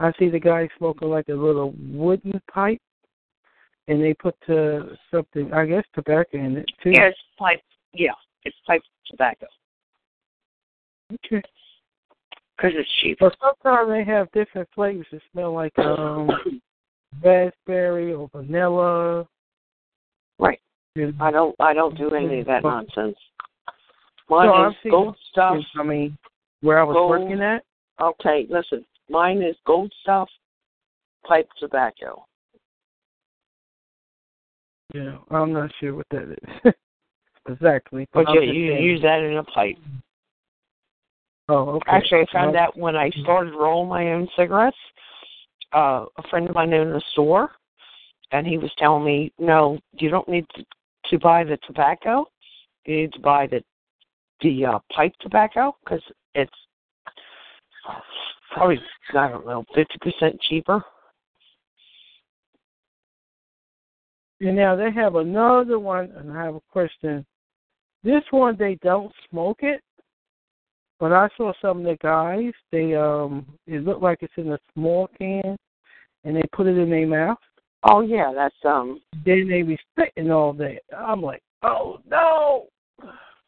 I 0.00 0.12
see 0.18 0.28
the 0.28 0.40
guy 0.40 0.68
smoking 0.76 1.08
like 1.08 1.28
a 1.28 1.34
little 1.34 1.74
wooden 1.78 2.40
pipe, 2.52 2.80
and 3.88 4.02
they 4.02 4.14
put 4.14 4.36
uh, 4.48 4.94
something. 5.10 5.52
I 5.52 5.66
guess 5.66 5.84
tobacco 5.94 6.38
in 6.38 6.56
it 6.56 6.66
too. 6.82 6.90
Yeah, 6.90 7.08
it's 7.08 7.18
pipe. 7.38 7.60
Yeah, 7.92 8.12
it's 8.44 8.56
pipe 8.66 8.82
tobacco 9.10 9.46
Okay. 11.12 11.42
because 12.56 12.72
it's 12.74 12.90
cheap. 13.02 13.18
But 13.20 13.36
sometimes 13.40 13.90
they 13.90 14.04
have 14.10 14.30
different 14.32 14.68
flavors 14.74 15.06
that 15.12 15.20
smell 15.32 15.52
like 15.52 15.78
um 15.78 16.30
raspberry 17.22 18.12
or 18.12 18.28
vanilla. 18.34 19.26
Right. 20.38 20.60
I 21.20 21.30
don't. 21.30 21.54
I 21.60 21.74
don't 21.74 21.96
do 21.96 22.10
any 22.14 22.40
of 22.40 22.46
that 22.46 22.62
nonsense. 22.62 23.16
Mine 24.28 24.48
I'm 24.48 24.70
is 24.70 24.76
gold 24.90 25.16
stuff. 25.30 25.58
I 25.78 25.82
mean, 25.82 26.16
where 26.62 26.78
I 26.78 26.84
was 26.84 26.94
Gold. 26.94 27.10
working 27.10 27.42
at. 27.42 27.62
Okay, 28.00 28.46
listen. 28.48 28.84
Mine 29.10 29.42
is 29.42 29.56
gold 29.66 29.92
stuff, 30.02 30.28
pipe 31.28 31.48
tobacco. 31.60 32.24
Yeah, 34.94 35.16
I'm 35.32 35.52
not 35.52 35.70
sure 35.80 35.92
what 35.96 36.06
that 36.12 36.22
is 36.22 36.72
exactly. 37.48 38.06
But 38.14 38.28
I'm 38.28 38.36
yeah, 38.36 38.42
you 38.42 38.74
use 38.74 39.02
that 39.02 39.22
in 39.22 39.36
a 39.38 39.42
pipe. 39.42 39.76
Oh, 41.48 41.70
okay. 41.70 41.90
Actually, 41.90 42.20
I 42.20 42.26
found 42.32 42.56
out 42.56 42.78
when 42.78 42.94
I 42.94 43.10
started 43.22 43.54
rolling 43.54 43.88
my 43.88 44.12
own 44.12 44.28
cigarettes. 44.36 44.76
Uh, 45.72 46.04
a 46.16 46.28
friend 46.30 46.48
of 46.48 46.54
mine 46.54 46.72
owned 46.72 46.94
a 46.94 47.00
store, 47.10 47.50
and 48.30 48.46
he 48.46 48.56
was 48.56 48.70
telling 48.78 49.04
me, 49.04 49.32
"No, 49.40 49.80
you 49.98 50.10
don't 50.10 50.28
need 50.28 50.46
to, 50.54 50.64
to 51.10 51.18
buy 51.18 51.42
the 51.42 51.58
tobacco. 51.66 52.26
You 52.86 52.96
need 52.98 53.12
to 53.14 53.20
buy 53.20 53.48
the 53.48 53.64
the 54.42 54.64
uh, 54.64 54.78
pipe 54.94 55.12
tobacco 55.20 55.76
because 55.84 56.02
it's 56.36 56.52
probably 58.52 58.80
I 59.12 59.28
don't 59.28 59.44
know 59.44 59.64
fifty 59.74 59.98
percent 60.00 60.40
cheaper." 60.40 60.84
And 64.40 64.56
now 64.56 64.76
they 64.76 64.90
have 64.90 65.14
another 65.16 65.78
one, 65.78 66.10
and 66.16 66.32
I 66.32 66.44
have 66.44 66.54
a 66.56 66.60
question. 66.70 67.24
This 68.02 68.22
one 68.30 68.56
they 68.58 68.76
don't 68.82 69.12
smoke 69.30 69.58
it, 69.62 69.80
but 71.00 71.12
I 71.12 71.28
saw 71.36 71.52
some 71.62 71.78
of 71.78 71.84
the 71.84 71.96
guys. 72.02 72.52
They 72.70 72.94
um, 72.94 73.46
it 73.66 73.84
looked 73.84 74.02
like 74.02 74.18
it's 74.22 74.32
in 74.36 74.52
a 74.52 74.58
small 74.74 75.08
can, 75.18 75.56
and 76.24 76.36
they 76.36 76.42
put 76.52 76.66
it 76.66 76.76
in 76.76 76.90
their 76.90 77.06
mouth. 77.06 77.38
Oh 77.84 78.00
yeah, 78.00 78.32
that's 78.34 78.54
um 78.64 79.00
Then 79.24 79.48
they 79.48 79.62
be 79.62 79.78
spitting 79.92 80.30
all 80.30 80.52
day. 80.52 80.78
I'm 80.96 81.22
like, 81.22 81.42
oh 81.62 82.00
no. 82.10 82.66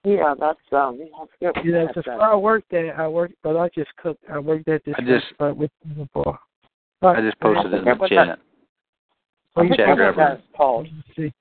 yeah 0.05 0.35
that's 0.39 0.59
um 0.73 1.01
I 1.21 1.25
forget 1.39 1.57
what 1.57 1.65
You 1.65 1.73
know, 1.73 1.85
that's, 1.87 1.95
just 2.07 2.09
I 2.09 2.35
worked 2.35 2.71
there. 2.71 2.99
I 2.99 3.09
worked, 3.09 3.35
but 3.43 3.57
I 3.57 3.69
just 3.75 3.95
cooked. 3.97 4.23
I 4.33 4.39
worked 4.39 4.69
at 4.69 4.85
this 4.85 4.95
I 4.99 5.03
just- 5.03 5.27
restaurant 5.31 5.57
with 5.59 5.71
the 5.85 6.09
bar. 6.15 6.39
I 7.03 7.21
just 7.21 7.39
posted 7.41 7.75
it 7.75 7.79
in 7.79 7.85
the 7.85 7.95
What 7.95 8.09
chat. 8.11 8.39
Oh, 9.57 9.63
you 9.63 9.77
Chat 9.77 9.89
I 9.89 9.95
grabber. 9.95 10.43
that's 10.59 11.33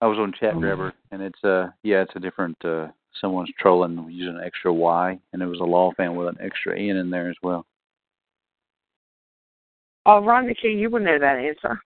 I 0.00 0.06
was 0.06 0.18
on 0.18 0.32
Chat. 0.38 0.58
Grabber, 0.58 0.92
and 1.12 1.22
it's 1.22 1.42
uh 1.44 1.68
yeah, 1.82 2.02
it's 2.02 2.12
a 2.16 2.20
different 2.20 2.56
uh 2.64 2.88
someone's 3.20 3.50
trolling 3.58 4.06
using 4.10 4.36
an 4.36 4.42
extra 4.44 4.72
Y, 4.72 5.18
and 5.32 5.42
it 5.42 5.46
was 5.46 5.60
a 5.60 5.64
law 5.64 5.92
fan 5.96 6.16
with 6.16 6.28
an 6.28 6.36
extra 6.40 6.78
N 6.78 6.96
in 6.96 7.10
there 7.10 7.30
as 7.30 7.36
well. 7.42 7.64
Oh, 10.06 10.22
Rodney 10.22 10.54
King, 10.60 10.78
you 10.78 10.90
would 10.90 11.02
know 11.02 11.18
that 11.18 11.38
answer. 11.38 11.80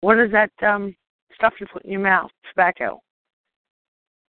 What 0.00 0.18
is 0.18 0.32
that 0.32 0.50
um 0.66 0.96
stuff 1.34 1.52
you 1.60 1.66
put 1.72 1.84
in 1.84 1.90
your 1.92 2.00
mouth? 2.00 2.30
Tobacco. 2.50 3.00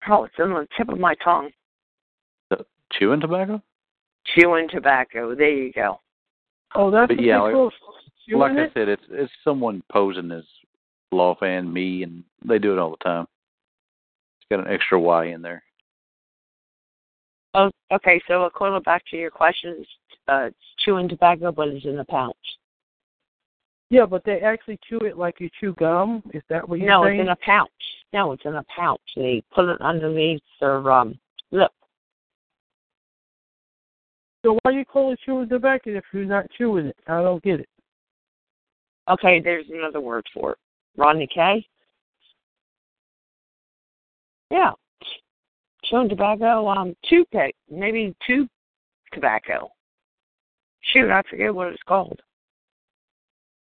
Oh, 0.10 0.24
it's 0.26 0.36
on 0.40 0.50
the 0.50 0.68
tip 0.78 0.90
of 0.90 1.00
my 1.00 1.16
tongue. 1.24 1.50
Chewing 2.94 3.22
tobacco? 3.22 3.62
Chewing 4.36 4.68
tobacco. 4.68 5.34
There 5.34 5.50
you 5.50 5.72
go. 5.72 6.02
Oh, 6.76 6.92
that's 6.92 7.08
But 7.08 7.18
what 7.18 7.26
yeah, 7.26 7.40
like- 7.42 7.54
call 7.54 7.72
chewing 7.72 8.01
like 8.40 8.54
I 8.54 8.64
it? 8.64 8.72
said, 8.74 8.90
it's 8.90 9.04
it's 9.10 9.32
someone 9.44 9.84
posing 9.92 10.32
as 10.32 10.44
law 11.12 11.36
fan, 11.36 11.72
me, 11.72 12.04
and 12.04 12.24
they 12.46 12.60
do 12.60 12.74
it 12.74 12.80
all 12.80 12.92
the 12.92 13.04
time. 13.04 13.28
It's 14.40 14.48
got 14.50 14.66
an 14.66 14.74
extra 14.74 15.00
Y 15.00 15.26
in 15.26 15.42
there. 15.42 15.64
Oh, 17.54 17.70
okay. 17.92 18.22
So 18.28 18.44
according 18.44 18.82
back 18.84 19.04
to 19.12 19.18
your 19.18 19.32
question, 19.32 19.78
it's, 19.80 19.90
uh, 20.28 20.46
it's 20.46 20.58
chewing 20.86 21.10
tobacco, 21.10 21.52
but 21.52 21.68
it's 21.68 21.86
in 21.86 22.00
a 22.00 22.06
pouch. 22.06 22.36
Yeah, 23.90 24.06
but 24.06 24.24
they 24.24 24.40
actually 24.40 24.80
chew 24.88 25.00
it 25.00 25.18
like 25.18 25.42
you 25.42 25.50
chew 25.60 25.74
gum. 25.78 26.24
Is 26.34 26.44
that 26.50 26.68
what 26.68 26.80
you're 26.80 26.88
no, 26.88 27.04
saying? 27.04 27.20
it's 27.20 27.26
in 27.26 27.30
a 27.30 27.36
pouch. 27.36 27.70
No, 28.14 28.32
it's 28.32 28.46
in 28.46 28.56
a 28.56 28.64
pouch. 28.74 29.02
They 29.18 29.44
put 29.54 29.68
it 29.68 29.82
underneath 29.82 30.42
their 30.62 30.90
um 30.90 31.20
lip. 31.52 31.72
So 34.46 34.58
why 34.64 34.72
you 34.72 34.86
call 34.86 35.12
it 35.12 35.20
chewing 35.26 35.50
tobacco 35.50 35.92
if 35.92 36.06
you're 36.14 36.24
not 36.24 36.50
chewing 36.58 36.88
it? 36.88 36.96
I 37.08 37.22
don't 37.22 37.44
get 37.44 37.60
it. 37.60 37.70
Okay, 39.10 39.40
there's 39.40 39.66
another 39.70 40.02
word 40.02 40.26
for 40.34 40.54
it. 40.54 40.58
Rodney 40.98 41.28
K. 41.34 41.66
Yeah, 44.50 44.72
chewing 45.86 46.10
tobacco. 46.10 46.68
Um, 46.68 46.96
toothpick, 47.10 47.56
maybe 47.70 48.14
tube 48.28 48.50
tobacco. 49.14 49.72
Shoot, 50.82 51.10
I 51.10 51.22
forget 51.30 51.54
what 51.54 51.68
it's 51.68 51.82
called. 51.88 52.20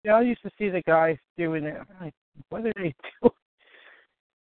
Yeah, 0.03 0.15
I 0.17 0.23
used 0.23 0.43
to 0.43 0.51
see 0.59 0.69
the 0.69 0.83
guys 0.83 1.17
doing 1.39 1.65
it. 1.65 1.77
I'm 1.79 2.05
like, 2.05 2.15
what 2.49 2.67
are 2.67 2.73
they 2.77 2.95
doing? 3.23 3.33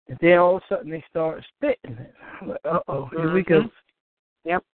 And 0.09 0.19
then 0.21 0.39
all 0.39 0.57
of 0.57 0.63
a 0.69 0.75
sudden 0.75 0.91
they 0.91 1.05
start 1.09 1.45
spitting 1.57 1.97
it. 1.99 2.15
I'm 2.41 2.49
like, 2.49 2.59
uh 2.65 2.81
oh, 2.89 3.09
here 3.13 3.33
we 3.33 3.43
go. 3.43 3.61
Mhm. 3.61 3.71
Yep. 4.45 4.65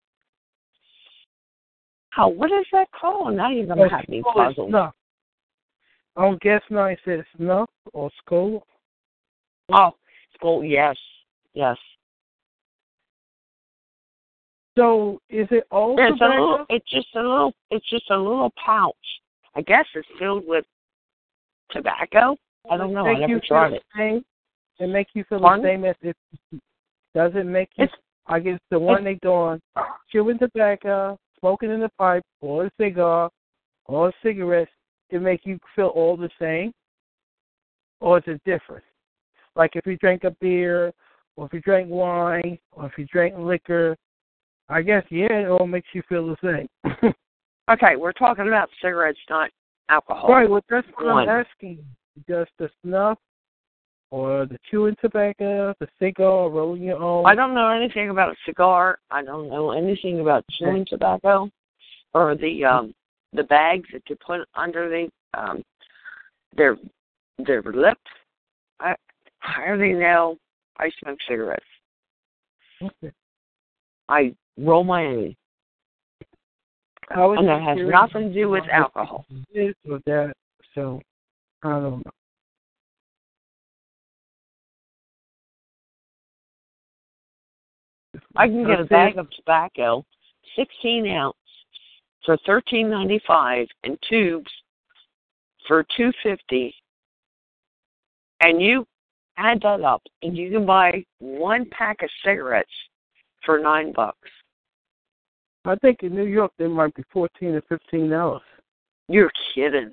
How? 2.10 2.28
What 2.28 2.50
is 2.50 2.66
that 2.72 2.88
called? 2.98 3.34
Now 3.36 3.50
you're 3.50 3.66
gonna 3.66 3.82
Oh, 3.82 3.88
have 3.88 4.08
me 4.08 4.22
puzzled. 4.22 4.70
Snuff. 4.70 4.94
I 6.18 6.22
don't 6.22 6.40
guess 6.40 6.62
now 6.68 6.86
it 6.86 6.98
says 7.04 7.20
snuff 7.36 7.70
or 7.92 8.10
school. 8.18 8.66
Oh, 9.72 9.92
school. 10.34 10.64
Yes, 10.64 10.96
yes. 11.54 11.76
So 14.76 15.20
is 15.30 15.46
it 15.52 15.64
all 15.70 15.94
It's 15.96 16.20
a 16.20 16.24
little. 16.24 16.66
It's 16.70 16.90
just 16.90 17.14
a 17.14 17.20
little. 17.20 17.52
It's 17.70 17.88
just 17.88 18.10
a 18.10 18.16
little 18.16 18.52
pouch. 18.64 18.94
I 19.54 19.62
guess 19.62 19.84
it's 19.94 20.08
filled 20.18 20.44
with 20.44 20.64
tobacco. 21.70 22.36
I 22.68 22.76
don't 22.76 22.92
know. 22.92 23.06
I 23.06 23.20
never 23.20 23.34
you 23.34 23.40
tried 23.40 23.74
it. 23.74 23.82
same? 23.96 24.24
It 24.80 24.88
make 24.88 25.08
you 25.14 25.24
feel 25.28 25.40
Pardon? 25.40 25.62
the 25.62 25.68
same 25.68 25.84
as 25.84 25.96
if 26.02 26.16
does 27.14 27.32
it 27.36 27.46
make 27.46 27.68
you 27.76 27.84
It's 27.84 27.92
I 28.26 28.40
guess 28.40 28.58
the 28.70 28.78
one 28.78 29.04
they 29.04 29.14
doing 29.14 29.60
chewing 30.10 30.38
tobacco, 30.38 31.16
smoking 31.38 31.70
in 31.70 31.80
the 31.80 31.90
pipe, 31.96 32.24
or 32.40 32.66
a 32.66 32.70
cigar, 32.80 33.30
or 33.86 34.12
cigarettes, 34.22 34.70
it 35.10 35.22
make 35.22 35.44
you 35.44 35.58
feel 35.74 35.88
all 35.88 36.16
the 36.16 36.30
same? 36.40 36.72
Or 38.00 38.18
is 38.18 38.24
it 38.26 38.40
different? 38.44 38.84
Like 39.56 39.72
if 39.74 39.86
you 39.86 39.96
drink 39.96 40.24
a 40.24 40.30
beer, 40.40 40.92
or 41.36 41.46
if 41.46 41.52
you 41.52 41.60
drink 41.60 41.88
wine, 41.90 42.58
or 42.72 42.86
if 42.86 42.92
you 42.96 43.06
drink 43.06 43.34
liquor, 43.36 43.96
I 44.68 44.82
guess 44.82 45.04
yeah, 45.10 45.32
it 45.32 45.48
all 45.48 45.66
makes 45.66 45.88
you 45.92 46.02
feel 46.08 46.28
the 46.28 46.36
same. 46.42 47.12
okay. 47.70 47.96
We're 47.96 48.12
talking 48.12 48.46
about 48.46 48.68
cigarettes, 48.82 49.18
not 49.28 49.50
alcohol. 49.88 50.28
right, 50.28 50.48
well 50.48 50.62
that's 50.68 50.86
what 50.94 51.06
One. 51.06 51.28
I'm 51.28 51.44
asking. 51.44 51.84
Does 52.28 52.46
the 52.58 52.68
snuff 52.82 53.18
or 54.10 54.46
the 54.46 54.58
chewing 54.70 54.96
tobacco, 55.00 55.74
the 55.78 55.88
cigar, 56.00 56.50
rolling 56.50 56.82
your 56.82 57.00
own? 57.00 57.26
I 57.26 57.34
don't 57.34 57.54
know 57.54 57.68
anything 57.68 58.10
about 58.10 58.30
a 58.30 58.36
cigar. 58.44 58.98
I 59.10 59.22
don't 59.22 59.48
know 59.48 59.70
anything 59.70 60.20
about 60.20 60.44
chewing 60.58 60.84
tobacco 60.88 61.48
or 62.14 62.34
the 62.34 62.64
um 62.64 62.94
the 63.32 63.44
bags 63.44 63.88
that 63.92 64.02
you 64.08 64.16
put 64.24 64.40
under 64.54 64.88
the 64.88 65.08
um 65.38 65.62
their 66.56 66.76
their 67.46 67.62
lips. 67.62 68.00
I 68.80 68.94
already 69.58 69.94
know 69.94 70.38
I 70.78 70.90
smoke 71.02 71.18
cigarettes. 71.28 71.64
Okay. 72.82 73.12
I 74.08 74.34
roll 74.56 74.84
my 74.84 75.04
own. 75.04 75.36
I 77.10 77.24
was 77.24 77.38
And 77.38 77.48
that 77.48 77.62
has 77.62 77.78
nothing 77.80 78.28
to 78.28 78.34
do 78.34 78.50
with 78.50 78.64
alcohol. 78.70 79.24
This 79.54 79.74
or 79.90 80.00
that, 80.06 80.34
so 80.74 81.00
I 81.62 81.70
don't 81.70 82.04
know. 82.04 82.12
I 88.36 88.46
can 88.46 88.66
get 88.66 88.80
a 88.80 88.84
bag 88.84 89.16
of 89.16 89.30
tobacco, 89.30 90.04
sixteen 90.54 91.08
ounce, 91.08 91.36
for 92.28 92.36
thirteen 92.44 92.90
ninety 92.90 93.18
five, 93.26 93.66
and 93.84 93.96
tubes 94.06 94.50
for 95.66 95.82
two 95.96 96.12
fifty. 96.22 96.74
And 98.42 98.60
you 98.60 98.86
add 99.38 99.62
that 99.62 99.80
up, 99.80 100.02
and 100.22 100.36
you 100.36 100.50
can 100.50 100.66
buy 100.66 101.02
one 101.20 101.64
pack 101.70 102.02
of 102.02 102.10
cigarettes 102.22 102.68
for 103.46 103.58
nine 103.58 103.94
bucks. 103.96 104.28
I 105.64 105.76
think 105.76 106.02
in 106.02 106.14
New 106.14 106.26
York 106.26 106.52
they 106.58 106.66
might 106.66 106.94
be 106.94 107.02
fourteen 107.10 107.54
or 107.54 107.62
fifteen 107.62 108.10
dollars. 108.10 108.42
You're 109.08 109.32
kidding. 109.54 109.92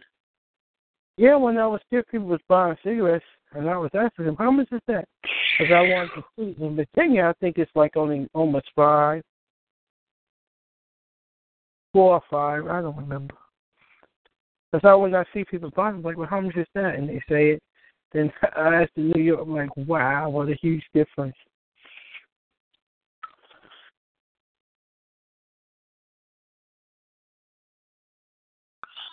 Yeah, 1.16 1.38
when 1.38 1.58
I 1.58 1.68
was 1.68 1.80
here, 1.90 2.04
people 2.12 2.28
was 2.28 2.42
buying 2.50 2.76
cigarettes, 2.84 3.24
and 3.54 3.70
I 3.70 3.78
was 3.78 3.92
asking 3.94 4.26
them, 4.26 4.36
"How 4.36 4.52
much 4.52 4.68
is 4.74 4.82
that?" 4.88 5.08
Because 5.58 5.74
I 5.74 5.82
wanted 5.84 6.10
to 6.16 6.24
see. 6.36 6.62
In 6.62 6.76
Virginia, 6.76 7.28
I 7.28 7.34
think 7.40 7.58
it's 7.58 7.72
like 7.76 7.96
only 7.96 8.28
almost 8.34 8.68
five, 8.76 9.24
four 11.96 12.16
or 12.16 12.22
five. 12.30 12.68
I 12.68 12.82
don't 12.82 12.98
remember. 12.98 13.36
Because 14.70 14.86
I 14.86 14.94
when 14.96 15.16
I 15.16 15.24
see 15.34 15.46
people 15.46 15.72
buying, 15.74 15.96
I'm 15.96 16.04
like, 16.04 16.18
"Well, 16.18 16.28
how 16.28 16.42
much 16.42 16.58
is 16.58 16.68
that?" 16.76 16.96
And 16.96 17.08
they 17.08 17.22
say 17.30 17.52
it. 17.52 17.64
Then 18.12 18.34
I 18.58 18.82
asked 18.82 18.92
in 18.98 19.12
New 19.12 19.24
York, 19.24 19.40
I'm 19.42 19.56
like, 19.56 19.70
"Wow, 19.78 20.30
what 20.30 20.50
a 20.50 20.56
huge 20.62 20.84
difference." 20.94 21.38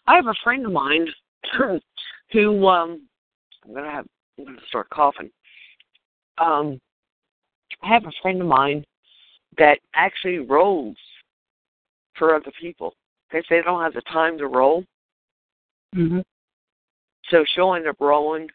I 0.09 0.17
have 0.17 0.27
a 0.27 0.35
friend 0.43 0.67
of 0.67 0.73
mine 0.73 1.07
who 2.33 2.67
um 2.67 3.03
I'm 3.65 3.75
gonna 3.75 3.93
have 3.93 4.07
I'm 4.41 4.47
gonna 4.47 4.59
start 4.67 4.91
coughing. 4.91 5.31
Um 6.39 6.81
I 7.81 7.89
have 7.91 8.07
a 8.07 8.13
friend 8.21 8.41
of 8.41 8.49
mine 8.49 8.85
that 9.57 9.79
actually 9.95 10.39
rolls 10.39 10.97
for 12.19 12.35
other 12.35 12.53
people 12.61 12.95
because 13.29 13.45
they 13.49 13.63
don't 13.63 13.83
have 13.83 13.95
the 13.95 14.03
time 14.03 14.39
to 14.39 14.47
roll. 14.47 14.85
Mm-hmm. 15.95 16.21
So 17.31 17.45
she'll 17.55 17.75
end 17.75 17.87
up 17.87 17.97
rolling. 18.01 18.49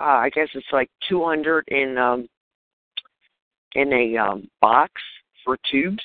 Uh, 0.00 0.04
I 0.04 0.30
guess 0.30 0.48
it's 0.54 0.66
like 0.72 0.90
two 1.08 1.24
hundred 1.24 1.68
in 1.68 1.98
um 1.98 2.28
in 3.74 3.92
a 3.92 4.16
um 4.16 4.48
box 4.60 4.92
for 5.44 5.58
tubes. 5.70 6.02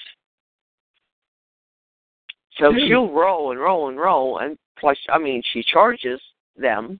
So 2.60 2.74
she'll 2.88 3.12
roll 3.12 3.52
and 3.52 3.60
roll 3.60 3.90
and 3.90 4.00
roll, 4.00 4.40
and 4.40 4.58
plus, 4.80 4.98
I 5.10 5.20
mean, 5.20 5.44
she 5.54 5.64
charges 5.64 6.20
them 6.56 7.00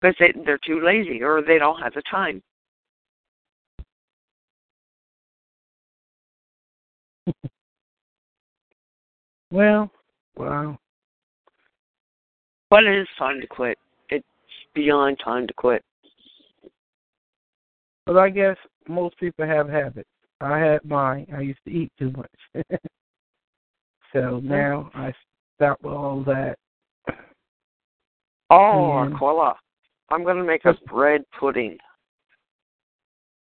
because 0.00 0.14
they, 0.18 0.32
they're 0.44 0.58
too 0.66 0.84
lazy 0.84 1.22
or 1.22 1.42
they 1.42 1.58
don't 1.58 1.80
have 1.80 1.94
the 1.94 2.02
time. 2.10 2.42
Well, 9.52 9.90
wow. 10.34 10.78
But 12.70 12.84
it 12.84 13.02
is 13.02 13.08
time 13.18 13.38
to 13.42 13.46
quit. 13.46 13.76
It's 14.08 14.24
beyond 14.74 15.18
time 15.22 15.46
to 15.46 15.52
quit. 15.52 15.84
But 18.06 18.16
I 18.16 18.30
guess 18.30 18.56
most 18.88 19.18
people 19.18 19.46
have 19.46 19.68
habits. 19.68 20.08
I 20.40 20.58
had 20.58 20.82
mine. 20.86 21.26
I 21.36 21.42
used 21.42 21.60
to 21.66 21.70
eat 21.70 21.92
too 21.98 22.12
much. 22.16 22.30
so 24.14 24.18
mm-hmm. 24.18 24.48
now 24.48 24.90
I 24.94 25.12
stop 25.56 25.78
with 25.82 25.92
all 25.92 26.24
that. 26.24 26.56
Oh. 28.48 29.04
Aquila, 29.04 29.54
I'm 30.10 30.24
going 30.24 30.38
to 30.38 30.44
make 30.44 30.64
a 30.64 30.74
bread 30.88 31.24
pudding. 31.38 31.76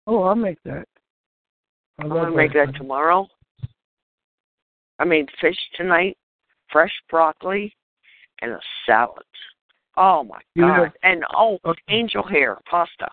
Oh, 0.08 0.24
I'll 0.24 0.34
make 0.34 0.58
that. 0.64 0.88
I 2.00 2.02
I'm 2.02 2.08
going 2.08 2.30
to 2.30 2.36
make 2.36 2.52
that 2.54 2.74
tomorrow. 2.74 3.28
I 5.00 5.04
made 5.04 5.28
fish 5.40 5.56
tonight, 5.76 6.16
fresh 6.70 6.92
broccoli, 7.08 7.74
and 8.42 8.52
a 8.52 8.60
salad. 8.86 9.24
Oh 9.96 10.22
my 10.22 10.40
god! 10.56 10.92
and 11.02 11.24
oh, 11.34 11.58
Okay. 11.64 11.80
angel 11.88 12.22
hair 12.22 12.58
pasta. 12.70 13.08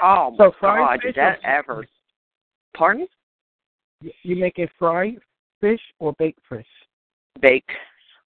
Oh 0.00 0.34
So 0.38 0.52
my 0.62 0.78
God, 0.78 1.00
did 1.02 1.14
that 1.16 1.38
ever? 1.44 1.86
Pardon? 2.74 3.06
You 4.00 4.36
making 4.36 4.68
fried 4.78 5.16
fish 5.60 5.80
or 5.98 6.14
baked 6.18 6.40
fish? 6.48 6.66
Bake. 7.40 7.68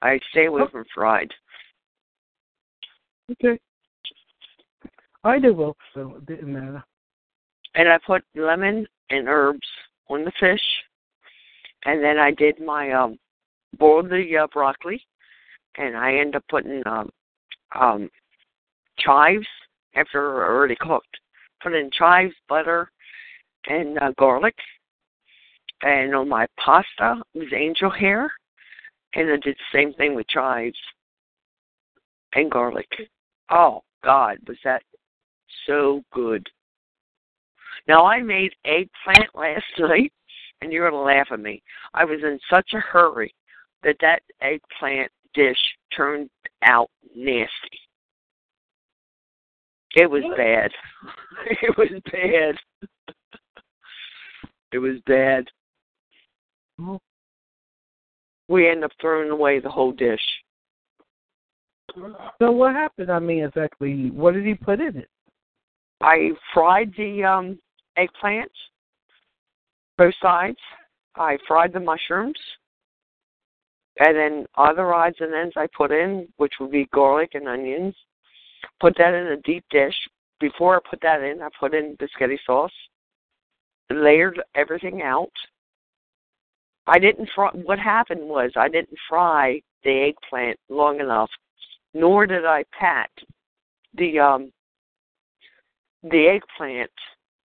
I 0.03 0.19
stay 0.31 0.47
away 0.47 0.63
Oh. 0.63 0.69
from 0.69 0.85
fried. 0.95 1.31
Okay. 3.33 3.59
I 5.23 5.39
do 5.39 5.53
both, 5.55 5.77
so 5.95 6.17
it 6.17 6.27
didn't 6.27 6.53
matter. 6.53 6.83
And 7.75 7.89
I 7.89 7.99
put 8.05 8.23
lemon 8.35 8.87
and 9.11 9.29
herbs 9.29 9.69
on 10.09 10.25
the 10.25 10.33
fish, 10.41 10.63
and 11.85 12.03
then 12.03 12.19
I 12.19 12.31
did 12.31 12.61
my 12.61 12.93
um 12.93 13.19
boiled 13.79 14.11
the 14.11 14.37
uh, 14.37 14.47
broccoli, 14.53 15.03
and 15.77 15.97
I 15.97 16.15
end 16.15 16.37
up 16.37 16.45
putting 16.49 16.83
um 16.87 17.11
um 17.79 18.11
chives 18.99 19.47
after 19.95 20.45
already 20.45 20.77
cooked. 20.77 21.17
Put 21.63 21.75
in 21.75 21.91
chives, 21.91 22.35
butter, 22.49 22.91
and 23.67 23.99
uh, 23.99 24.13
garlic. 24.19 24.55
And 25.83 26.15
on 26.15 26.29
my 26.29 26.47
pasta 26.63 27.23
was 27.35 27.53
angel 27.55 27.91
hair, 27.91 28.31
and 29.15 29.31
I 29.31 29.37
did 29.37 29.57
the 29.57 29.79
same 29.79 29.95
thing 29.95 30.15
with 30.15 30.29
chives 30.29 30.77
and 32.35 32.51
garlic. 32.51 32.89
Oh 33.51 33.83
God, 34.05 34.39
was 34.47 34.59
that 34.65 34.83
so 35.67 36.03
good? 36.13 36.47
Now 37.89 38.07
I 38.07 38.21
made 38.21 38.53
eggplant 38.65 39.35
last 39.35 39.65
night, 39.79 40.13
and 40.61 40.73
you're 40.73 40.89
gonna 40.91 41.03
laugh 41.03 41.29
at 41.33 41.41
me. 41.41 41.63
I 41.95 42.05
was 42.05 42.21
in 42.23 42.39
such 42.51 42.71
a 42.75 42.81
hurry 42.81 43.35
that 43.83 43.97
that 44.01 44.23
eggplant 44.41 45.11
dish 45.35 45.59
turned 45.97 46.31
out 46.63 46.91
nasty. 47.15 47.81
It 49.97 50.11
was 50.11 50.23
bad. 50.37 50.71
It 51.63 51.77
was 51.79 51.89
bad. 52.13 52.57
It 54.73 54.79
was 54.79 54.99
bad. 55.07 55.47
We 58.49 58.69
ended 58.69 58.85
up 58.85 58.91
throwing 59.01 59.31
away 59.31 59.59
the 59.59 59.71
whole 59.71 59.93
dish. 59.93 60.21
So 62.39 62.51
what 62.51 62.75
happened? 62.75 63.11
I 63.11 63.19
mean, 63.19 63.45
exactly, 63.45 64.11
what 64.11 64.35
did 64.35 64.45
he 64.45 64.55
put 64.55 64.81
in 64.81 64.97
it? 64.97 65.09
I 66.03 66.31
fried 66.55 66.93
the 66.97 67.25
um 67.25 67.59
eggplant, 67.97 68.51
both 70.01 70.15
sides. 70.23 70.57
I 71.17 71.37
fried 71.47 71.75
the 71.75 71.81
mushrooms, 71.81 72.39
and 73.99 74.17
then 74.17 74.47
other 74.57 74.95
odds 74.95 75.17
and 75.21 75.35
ends 75.35 75.53
I 75.57 75.67
put 75.77 75.93
in, 75.93 76.27
which 76.39 76.55
would 76.59 76.71
be 76.71 76.89
garlic 76.95 77.33
and 77.35 77.47
onions. 77.47 77.95
Put 78.81 78.97
that 78.97 79.13
in 79.13 79.27
a 79.27 79.37
deep 79.43 79.65
dish. 79.71 79.95
Before 80.41 80.77
I 80.77 80.79
put 80.89 81.03
that 81.03 81.21
in, 81.21 81.43
I 81.43 81.49
put 81.59 81.75
in 81.75 81.99
biscotti 81.99 82.39
sauce. 82.47 82.73
Layered 83.91 84.41
everything 84.55 85.03
out. 85.03 85.33
I 86.87 86.99
didn't 86.99 87.29
fry. 87.35 87.51
What 87.53 87.79
happened 87.79 88.27
was 88.27 88.53
I 88.57 88.69
didn't 88.69 88.99
fry 89.07 89.61
the 89.85 90.09
eggplant 90.09 90.59
long 90.71 91.01
enough, 91.01 91.31
nor 91.93 92.27
did 92.27 92.47
I 92.47 92.65
pat 92.79 93.11
the 93.99 94.19
um 94.19 94.53
the 96.03 96.29
eggplant 96.29 96.91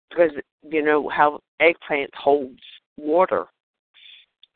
because 0.09 0.31
you 0.63 0.83
know 0.83 1.09
how 1.09 1.39
eggplant 1.59 2.13
holds 2.15 2.59
water, 2.97 3.45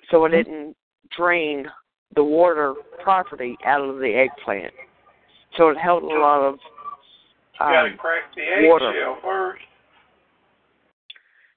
so 0.09 0.25
it 0.25 0.29
didn't 0.29 0.75
drain 1.15 1.65
the 2.15 2.23
water 2.23 2.73
property 3.03 3.57
out 3.65 3.81
of 3.81 3.97
the 3.97 4.13
eggplant. 4.13 4.73
So 5.57 5.69
it 5.69 5.77
held 5.77 6.03
a 6.03 6.07
lot 6.07 6.41
of 6.41 6.55
You 6.55 7.59
gotta 7.59 7.89
um, 7.91 7.97
crack 7.97 8.23
the 8.35 8.67
water. 8.67 8.89
eggshell 8.89 9.17
first. 9.21 9.61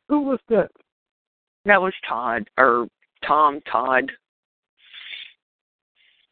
Who 0.08 0.20
was 0.20 0.38
that? 0.48 0.70
that 1.64 1.82
was 1.82 1.92
Todd 2.08 2.48
or 2.58 2.86
Tom 3.26 3.60
Todd. 3.70 4.10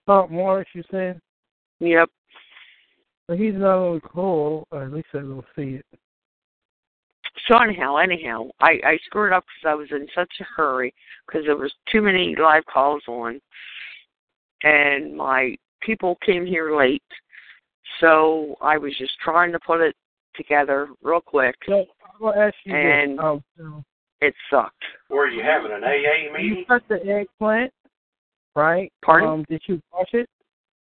Tom 0.06 0.32
Morris, 0.32 0.68
you 0.74 0.82
saying? 0.90 1.20
Yep. 1.80 2.08
But 3.26 3.38
he's 3.38 3.54
not 3.54 3.78
on 3.78 3.94
the 3.96 4.00
call, 4.00 4.66
or 4.70 4.84
at 4.84 4.92
least 4.92 5.08
I 5.14 5.18
don't 5.18 5.44
see 5.56 5.80
it. 5.80 5.86
So 7.48 7.58
anyhow, 7.58 7.96
anyhow, 7.96 8.48
I 8.60 8.80
I 8.84 8.98
screwed 9.04 9.32
up 9.32 9.44
because 9.44 9.70
I 9.70 9.74
was 9.74 9.88
in 9.90 10.06
such 10.14 10.32
a 10.40 10.44
hurry 10.44 10.94
because 11.26 11.44
there 11.46 11.56
was 11.56 11.72
too 11.92 12.00
many 12.02 12.34
live 12.40 12.64
calls 12.66 13.02
on, 13.06 13.40
and 14.62 15.16
my 15.16 15.56
people 15.82 16.16
came 16.24 16.46
here 16.46 16.76
late, 16.76 17.02
so 18.00 18.56
I 18.62 18.78
was 18.78 18.96
just 18.98 19.12
trying 19.22 19.52
to 19.52 19.58
put 19.60 19.80
it 19.80 19.94
together 20.34 20.88
real 21.02 21.20
quick. 21.20 21.54
So 21.68 21.84
I'll 22.22 22.34
ask 22.34 22.54
you 22.64 22.74
And- 22.74 23.18
this. 23.18 23.24
Um, 23.24 23.44
so 23.56 23.84
It 24.20 24.34
sucked. 24.48 24.82
Were 25.10 25.28
you 25.28 25.42
having 25.42 25.70
an 25.72 25.84
AA 25.84 26.32
meeting? 26.32 26.44
you 26.44 26.50
meeting? 26.50 26.64
cut 26.64 26.82
the 26.88 27.04
eggplant, 27.06 27.70
right? 28.56 28.90
Pardon? 29.02 29.28
Um, 29.28 29.44
did 29.50 29.60
you 29.66 29.82
wash 29.92 30.14
it? 30.14 30.30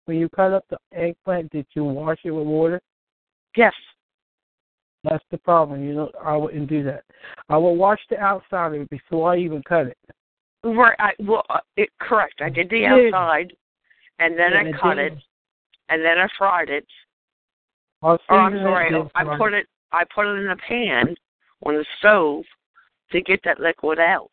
When 0.05 0.17
you 0.17 0.29
cut 0.29 0.53
up 0.53 0.63
the 0.69 0.77
eggplant, 0.93 1.51
did 1.51 1.65
you 1.75 1.83
wash 1.83 2.19
it 2.23 2.31
with 2.31 2.47
water? 2.47 2.79
Yes. 3.57 3.73
That's 5.03 5.23
the 5.31 5.37
problem. 5.37 5.83
You 5.83 5.93
know, 5.95 6.11
I 6.23 6.35
wouldn't 6.37 6.69
do 6.69 6.83
that. 6.83 7.03
I 7.49 7.57
will 7.57 7.75
wash 7.75 7.99
the 8.09 8.17
outside 8.19 8.73
of 8.73 8.81
it 8.81 8.89
before 8.89 9.33
I 9.33 9.37
even 9.37 9.61
cut 9.63 9.87
it. 9.87 9.97
Right. 10.63 10.95
I 10.99 11.11
well, 11.19 11.43
uh, 11.49 11.59
it, 11.75 11.89
correct. 11.99 12.41
I 12.41 12.49
did 12.49 12.69
the 12.69 12.85
outside, 12.85 13.53
and 14.19 14.39
then 14.39 14.53
And 14.53 14.75
I 14.75 14.79
cut 14.79 14.97
it, 14.97 15.13
and 15.89 16.03
then 16.03 16.17
I 16.17 16.27
fried 16.37 16.69
it. 16.69 16.85
Oh, 18.01 18.17
I'm 18.29 18.53
sorry. 18.57 18.91
I 19.15 19.37
put 19.37 19.53
it. 19.53 19.67
I 19.91 20.03
put 20.15 20.25
it 20.25 20.39
in 20.39 20.49
a 20.49 20.55
pan 20.55 21.15
on 21.65 21.75
the 21.75 21.85
stove 21.99 22.45
to 23.11 23.21
get 23.21 23.41
that 23.43 23.59
liquid 23.59 23.99
out. 23.99 24.29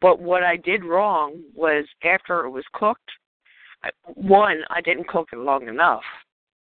But 0.00 0.20
what 0.20 0.42
I 0.42 0.56
did 0.56 0.84
wrong 0.84 1.40
was 1.54 1.84
after 2.02 2.44
it 2.44 2.50
was 2.50 2.64
cooked. 2.72 3.10
I- 3.84 3.90
One, 4.14 4.64
I 4.68 4.80
didn't 4.80 5.08
cook 5.08 5.28
it 5.32 5.38
long 5.38 5.68
enough. 5.68 6.02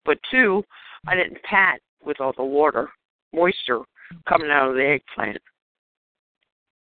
But 0.04 0.18
two, 0.30 0.64
I 1.06 1.16
didn't 1.16 1.42
pat 1.42 1.80
with 2.06 2.20
all 2.20 2.32
the 2.36 2.44
water, 2.44 2.88
moisture 3.34 3.80
coming 4.28 4.50
out 4.50 4.70
of 4.70 4.76
the 4.76 4.86
eggplant. 4.86 5.38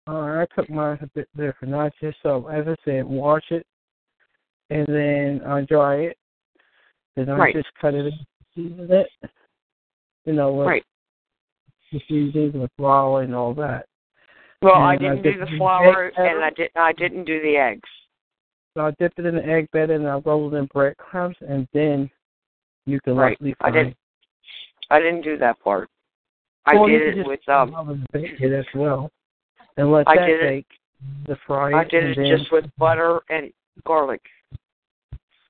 All 0.06 0.22
right, 0.22 0.48
I 0.50 0.54
took 0.54 0.70
mine 0.70 0.98
a 1.02 1.06
bit 1.09 1.28
different. 1.36 1.74
I 1.74 1.90
just 2.00 2.18
so 2.22 2.46
as 2.48 2.66
I 2.68 2.76
said, 2.84 3.04
wash 3.04 3.44
it, 3.50 3.66
and 4.70 4.86
then 4.86 5.42
I 5.46 5.62
dry 5.62 5.96
it. 5.96 6.18
Then 7.16 7.28
I 7.30 7.36
Right. 7.36 7.54
just 7.54 7.68
cut 7.80 7.94
it 7.94 8.06
and 8.06 8.26
season 8.54 8.90
it. 8.92 9.09
You 10.24 10.34
know, 10.34 10.52
with 10.52 10.66
Right. 10.68 10.84
the 11.90 12.00
seasonings 12.00 12.54
with 12.54 12.70
flour 12.76 13.22
and 13.22 13.34
all 13.34 13.54
that. 13.54 13.86
Well, 14.61 14.74
I 14.74 14.94
And 14.94 15.06
I 15.06 15.14
didn't 15.14 15.22
do 15.22 15.38
the 15.38 15.56
flour, 15.56 16.09
and 16.16 16.44
I 16.44 16.50
did. 16.50 16.70
I 16.74 16.92
didn't 16.92 17.24
do 17.24 17.40
the 17.40 17.56
eggs. 17.56 17.88
So 18.74 18.86
I 18.86 18.90
dipped 18.92 19.18
it 19.18 19.26
in 19.26 19.34
the 19.34 19.44
egg 19.44 19.70
better, 19.72 19.94
and 19.94 20.06
I 20.06 20.16
rolled 20.18 20.54
it 20.54 20.59
in 20.59 20.66
breadcrumbs, 20.66 21.36
and 21.40 21.68
then 21.72 22.11
you 22.86 23.00
can 23.00 23.16
Right. 23.16 23.30
lightly 23.40 23.54
I 23.61 23.70
fry. 23.70 23.82
did- 23.84 23.96
I 24.91 25.01
didn't 25.01 25.22
do 25.22 25.36
that 25.39 25.61
part. 25.61 25.89
I 26.66 26.74
you 26.74 26.99
did 26.99 27.18
it 27.18 27.26
with 27.26 27.47
um. 27.49 28.05
bake 28.12 28.41
it 28.41 28.53
as 28.53 28.66
well, 28.74 29.11
and 29.76 29.91
let 29.91 30.09
I 30.09 30.16
that 30.16 30.26
did 30.26 30.43
it- 30.43 30.66
The 31.26 31.36
fry 31.47 31.72
I 31.80 31.84
did 31.84 32.05
it 32.05 32.16
then, 32.16 32.36
just 32.36 32.51
with 32.51 32.64
butter 32.76 33.20
and 33.30 33.53
garlic. 33.86 34.20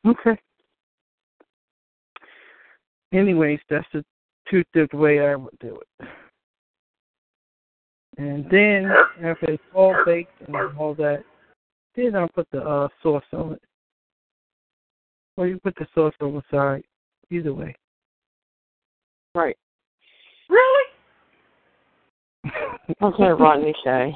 Okay. 0.06 0.38
Anyways, 3.12 3.58
that's 3.70 3.86
the 3.92 4.04
two-tip 4.50 4.92
way 4.92 5.20
I 5.20 5.34
would 5.34 5.58
do 5.60 5.80
it. 5.80 6.08
And 8.18 8.44
then 8.50 8.90
after 9.22 9.52
it's 9.52 9.62
all 9.74 9.96
baked 10.04 10.32
and 10.46 10.54
all 10.76 10.94
that, 10.96 11.24
then 11.96 12.14
I'll 12.14 12.28
put 12.28 12.48
the 12.50 12.62
uh, 12.62 12.88
sauce 13.02 13.24
on 13.32 13.54
it. 13.54 13.62
Or 15.36 15.46
you 15.46 15.58
put 15.60 15.74
the 15.76 15.86
sauce 15.94 16.14
on 16.20 16.34
the 16.34 16.42
side. 16.50 16.84
Either 17.30 17.54
way. 17.54 17.74
Right. 19.38 19.56
Really? 20.48 20.84
Okay, 23.02 23.28
Rodney 23.28 23.74
say. 23.84 24.14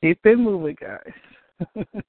Keep 0.00 0.18
it 0.24 0.36
moving, 0.38 0.76
guys. 0.80 1.76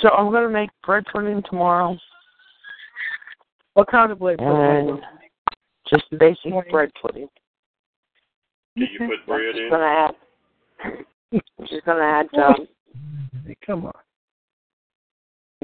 So 0.00 0.08
I'm 0.08 0.32
gonna 0.32 0.48
make 0.48 0.70
bread 0.84 1.04
pudding 1.12 1.42
tomorrow, 1.48 1.96
what 3.74 3.88
kind 3.88 4.10
of 4.10 4.18
bread? 4.18 4.40
and 4.40 4.98
just 5.88 6.04
basic 6.18 6.52
bread 6.72 6.90
pudding. 7.00 7.28
Did 8.76 8.88
you 8.98 9.06
put 9.06 9.24
bread 9.26 9.54
Just 9.54 9.60
in? 9.60 9.70
gonna 9.70 9.84
add. 9.84 10.14
Just 11.68 11.84
gonna 11.84 12.02
add 12.02 12.26
um, 12.36 12.66
Come 13.64 13.84
on. 13.86 13.92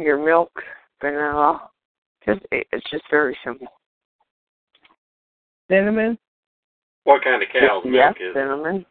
Your 0.02 0.24
milk, 0.24 0.50
vanilla. 1.00 1.70
Just 2.26 2.40
it's 2.50 2.90
just 2.90 3.04
very 3.10 3.36
simple. 3.44 3.68
Cinnamon? 5.70 6.18
What 7.04 7.22
kind 7.24 7.42
of 7.42 7.48
cow's 7.52 7.82
yes, 7.86 7.92
milk 7.94 8.16
is 8.20 8.22
it? 8.28 8.34
cinnamon. 8.34 8.86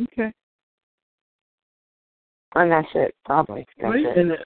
Okay. 0.00 0.32
And 2.54 2.70
that's 2.70 2.88
it, 2.94 3.14
probably. 3.24 3.66
That's 3.80 3.94
Right? 3.94 4.04
it. 4.04 4.16
And 4.18 4.32
uh, 4.32 4.36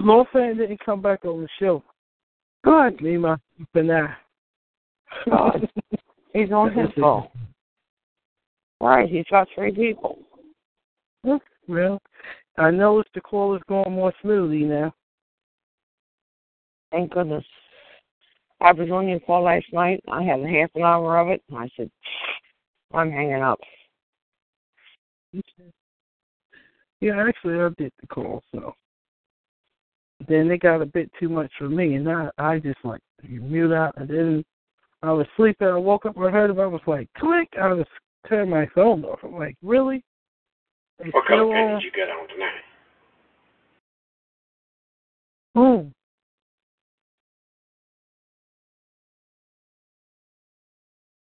Lawfan 0.00 0.58
didn't 0.58 0.80
come 0.84 1.00
back 1.00 1.24
on 1.24 1.42
the 1.42 1.48
show. 1.58 1.82
Good. 2.64 3.00
Me, 3.00 3.16
my 3.16 3.36
banana. 3.72 4.16
God. 5.28 5.68
He's 6.32 6.50
on 6.52 6.72
his 6.74 6.90
phone. 7.00 7.28
Right, 8.78 9.08
he's 9.08 9.24
got 9.30 9.48
three 9.54 9.72
people. 9.72 10.18
Well, 11.68 12.00
I 12.58 12.70
noticed 12.70 13.14
the 13.14 13.20
call 13.20 13.54
is 13.56 13.62
going 13.68 13.92
more 13.92 14.12
smoothly 14.22 14.64
now. 14.64 14.92
Thank 16.92 17.12
goodness. 17.12 17.44
I 18.60 18.72
was 18.72 18.90
on 18.90 19.08
your 19.08 19.20
call 19.20 19.42
last 19.42 19.66
night. 19.72 20.02
I 20.08 20.22
had 20.22 20.40
a 20.40 20.48
half 20.48 20.70
an 20.74 20.82
hour 20.82 21.18
of 21.18 21.28
it. 21.28 21.42
And 21.48 21.58
I 21.58 21.68
said, 21.76 21.90
I'm 22.94 23.10
hanging 23.10 23.42
up. 23.42 23.60
Yeah, 27.00 27.26
actually, 27.28 27.60
I 27.60 27.68
did 27.76 27.92
the 28.00 28.06
call, 28.06 28.42
so. 28.52 28.74
Then 30.28 30.48
they 30.48 30.56
got 30.56 30.80
a 30.80 30.86
bit 30.86 31.10
too 31.20 31.28
much 31.28 31.50
for 31.58 31.68
me, 31.68 31.94
and 31.94 32.08
I, 32.08 32.30
I 32.38 32.58
just 32.58 32.78
like 32.84 33.02
mute 33.22 33.74
out, 33.74 33.92
and 33.98 34.08
then 34.08 34.44
I 35.02 35.12
was 35.12 35.26
sleeping. 35.36 35.66
I 35.68 35.76
woke 35.76 36.06
up, 36.06 36.16
I 36.16 36.30
heard 36.30 36.50
it, 36.50 36.58
I 36.58 36.66
was 36.66 36.80
like, 36.86 37.08
click. 37.18 37.48
I 37.60 37.74
was 37.74 37.86
turning 38.26 38.50
my 38.50 38.66
phone 38.74 39.04
off. 39.04 39.18
I'm 39.22 39.34
like, 39.34 39.56
really? 39.62 40.02
They 40.98 41.10
What 41.10 41.26
color 41.26 41.52
pen 41.52 41.74
did 41.74 41.82
you 41.82 41.90
get 41.92 42.08
on 42.08 42.28
tonight? 42.28 42.62
Boom. 45.54 45.92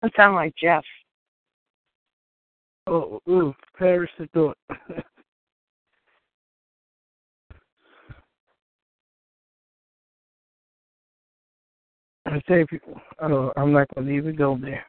I 0.03 0.09
sound 0.15 0.35
like 0.35 0.53
Jeff. 0.61 0.83
Oh, 2.87 3.19
ooh, 3.27 3.55
Paris 3.77 4.11
the 4.19 4.27
thought. 4.33 4.57
I 12.27 12.37
say, 12.47 12.61
if 12.61 12.71
you, 12.71 12.79
oh, 13.21 13.51
I'm 13.55 13.71
not 13.71 13.87
going 13.95 14.07
to 14.07 14.13
even 14.13 14.35
go 14.35 14.57
there. 14.59 14.85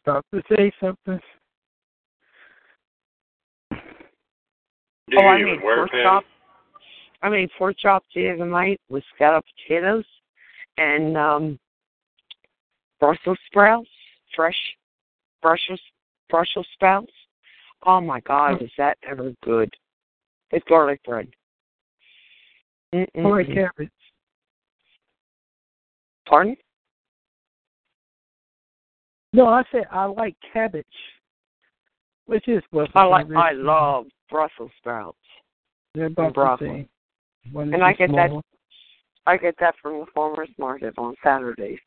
Stop 0.00 0.24
to 0.34 0.42
say 0.48 0.72
something. 0.80 1.20
Do 5.10 5.18
oh, 5.18 5.26
I 5.26 5.38
even 5.38 5.52
made 5.52 5.62
wear 5.62 5.76
pork 5.76 5.90
pen? 5.90 6.02
chop. 6.04 6.24
I 7.22 7.28
made 7.28 7.50
pork 7.58 7.76
chop 7.78 8.04
the 8.14 8.30
other 8.30 8.46
night 8.46 8.80
with 8.88 9.04
scalloped 9.14 9.48
potatoes 9.66 10.04
and 10.78 11.16
um 11.16 11.58
Brussels 13.00 13.38
sprouts, 13.46 13.88
fresh 14.34 14.56
Brussels 15.40 15.80
Brussels 16.30 16.66
sprouts. 16.74 17.12
Oh 17.84 18.00
my 18.00 18.20
God, 18.20 18.62
is 18.62 18.70
that 18.78 18.96
ever 19.08 19.32
good? 19.42 19.72
With 20.52 20.64
garlic 20.66 21.02
bread. 21.04 21.28
I 22.94 22.98
like 22.98 23.46
Mm-mm-mm. 23.46 23.54
cabbage. 23.54 23.90
Pardon? 26.28 26.56
No, 29.32 29.46
I 29.46 29.62
said 29.72 29.84
I 29.90 30.04
like 30.04 30.36
cabbage, 30.52 30.84
which 32.26 32.48
is 32.48 32.62
what 32.70 32.90
I 32.94 33.04
like. 33.04 33.26
I 33.36 33.52
love 33.52 34.06
Brussels 34.30 34.70
sprouts. 34.78 35.16
They're 35.94 36.06
about 36.06 36.34
broccoli. 36.34 36.68
the 36.68 36.74
same. 36.74 37.52
One 37.52 37.74
And 37.74 37.82
I 37.82 37.92
get 37.92 38.10
that-. 38.12 38.30
I 39.26 39.36
get 39.36 39.54
that 39.60 39.74
from 39.80 40.00
the 40.00 40.06
farmers 40.14 40.48
market 40.58 40.94
on 40.98 41.14
Saturdays. 41.22 41.78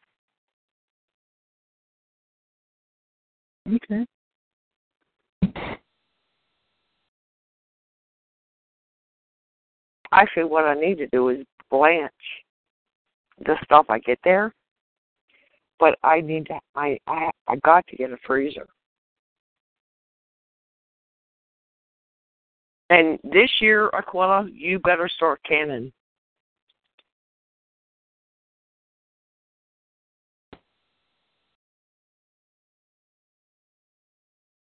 Okay. 3.74 4.06
Actually, 10.12 10.44
what 10.46 10.66
I 10.66 10.76
need 10.76 10.98
to 11.00 11.08
do 11.08 11.30
is 11.30 11.46
blanch 11.70 12.12
the 13.40 13.56
stuff 13.64 13.88
I 13.90 14.00
get 14.00 14.20
there. 14.24 14.54
But 15.78 15.98
I 16.04 16.22
need 16.22 16.46
to. 16.46 16.60
I 16.76 16.98
I 17.08 17.32
I 17.48 17.58
got 17.58 17.86
to 17.88 17.98
get 17.98 18.12
a 18.12 18.18
freezer. 18.26 18.68
And 22.90 23.18
this 23.24 23.50
year, 23.62 23.90
Aquila, 23.94 24.48
you 24.54 24.80
better 24.80 25.10
start 25.10 25.42
canning. 25.48 25.92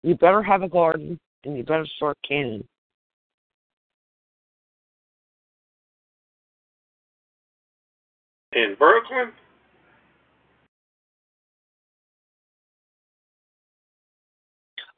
You 0.03 0.15
better 0.15 0.41
have 0.41 0.63
a 0.63 0.69
garden, 0.69 1.19
and 1.45 1.57
you 1.57 1.63
better 1.63 1.85
start 1.95 2.17
canning. 2.27 2.63
In 8.53 8.75
Brooklyn? 8.77 9.31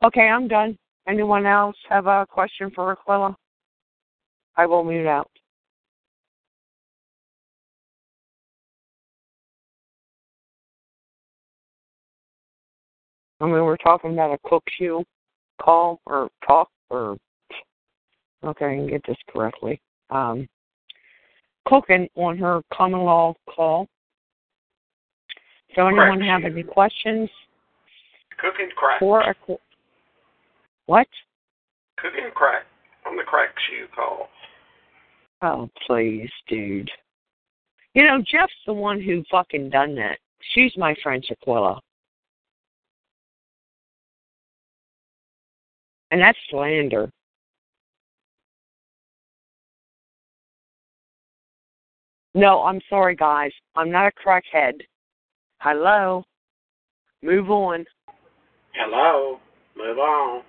Okay, 0.03 0.28
I'm 0.28 0.47
done. 0.47 0.78
Anyone 1.08 1.45
else 1.45 1.76
have 1.89 2.08
a 2.08 2.26
question 2.30 2.72
for 2.74 2.91
Aquila? 2.91 3.36
I 4.56 4.66
will 4.66 4.84
mute 4.84 5.08
out. 5.08 5.30
I 13.41 13.45
mean, 13.45 13.56
we're 13.56 13.76
talking 13.78 14.14
about 14.14 14.32
a 14.34 14.38
cook 14.47 14.64
shoe 14.78 15.04
call 15.62 15.99
or 16.06 16.30
talk 16.47 16.70
or 16.89 17.18
okay, 18.45 18.66
I 18.66 18.76
can 18.76 18.88
get 18.88 19.01
this 19.06 19.18
correctly. 19.30 19.82
Um, 20.10 20.47
cooking 21.68 22.08
on 22.16 22.38
her 22.38 22.62
common 22.74 23.01
law 23.01 23.34
call. 23.54 23.88
So 25.76 25.88
anyone 25.88 26.20
Correct. 26.20 26.43
have 26.43 26.51
any 26.51 26.64
questions 26.64 27.30
Cooking 28.39 28.70
crack. 28.76 28.99
for 28.99 29.22
a 29.22 29.36
what? 30.86 31.07
Cooking 31.97 32.31
crack 32.34 32.65
on 33.05 33.15
the 33.15 33.23
crack 33.23 33.49
shoe 33.67 33.88
call. 33.95 34.29
Oh, 35.41 35.69
please, 35.86 36.29
dude. 36.47 36.89
You 37.93 38.03
know, 38.03 38.19
Jeff's 38.19 38.53
the 38.65 38.73
one 38.73 39.01
who 39.01 39.23
fucking 39.29 39.69
done 39.69 39.95
that. 39.95 40.17
She's 40.53 40.71
my 40.77 40.95
friend 41.03 41.23
Shaquilla. 41.23 41.79
And 46.11 46.21
that's 46.21 46.38
slander. 46.49 47.09
No, 52.36 52.63
I'm 52.63 52.81
sorry, 52.89 53.15
guys. 53.15 53.51
I'm 53.75 53.91
not 53.91 54.07
a 54.07 54.27
crackhead. 54.27 54.73
Hello. 55.59 56.23
Move 57.21 57.51
on. 57.51 57.86
Hello. 58.73 59.39
Move 59.77 59.97
on. 59.97 60.43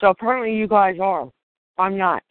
So 0.00 0.08
apparently 0.08 0.54
you 0.54 0.68
guys 0.68 0.96
are. 1.00 1.30
I'm 1.78 1.96
not. 1.96 2.22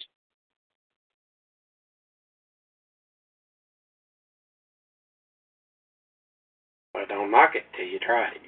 Well, 6.93 7.05
don't 7.09 7.31
knock 7.31 7.55
it 7.55 7.63
till 7.75 7.85
you 7.85 7.99
try 7.99 8.27
it. 8.29 8.41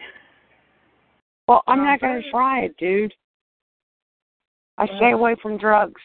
Well, 1.47 1.63
I'm 1.67 1.83
not 1.83 2.01
going 2.01 2.21
to 2.21 2.31
try 2.31 2.61
it, 2.61 2.75
dude. 2.77 3.13
I 4.77 4.85
stay 4.97 5.11
away 5.11 5.35
from 5.41 5.57
drugs. 5.57 6.01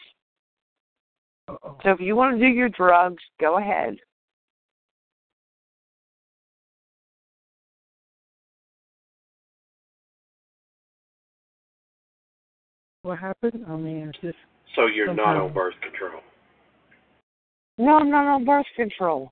Uh-oh. 1.47 1.77
So 1.83 1.91
if 1.91 1.99
you 1.99 2.15
want 2.15 2.39
to 2.39 2.45
do 2.45 2.51
your 2.51 2.69
drugs, 2.69 3.21
go 3.39 3.57
ahead. 3.57 3.97
What 13.03 13.19
happened? 13.19 13.65
I 13.67 13.75
mean, 13.75 14.07
it's 14.09 14.19
just 14.21 14.37
So 14.75 14.87
you're 14.87 15.13
not 15.13 15.35
on 15.35 15.53
birth 15.53 15.75
control. 15.81 16.21
No, 17.77 17.97
I'm 17.97 18.09
not 18.09 18.25
on 18.25 18.45
birth 18.45 18.65
control. 18.75 19.31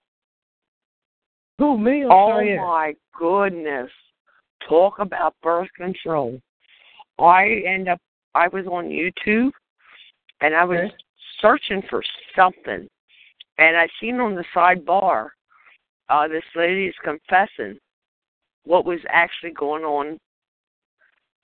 who 1.58 1.78
me? 1.78 2.04
or 2.04 2.12
Oh 2.12 2.40
Cheyenne? 2.42 2.58
my 2.58 2.96
goodness. 3.18 3.90
Talk 4.68 5.00
about 5.00 5.36
birth 5.42 5.70
control. 5.76 6.40
I 7.18 7.62
end 7.66 7.88
up 7.88 8.00
I 8.36 8.48
was 8.50 8.66
on 8.68 8.86
YouTube 8.86 9.52
and 10.42 10.54
I 10.56 10.64
was 10.66 10.80
Okay. 10.80 10.96
searching 11.40 11.82
for 11.90 12.04
something 12.36 12.88
and 13.58 13.78
I 13.78 13.88
seen 14.00 14.20
on 14.20 14.36
the 14.36 14.46
sidebar 14.56 15.30
uh 16.10 16.28
this 16.28 16.44
lady 16.56 16.88
is 16.88 16.96
confessing 17.04 17.78
what 18.64 18.86
was 18.86 19.00
actually 19.10 19.52
going 19.52 19.84
on 19.84 20.18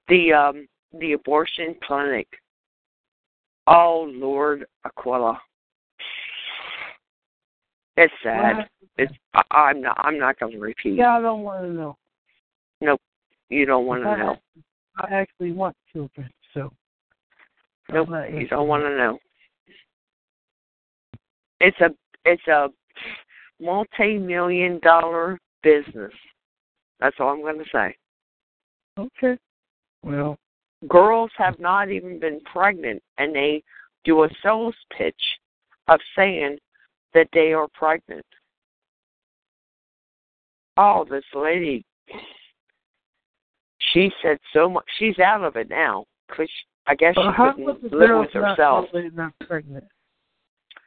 the 0.08 0.34
um 0.34 0.68
the 0.94 1.14
abortion 1.14 1.76
clinic. 1.84 2.28
Oh 3.68 4.10
Lord 4.12 4.66
Aquila. 4.86 5.40
It's 7.98 8.14
sad. 8.24 8.68
It's 8.98 9.14
I'm 9.52 9.82
not 9.82 9.98
I'm 10.00 10.20
not 10.20 10.40
gonna 10.40 10.60
repeat. 10.60 10.96
Yeah, 10.96 11.18
I 11.18 11.22
don't 11.22 11.44
want 11.44 11.64
to 11.64 11.72
know. 11.72 11.98
Nope, 12.82 13.02
you 13.50 13.66
don't 13.66 13.86
want 13.86 14.04
to 14.04 14.18
know. 14.18 14.38
I 14.98 15.14
actually 15.14 15.52
want 15.52 15.76
children, 15.92 16.30
so. 16.54 16.72
Nope, 17.92 18.10
you 18.32 18.48
don't 18.48 18.68
want 18.68 18.84
to 18.84 18.98
know. 18.98 19.18
It's 21.60 21.80
a 21.80 21.90
it's 22.26 22.48
a 22.48 22.70
multi-million 23.60 24.80
dollar 24.84 25.40
business. 25.64 26.14
That's 27.00 27.16
all 27.20 27.30
I'm 27.30 27.42
going 27.42 27.60
to 27.60 27.66
say. 27.72 27.96
Okay. 28.98 29.38
Well, 30.04 30.38
girls 30.88 31.32
have 31.38 31.60
not 31.60 31.90
even 31.90 32.20
been 32.20 32.40
pregnant, 32.42 33.02
and 33.18 33.34
they 33.36 33.64
do 34.04 34.24
a 34.24 34.30
sales 34.44 34.76
pitch 34.96 35.16
of 35.88 36.00
saying 36.16 36.58
that 37.14 37.28
they 37.34 37.54
are 37.54 37.68
pregnant. 37.74 38.26
Oh, 40.78 41.06
this 41.10 41.24
lady, 41.34 41.84
she 43.94 44.12
said 44.22 44.38
so 44.54 44.70
much. 44.70 44.86
She's 45.00 45.18
out 45.20 45.44
of 45.44 45.56
it 45.56 45.70
now 45.70 46.06
because 46.28 46.50
I 46.86 46.96
guess 46.96 47.16
she 47.16 47.30
couldn't 47.36 47.92
live 47.92 48.20
with 48.20 48.32
herself. 48.32 48.86
Not, 48.94 49.14
not 49.14 49.34
pregnant? 49.48 49.86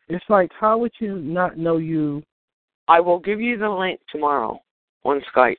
It's 0.09 0.25
like, 0.29 0.51
how 0.59 0.79
would 0.79 0.93
you 1.01 1.17
not 1.17 1.59
know 1.59 1.79
you? 1.79 2.23
I 2.89 3.01
will 3.01 3.19
give 3.19 3.41
you 3.41 3.59
the 3.59 3.69
link 3.69 4.01
tomorrow 4.11 4.61
on 5.05 5.23
Skype. 5.35 5.57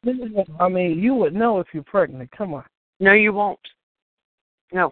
I 0.60 0.70
mean, 0.70 1.00
you 1.00 1.14
would 1.16 1.34
know 1.34 1.60
if 1.60 1.68
you're 1.74 1.84
pregnant. 1.84 2.30
Come 2.32 2.54
on. 2.54 2.64
No, 3.00 3.14
you 3.14 3.34
won't. 3.34 3.60
No. 4.72 4.92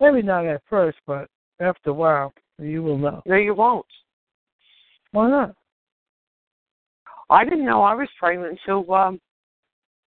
Maybe 0.00 0.22
not 0.22 0.46
at 0.46 0.62
first, 0.68 0.98
but 1.06 1.28
after 1.60 1.90
a 1.90 1.94
while, 1.94 2.32
you 2.58 2.82
will 2.82 2.98
know. 2.98 3.22
No, 3.26 3.36
you 3.36 3.54
won't. 3.54 3.86
Why 5.12 5.28
not? 5.28 5.54
I 7.28 7.44
didn't 7.44 7.64
know 7.64 7.82
I 7.82 7.94
was 7.94 8.08
pregnant 8.18 8.58
until 8.66 8.92
um, 8.92 9.20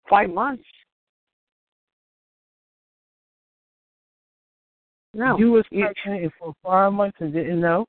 five 0.09 0.31
months. 0.31 0.65
No. 5.13 5.37
You 5.39 5.53
was 5.53 5.65
you, 5.71 5.87
pregnant 6.03 6.33
for 6.39 6.55
five 6.65 6.93
months 6.93 7.17
and 7.21 7.33
didn't 7.33 7.61
know? 7.61 7.85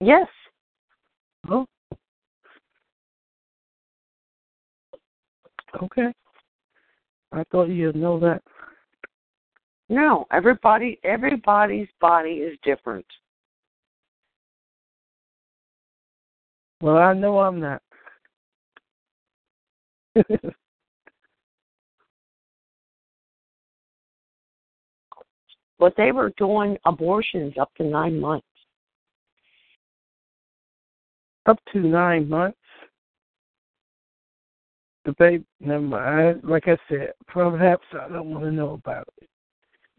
Yes. 0.00 0.26
Oh. 1.48 1.66
Okay. 5.82 6.12
I 7.32 7.44
thought 7.52 7.68
you'd 7.68 7.94
know 7.94 8.18
that. 8.20 8.42
No, 9.90 10.26
everybody 10.30 11.00
everybody's 11.02 11.88
body 12.00 12.34
is 12.34 12.56
different. 12.62 13.04
Well, 16.80 16.96
I 16.96 17.12
know 17.12 17.40
I'm 17.40 17.58
not. 17.58 17.82
but 25.80 25.92
they 25.96 26.12
were 26.12 26.32
doing 26.38 26.78
abortions 26.86 27.54
up 27.60 27.74
to 27.78 27.82
nine 27.82 28.20
months. 28.20 28.46
Up 31.46 31.58
to 31.72 31.80
nine 31.80 32.28
months? 32.28 32.56
The 35.04 35.14
baby, 35.18 35.44
never 35.58 35.80
mind. 35.80 36.42
Like 36.44 36.68
I 36.68 36.76
said, 36.88 37.14
perhaps 37.26 37.86
I 37.92 38.08
don't 38.08 38.30
want 38.30 38.44
to 38.44 38.52
know 38.52 38.74
about 38.74 39.08
it. 39.20 39.29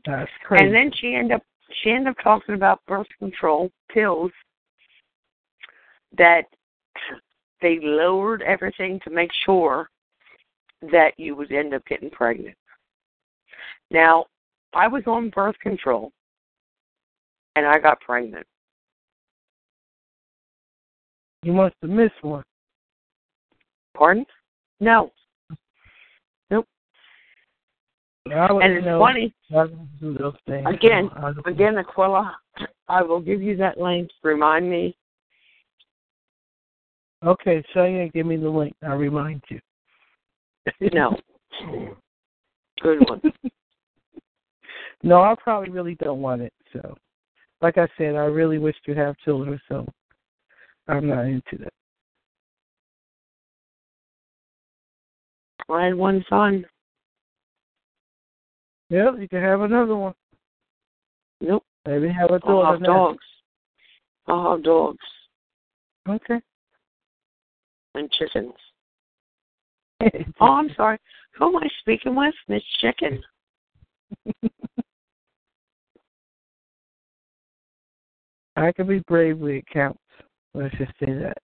That's 0.05 0.31
crazy. 0.43 0.65
And 0.65 0.73
then 0.73 0.91
she 0.99 1.15
ended 1.15 1.33
up 1.33 1.43
she 1.83 1.91
ended 1.91 2.09
up 2.09 2.17
talking 2.23 2.55
about 2.55 2.85
birth 2.87 3.07
control 3.19 3.71
pills 3.89 4.31
that 6.17 6.43
they 7.61 7.79
lowered 7.81 8.41
everything 8.41 8.99
to 9.03 9.09
make 9.09 9.31
sure 9.45 9.89
that 10.91 11.13
you 11.17 11.35
would 11.35 11.51
end 11.51 11.73
up 11.73 11.85
getting 11.85 12.09
pregnant. 12.09 12.57
Now, 13.89 14.25
I 14.73 14.87
was 14.87 15.03
on 15.05 15.29
birth 15.29 15.57
control 15.59 16.11
and 17.55 17.65
I 17.65 17.77
got 17.79 17.99
pregnant. 18.01 18.47
You 21.43 21.53
must 21.53 21.75
have 21.81 21.91
missed 21.91 22.21
one. 22.21 22.43
Pardon? 23.95 24.25
No. 24.79 25.11
Nope. 26.49 26.67
And 28.25 28.73
it's 28.73 28.85
know, 28.85 28.99
funny. 28.99 29.33
Again, 30.65 31.09
again, 31.45 31.77
Aquila, 31.77 32.35
I 32.87 33.01
will 33.01 33.19
give 33.19 33.41
you 33.41 33.55
that 33.57 33.79
link. 33.79 34.09
Remind 34.23 34.69
me. 34.69 34.95
Okay, 37.23 37.63
so 37.73 37.83
you 37.85 38.09
give 38.09 38.25
me 38.25 38.37
the 38.37 38.49
link. 38.49 38.73
I'll 38.83 38.97
remind 38.97 39.41
you. 39.49 39.59
no. 40.93 41.17
Good 42.81 43.07
one. 43.07 43.21
no, 45.03 45.21
I 45.21 45.35
probably 45.41 45.69
really 45.69 45.95
don't 45.95 46.21
want 46.21 46.41
it. 46.41 46.53
So, 46.73 46.95
like 47.61 47.77
I 47.77 47.87
said, 47.97 48.15
I 48.15 48.25
really 48.25 48.57
wish 48.57 48.75
to 48.85 48.95
have 48.95 49.17
children. 49.19 49.59
So, 49.69 49.87
I'm 50.87 51.07
not 51.07 51.25
into 51.25 51.57
that. 51.59 51.73
I 55.69 55.85
had 55.85 55.95
one 55.95 56.25
son. 56.27 56.65
Yep, 58.91 59.15
you 59.19 59.27
can 59.29 59.41
have 59.41 59.61
another 59.61 59.95
one. 59.95 60.13
Nope. 61.39 61.63
Maybe 61.87 62.09
have 62.09 62.29
a 62.29 62.39
daughter. 62.39 62.67
I'll 62.67 62.73
have 62.73 62.83
dogs. 62.83 63.23
I'll 64.27 64.51
have 64.51 64.63
dogs. 64.63 64.99
Okay. 66.09 66.41
And 67.95 68.11
chickens. 68.11 68.53
oh, 70.41 70.45
I'm 70.45 70.69
sorry. 70.75 70.97
Who 71.37 71.47
am 71.47 71.63
I 71.63 71.69
speaking 71.79 72.15
with? 72.17 72.35
Miss 72.49 72.63
Chicken? 72.81 73.23
I 78.57 78.73
can 78.73 78.87
be 78.87 78.99
brave 79.07 79.37
when 79.37 79.55
it 79.55 79.65
counts. 79.71 79.99
Let's 80.53 80.77
just 80.77 80.91
say 80.99 81.13
that. 81.13 81.37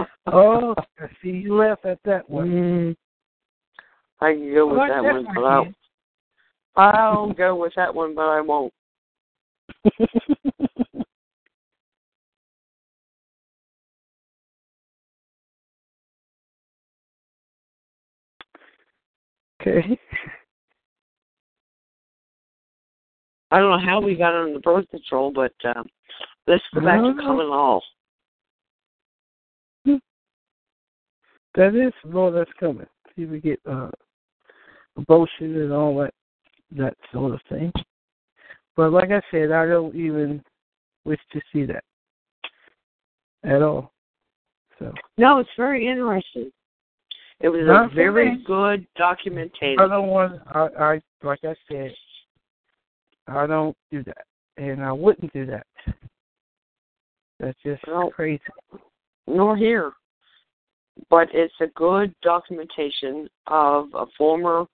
oh, 0.26 0.74
I 0.98 1.06
see 1.22 1.30
you 1.30 1.56
laugh 1.56 1.78
at 1.84 1.98
that 2.04 2.28
one. 2.28 2.50
Mm. 2.50 2.96
I 4.20 4.32
can 4.32 4.54
go 4.54 4.66
with 4.66 4.78
that 4.88 5.02
one, 5.02 5.26
but 5.34 5.44
I'll, 5.44 5.66
I'll 6.76 7.32
go 7.32 7.56
with 7.56 7.72
that 7.76 7.94
one, 7.94 8.14
but 8.14 8.28
I 8.28 8.40
won't. 8.40 8.72
okay. 19.60 19.98
I 23.50 23.58
don't 23.58 23.70
know 23.70 23.86
how 23.86 24.00
we 24.00 24.16
got 24.16 24.34
on 24.34 24.54
the 24.54 24.60
birth 24.60 24.88
control, 24.90 25.30
but 25.32 25.52
um, 25.76 25.86
let's 26.46 26.62
go 26.74 26.80
back 26.80 27.00
to 27.00 27.14
common 27.20 27.48
law. 27.48 27.80
That 31.56 31.74
is 31.74 31.92
law 32.04 32.30
that's 32.30 32.50
coming. 32.60 32.86
See, 33.16 33.24
we 33.24 33.40
get 33.40 33.58
uh, 33.68 33.90
abortion 34.96 35.56
and 35.56 35.72
all 35.72 35.96
that, 35.98 36.12
that 36.72 36.94
sort 37.12 37.34
of 37.34 37.40
thing. 37.48 37.72
But 38.76 38.92
like 38.92 39.10
I 39.10 39.22
said, 39.30 39.52
I 39.52 39.66
don't 39.66 39.94
even 39.94 40.42
wish 41.04 41.20
to 41.32 41.40
see 41.52 41.64
that 41.64 41.84
at 43.42 43.62
all. 43.62 43.92
So 44.78 44.92
no, 45.16 45.38
it's 45.38 45.48
very 45.56 45.88
interesting. 45.88 46.50
It 47.40 47.48
was 47.48 47.62
Not 47.66 47.92
a 47.92 47.94
very 47.94 48.42
good 48.44 48.86
documentation. 48.96 49.78
I 49.80 49.88
don't 49.88 50.08
want. 50.08 50.40
I, 50.48 50.68
I 50.78 51.02
like 51.22 51.40
I 51.44 51.54
said, 51.70 51.94
I 53.26 53.46
don't 53.46 53.76
do 53.90 54.02
that, 54.04 54.24
and 54.58 54.82
I 54.82 54.92
wouldn't 54.92 55.32
do 55.32 55.46
that. 55.46 55.66
That's 57.40 57.58
just 57.64 57.82
well, 57.86 58.10
crazy. 58.10 58.42
Nor 59.26 59.56
here, 59.56 59.92
but 61.10 61.28
it's 61.32 61.54
a 61.60 61.66
good 61.68 62.14
documentation 62.22 63.28
of 63.46 63.88
a 63.94 64.06
former 64.16 64.66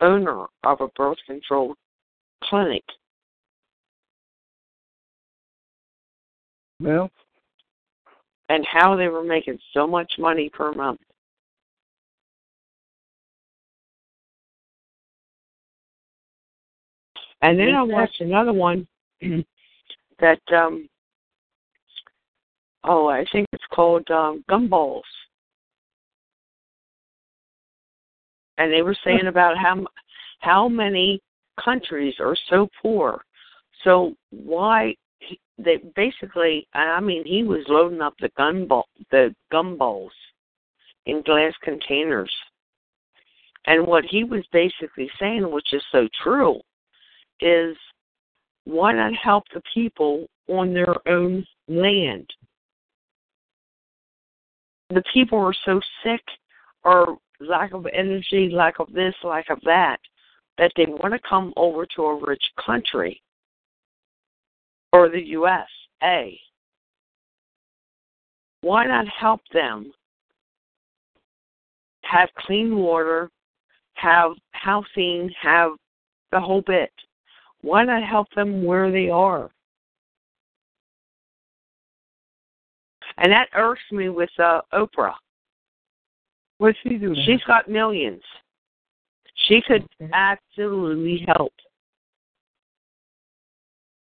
owner 0.00 0.46
of 0.64 0.80
a 0.80 0.88
birth 0.88 1.18
control 1.26 1.74
clinic. 2.44 2.84
Well, 6.80 7.10
and 8.50 8.66
how 8.66 8.96
they 8.96 9.08
were 9.08 9.22
making 9.22 9.58
so 9.72 9.86
much 9.86 10.12
money 10.18 10.50
per 10.52 10.72
month. 10.72 11.00
And 17.42 17.58
then 17.58 17.74
I 17.74 17.82
watched 17.82 18.20
another 18.20 18.52
one 18.52 18.86
that 20.20 20.40
um 20.52 20.88
oh, 22.84 23.08
I 23.08 23.24
think 23.32 23.46
it's 23.52 23.64
called 23.72 24.10
um 24.10 24.44
Gumballs. 24.50 25.02
And 28.60 28.70
they 28.72 28.82
were 28.82 28.96
saying 29.04 29.26
about 29.26 29.56
how 29.56 29.84
how 30.38 30.68
many 30.68 31.20
countries 31.62 32.14
are 32.20 32.36
so 32.48 32.68
poor. 32.80 33.22
So 33.82 34.14
why 34.30 34.94
they 35.58 35.78
basically 35.96 36.68
I 36.74 37.00
mean 37.00 37.24
he 37.24 37.42
was 37.42 37.64
loading 37.68 38.02
up 38.02 38.14
the 38.20 38.30
gun 38.36 38.66
ball 38.66 38.86
the 39.10 39.34
gumballs 39.52 40.10
in 41.06 41.22
glass 41.22 41.54
containers. 41.62 42.32
And 43.66 43.86
what 43.86 44.04
he 44.04 44.24
was 44.24 44.44
basically 44.52 45.10
saying, 45.18 45.50
which 45.50 45.72
is 45.72 45.82
so 45.92 46.08
true, 46.22 46.60
is 47.40 47.76
why 48.64 48.92
not 48.92 49.12
help 49.14 49.44
the 49.52 49.62
people 49.74 50.26
on 50.48 50.72
their 50.72 50.94
own 51.06 51.44
land? 51.68 52.28
The 54.90 55.02
people 55.12 55.38
are 55.38 55.54
so 55.64 55.80
sick 56.02 56.22
or 56.84 57.18
lack 57.40 57.72
of 57.72 57.86
energy, 57.92 58.50
lack 58.52 58.78
of 58.78 58.92
this, 58.92 59.14
lack 59.24 59.50
of 59.50 59.60
that, 59.64 59.98
that 60.58 60.72
they 60.76 60.86
want 60.86 61.14
to 61.14 61.20
come 61.28 61.52
over 61.56 61.86
to 61.96 62.02
a 62.02 62.24
rich 62.26 62.44
country 62.64 63.20
or 64.92 65.08
the 65.08 65.20
USA. 65.20 66.38
Why 68.62 68.86
not 68.86 69.06
help 69.08 69.40
them 69.52 69.92
have 72.02 72.28
clean 72.36 72.76
water, 72.76 73.30
have 73.94 74.32
housing, 74.52 75.30
have 75.40 75.72
the 76.30 76.40
whole 76.40 76.62
bit? 76.62 76.92
Why 77.62 77.84
not 77.84 78.02
help 78.02 78.28
them 78.34 78.64
where 78.64 78.90
they 78.90 79.08
are? 79.08 79.50
And 83.16 83.32
that 83.32 83.48
irks 83.54 83.82
me 83.92 84.08
with 84.08 84.30
uh, 84.38 84.62
Oprah. 84.72 85.14
What's 86.60 86.76
she 86.82 86.98
do? 86.98 87.14
She's 87.24 87.42
got 87.46 87.70
millions. 87.70 88.20
She 89.48 89.62
could 89.66 89.82
absolutely 90.12 91.26
help. 91.26 91.54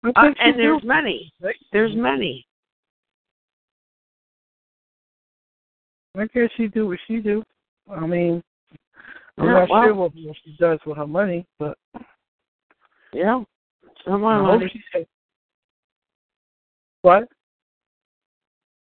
Uh, 0.03 0.11
and 0.37 0.59
there's 0.59 0.83
money. 0.83 1.31
There's 1.71 1.95
money. 1.95 2.45
I 6.17 6.25
guess 6.33 6.49
she 6.57 6.67
do 6.67 6.87
what 6.89 6.99
she 7.07 7.21
do. 7.21 7.41
I 7.89 8.05
mean, 8.05 8.43
I'm 9.37 9.45
Yeah, 9.45 9.53
not 9.53 9.69
well- 9.69 9.83
sure 9.83 9.93
what, 9.95 10.11
what 10.13 10.35
she 10.43 10.53
does 10.59 10.79
with 10.85 10.97
her 10.97 11.07
money, 11.07 11.45
but 11.57 11.77
Yeah. 13.13 13.45
Some 14.03 14.25
I 14.25 14.41
money. 14.41 14.67
she. 14.93 15.05
What? 17.01 17.29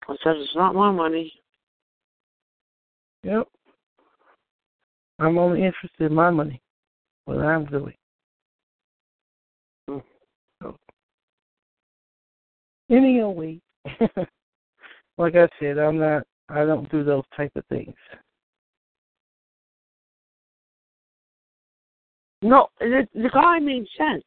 I 0.07 0.15
said 0.23 0.37
it's 0.37 0.55
not 0.55 0.73
my 0.73 0.91
money. 0.91 1.31
Yep. 3.21 3.47
I'm 5.19 5.37
only 5.37 5.63
interested 5.63 6.05
in 6.05 6.13
my 6.13 6.29
money, 6.29 6.61
what 7.25 7.39
I'm 7.39 7.65
doing. 7.65 7.95
Mm, 9.89 10.03
so, 10.61 10.75
anyway, 12.89 13.59
like 15.17 15.35
I 15.35 15.47
said, 15.59 15.77
I'm 15.77 15.97
not. 15.97 16.23
I 16.47 16.65
don't 16.65 16.89
do 16.89 17.03
those 17.03 17.25
type 17.35 17.51
of 17.55 17.65
things. 17.67 17.93
No, 22.41 22.69
the, 22.79 23.07
the 23.13 23.29
guy 23.29 23.59
made 23.59 23.85
sense 23.97 24.23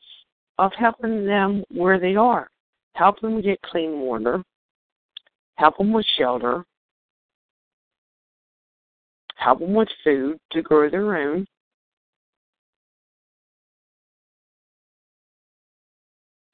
of 0.59 0.70
helping 0.78 1.26
them 1.26 1.64
where 1.70 1.99
they 1.99 2.14
are. 2.14 2.49
Help 2.95 3.18
them 3.20 3.40
get 3.40 3.61
clean 3.62 4.01
water. 4.01 4.43
Help 5.57 5.78
them 5.78 5.93
with 5.93 6.07
shelter. 6.18 6.64
Help 9.43 9.61
them 9.61 9.74
with 9.74 9.88
food 10.05 10.38
to 10.53 10.62
grow 10.62 10.88
their 10.88 11.16
own. 11.16 11.47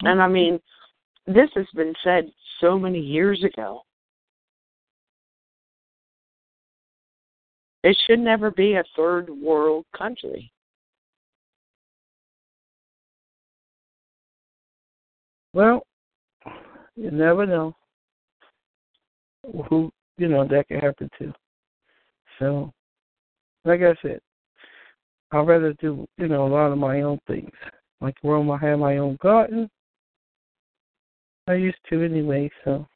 And 0.01 0.23
I 0.23 0.25
mm-hmm. 0.25 0.33
mean, 0.33 0.61
this 1.27 1.51
has 1.55 1.67
been 1.75 1.93
said 2.03 2.31
so 2.61 2.79
many 2.79 3.01
years 3.01 3.43
ago. 3.45 3.83
It 7.85 7.97
should 8.07 8.21
never 8.21 8.51
be 8.51 8.75
a 8.75 8.85
third 8.97 9.29
world 9.31 9.85
country. 9.97 10.51
Well, 15.53 15.83
you 16.97 17.11
never 17.11 17.47
know 17.47 17.75
who 19.69 19.91
you 20.17 20.29
know 20.29 20.47
that 20.47 20.69
could 20.69 20.83
happen 20.83 21.09
to. 21.19 21.33
So, 22.39 22.73
like 23.69 23.83
I 23.83 23.95
said, 24.03 24.21
I'd 25.31 25.47
rather 25.47 25.75
do 25.75 26.07
you 26.17 26.27
know 26.27 26.47
a 26.47 26.49
lot 26.49 26.73
of 26.73 26.79
my 26.79 27.03
own 27.03 27.21
things. 27.27 27.51
Like 28.01 28.17
Rome, 28.25 28.51
I 28.51 28.59
have 28.59 28.79
my 28.79 28.97
own 28.97 29.19
garden. 29.21 29.69
I 31.47 31.55
used 31.55 31.79
to 31.91 32.03
anyway, 32.03 32.51
so. 32.65 32.87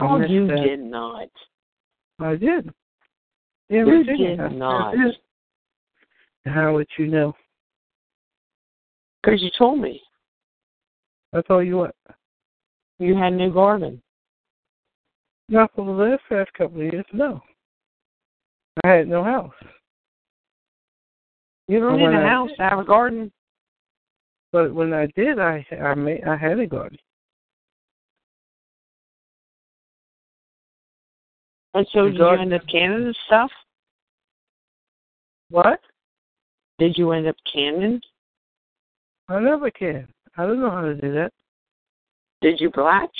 I 0.00 0.06
Oh, 0.06 0.18
you 0.18 0.46
that. 0.48 0.56
did 0.56 0.80
not. 0.80 1.28
I 2.20 2.36
did. 2.36 2.68
In 3.70 3.78
You 3.78 3.84
Virginia, 3.84 4.36
did 4.36 4.40
I 4.40 4.48
not. 4.48 4.94
did. 4.94 5.16
How 6.52 6.74
would 6.74 6.88
you 6.98 7.06
know? 7.06 7.34
Because 9.22 9.42
you 9.42 9.50
told 9.58 9.80
me 9.80 10.00
I 11.32 11.40
told 11.42 11.66
you 11.66 11.78
what. 11.78 11.94
you 12.98 13.14
had 13.16 13.32
a 13.32 13.36
new 13.36 13.52
garden. 13.52 14.00
Not 15.48 15.70
for 15.74 15.84
the 15.84 15.92
last 15.92 16.22
past 16.28 16.52
couple 16.54 16.80
of 16.80 16.92
years, 16.92 17.04
no. 17.12 17.40
I 18.84 18.88
had 18.88 19.08
no 19.08 19.24
house. 19.24 19.54
You 21.68 21.80
don't 21.80 21.98
need 21.98 22.06
a 22.06 22.22
I 22.22 22.28
house 22.28 22.50
to 22.56 22.62
have 22.62 22.78
a 22.78 22.84
garden. 22.84 23.32
But 24.52 24.74
when 24.74 24.92
I 24.92 25.06
did, 25.16 25.38
I 25.38 25.66
I 25.72 25.94
made 25.94 26.24
I 26.24 26.36
had 26.36 26.58
a 26.58 26.66
garden. 26.66 26.98
And 31.74 31.86
so 31.92 32.04
The 32.04 32.10
did 32.10 32.18
you 32.18 32.28
end 32.28 32.54
up 32.54 32.62
canning 32.70 33.04
the 33.04 33.14
stuff? 33.26 33.50
What? 35.50 35.80
Did 36.78 36.96
you 36.96 37.12
end 37.12 37.26
up 37.26 37.36
canning? 37.52 38.00
I 39.28 39.40
never 39.40 39.70
can. 39.70 40.08
I 40.36 40.46
don't 40.46 40.60
know 40.60 40.70
how 40.70 40.82
to 40.82 40.94
do 40.94 41.12
that. 41.14 41.32
Did 42.40 42.60
you 42.60 42.70
blanch? 42.70 43.10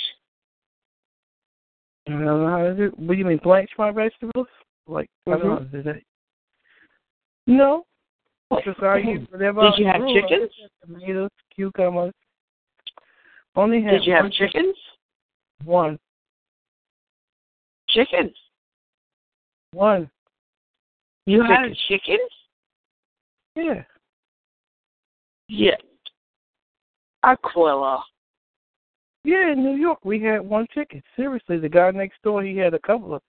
I 2.07 2.11
don't 2.11 2.25
know 2.25 2.47
how 2.47 2.63
to 2.63 2.75
do. 2.75 2.93
What 2.95 3.13
do 3.13 3.19
you 3.19 3.25
mean, 3.25 3.39
blanch 3.43 3.69
my 3.77 3.91
vegetables? 3.91 4.47
Like 4.87 5.09
I 5.27 5.31
don't 5.31 5.39
know 5.43 5.47
Mhm. 5.47 5.51
how 5.51 5.57
to 5.59 5.65
do 5.65 5.83
that. 5.83 6.03
No, 7.45 7.85
because 8.49 8.81
I 8.81 8.97
use 8.97 9.29
whatever. 9.29 9.61
Did 9.61 9.73
I 9.73 9.77
you 9.77 9.85
have 9.87 10.01
grew. 10.01 10.13
Chickens? 10.21 10.51
Tomatoes, 10.81 11.31
cucumbers. 11.53 12.13
Only 13.55 13.81
had 13.81 13.91
Did 13.91 14.05
you 14.05 14.13
have 14.13 14.23
one 14.25 14.31
chickens? 14.31 14.77
One, 15.63 15.99
Chickens. 17.89 18.37
one. 19.71 20.09
You 21.25 21.41
had 21.43 21.65
a 21.65 21.75
Chicken. 21.75 21.75
chicken? 21.87 22.19
Yeah. 23.55 23.83
Yeah. 25.47 25.75
Aquila. 27.23 28.03
Yeah, 29.23 29.51
in 29.51 29.63
New 29.63 29.75
York 29.75 29.99
we 30.05 30.21
had 30.21 30.41
one 30.41 30.67
chicken. 30.73 31.01
Seriously, 31.15 31.57
the 31.57 31.67
guy 31.67 31.91
next 31.91 32.21
door 32.21 32.43
he 32.43 32.55
had 32.55 32.73
a 32.73 32.79
couple 32.79 33.13
of. 33.15 33.21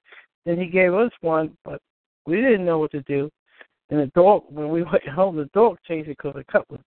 Then 0.46 0.58
he 0.58 0.66
gave 0.66 0.94
us 0.94 1.10
one, 1.20 1.56
but 1.64 1.80
we 2.26 2.36
didn't 2.36 2.64
know 2.64 2.78
what 2.78 2.92
to 2.92 3.02
do. 3.02 3.30
And 3.90 4.00
the 4.00 4.06
dog, 4.14 4.44
when 4.48 4.68
we 4.70 4.82
went 4.92 5.08
home, 5.08 5.36
the 5.36 5.50
dog 5.54 5.78
changed 5.86 6.08
it 6.08 6.16
because 6.16 6.36
a 6.36 6.52
couple, 6.52 6.78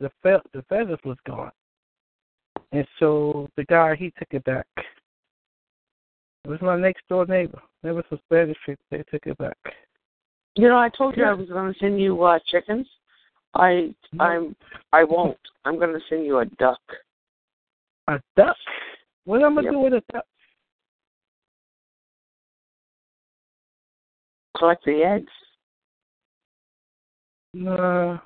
the 0.00 0.10
fe- 0.22 0.48
the 0.52 0.62
feathers 0.68 0.98
was 1.04 1.16
gone. 1.26 1.52
And 2.72 2.86
so 2.98 3.48
the 3.56 3.64
guy 3.64 3.94
he 3.94 4.12
took 4.18 4.28
it 4.32 4.44
back. 4.44 4.66
It 6.44 6.50
was 6.50 6.60
my 6.62 6.76
next 6.76 7.02
door 7.08 7.26
neighbor. 7.26 7.60
There 7.82 7.94
was 7.94 8.04
some 8.08 8.20
Spanish 8.26 8.56
people. 8.64 8.84
They 8.90 9.02
took 9.10 9.26
it 9.26 9.38
back. 9.38 9.56
You 10.54 10.68
know, 10.68 10.78
I 10.78 10.88
told 10.88 11.16
you. 11.16 11.24
I 11.24 11.32
was 11.32 11.48
going 11.48 11.72
to 11.72 11.78
send 11.78 12.00
you 12.00 12.22
uh, 12.22 12.38
chickens. 12.46 12.86
I 13.54 13.94
I'm 14.20 14.54
I 14.92 15.04
won't. 15.04 15.38
I'm 15.64 15.78
going 15.78 15.92
to 15.92 16.00
send 16.08 16.24
you 16.24 16.38
a 16.38 16.44
duck. 16.44 16.80
A 18.08 18.20
duck. 18.36 18.56
What 19.24 19.42
am 19.42 19.58
I 19.58 19.62
Yep. 19.62 19.72
do 19.72 19.78
with 19.80 19.92
a 19.94 20.02
duck? 20.12 20.24
Collect 24.56 24.84
the 24.84 25.02
eggs. 25.02 25.32
Nah. 27.54 28.18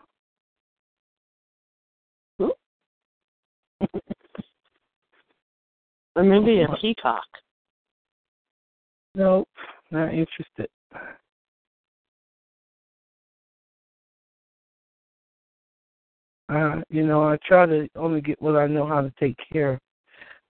Or 6.17 6.25
maybe 6.25 6.61
a 6.63 6.69
peacock. 6.81 7.23
Nope. 9.15 9.49
Not 9.93 10.13
interested. 10.13 10.69
Uh, 16.49 16.81
you 16.91 17.07
know, 17.07 17.23
I 17.23 17.39
try 17.47 17.65
to 17.67 17.89
only 17.95 18.21
get 18.21 18.43
what 18.43 18.57
I 18.57 18.67
know 18.67 18.87
how 18.87 19.01
to 19.01 19.13
take 19.21 19.37
care 19.53 19.75
of. 19.75 19.79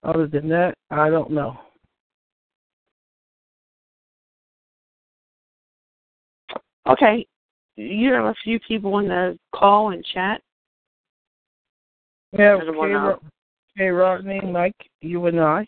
Other 0.03 0.27
than 0.27 0.49
that, 0.49 0.75
I 0.91 1.11
don't 1.11 1.31
know. 1.31 1.59
Okay. 6.89 7.27
You 7.77 8.13
have 8.13 8.27
a 8.27 8.35
few 8.45 8.59
people 8.61 8.99
in 8.99 9.09
the 9.09 9.39
call 9.55 9.93
and 9.93 10.05
chat. 10.13 10.43
Yeah, 12.33 12.59
Kay, 12.61 12.67
uh, 12.69 12.99
Ro- 12.99 13.21
Kay 13.77 13.89
Rodney, 13.89 14.41
Mike, 14.41 14.77
you 15.01 15.27
and 15.27 15.41
I. 15.41 15.67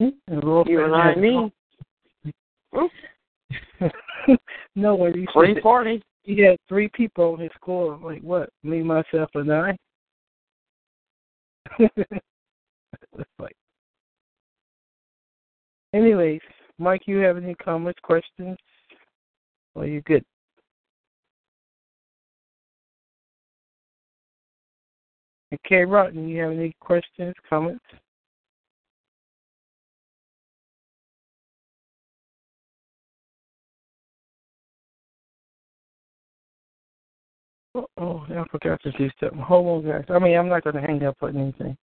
Hmm? 0.00 0.08
And 0.28 0.44
Laura 0.44 0.68
You 0.68 0.84
and 0.84 0.94
I 0.94 1.14
me. 1.14 1.52
Hmm? 2.72 2.86
no, 4.76 4.94
when 4.94 5.14
you 5.14 5.26
said 5.34 5.62
party. 5.62 6.02
he 6.22 6.40
had 6.42 6.56
three 6.68 6.88
people 6.94 7.32
on 7.32 7.40
his 7.40 7.50
score, 7.56 7.98
like 8.02 8.22
what? 8.22 8.50
Me, 8.62 8.82
myself, 8.82 9.30
and 9.34 9.52
I. 9.52 9.76
It's 11.78 11.94
like. 13.38 13.56
Anyways, 15.94 16.40
Mike, 16.78 17.02
you 17.06 17.18
have 17.18 17.36
any 17.36 17.54
comments, 17.54 17.98
questions? 18.02 18.56
Or 19.74 19.86
you're 19.86 20.02
good? 20.02 20.24
Okay, 25.52 25.60
Kay 25.68 25.84
Rotten, 25.84 26.28
you 26.28 26.42
have 26.42 26.52
any 26.52 26.74
questions, 26.80 27.34
comments? 27.48 27.84
Oh, 37.74 37.86
I 38.28 38.44
forgot 38.50 38.80
to 38.82 38.92
do 38.92 39.10
something. 39.20 39.38
Hold 39.38 39.86
on, 39.86 39.90
guys. 39.90 40.04
I 40.10 40.18
mean, 40.18 40.36
I'm 40.36 40.48
not 40.48 40.64
going 40.64 40.76
to 40.76 40.82
hang 40.82 41.02
up 41.04 41.16
on 41.22 41.36
anything. 41.36 41.76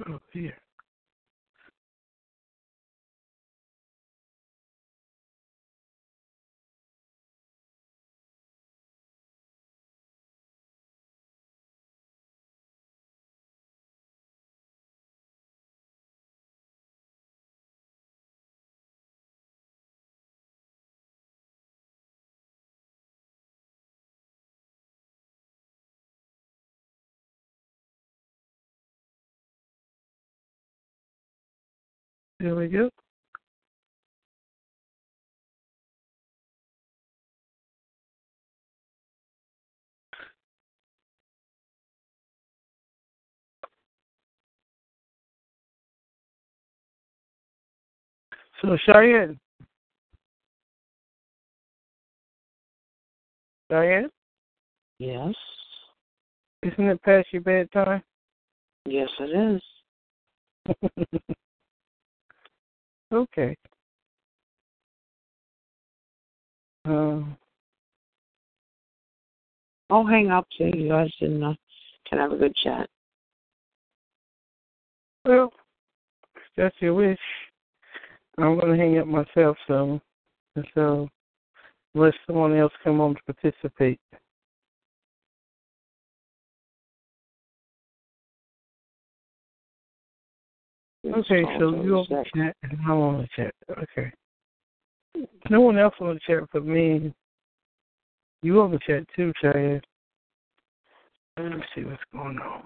Oh, 0.00 0.18
here. 0.32 0.56
There 32.44 32.54
we 32.54 32.68
go. 32.68 32.90
So 48.60 48.76
Cheyenne. 48.84 49.40
Cheyenne, 53.70 54.10
Yes. 54.98 55.34
isn't 56.62 56.78
it 56.78 57.02
past 57.02 57.26
your 57.32 57.40
bedtime? 57.40 58.02
Yes, 58.84 59.08
it 59.18 59.62
is. 60.68 60.76
okay. 63.14 63.56
Um, 66.84 67.36
I'll 69.90 70.06
hang 70.06 70.30
up 70.30 70.46
so 70.58 70.64
you 70.64 70.88
guys 70.88 71.10
can, 71.18 71.42
uh, 71.42 71.54
can 72.08 72.18
have 72.18 72.32
a 72.32 72.36
good 72.36 72.54
chat. 72.56 72.88
well, 75.24 75.52
that's 76.56 76.74
your 76.80 76.94
wish. 76.94 77.18
I'm 78.38 78.58
going 78.58 78.76
to 78.76 78.78
hang 78.78 78.98
up 78.98 79.06
myself, 79.06 79.56
so 79.66 80.00
so 80.74 81.08
unless 81.94 82.14
someone 82.26 82.56
else 82.56 82.72
come 82.82 83.00
on 83.00 83.14
to 83.14 83.34
participate. 83.34 84.00
Okay, 91.16 91.44
so 91.60 91.70
you 91.82 91.96
on 91.98 92.06
the 92.08 92.24
chat 92.34 92.56
and 92.62 92.78
I'm 92.84 92.90
on 92.90 93.18
the 93.18 93.28
chat. 93.36 93.54
Okay. 93.70 94.12
No 95.48 95.60
one 95.60 95.78
else 95.78 95.94
on 96.00 96.14
the 96.14 96.20
chat 96.26 96.48
but 96.52 96.66
me. 96.66 97.14
You 98.42 98.60
on 98.60 98.72
the 98.72 98.80
chat 98.84 99.04
too, 99.14 99.32
Cheyenne. 99.40 99.80
Let 101.36 101.52
me 101.52 101.62
see 101.74 101.84
what's 101.84 102.02
going 102.12 102.38
on. 102.38 102.62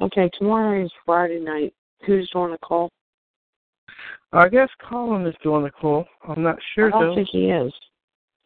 Okay, 0.00 0.30
tomorrow 0.38 0.84
is 0.84 0.92
Friday 1.04 1.40
night. 1.40 1.72
Who's 2.06 2.28
doing 2.30 2.52
the 2.52 2.58
call? 2.58 2.90
I 4.32 4.48
guess 4.48 4.68
Colin 4.88 5.26
is 5.26 5.34
doing 5.42 5.62
the 5.64 5.70
call. 5.70 6.06
I'm 6.28 6.42
not 6.42 6.58
sure 6.74 6.88
I 6.88 6.90
don't 6.90 7.08
though. 7.08 7.14
think 7.14 7.28
he 7.30 7.50
is. 7.50 7.72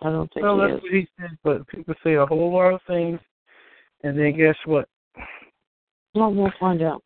I 0.00 0.10
don't 0.10 0.32
think 0.32 0.44
well, 0.44 0.56
he 0.56 0.66
that's 0.66 0.76
is. 0.76 0.82
what 0.82 0.92
he 0.92 1.08
said, 1.18 1.38
but 1.42 1.66
people 1.68 1.94
say 2.04 2.14
a 2.14 2.26
whole 2.26 2.52
lot 2.52 2.74
of 2.74 2.80
things, 2.86 3.18
and 4.04 4.18
then 4.18 4.36
guess 4.36 4.56
what? 4.64 4.88
Well, 6.14 6.32
we'll 6.32 6.52
find 6.60 6.82
out. 6.82 7.02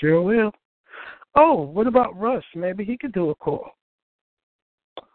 Sure 0.00 0.22
will. 0.22 0.52
Oh, 1.34 1.62
what 1.62 1.86
about 1.86 2.18
Russ? 2.18 2.44
Maybe 2.54 2.84
he 2.84 2.96
could 2.96 3.12
do 3.12 3.30
a 3.30 3.34
call. 3.34 3.70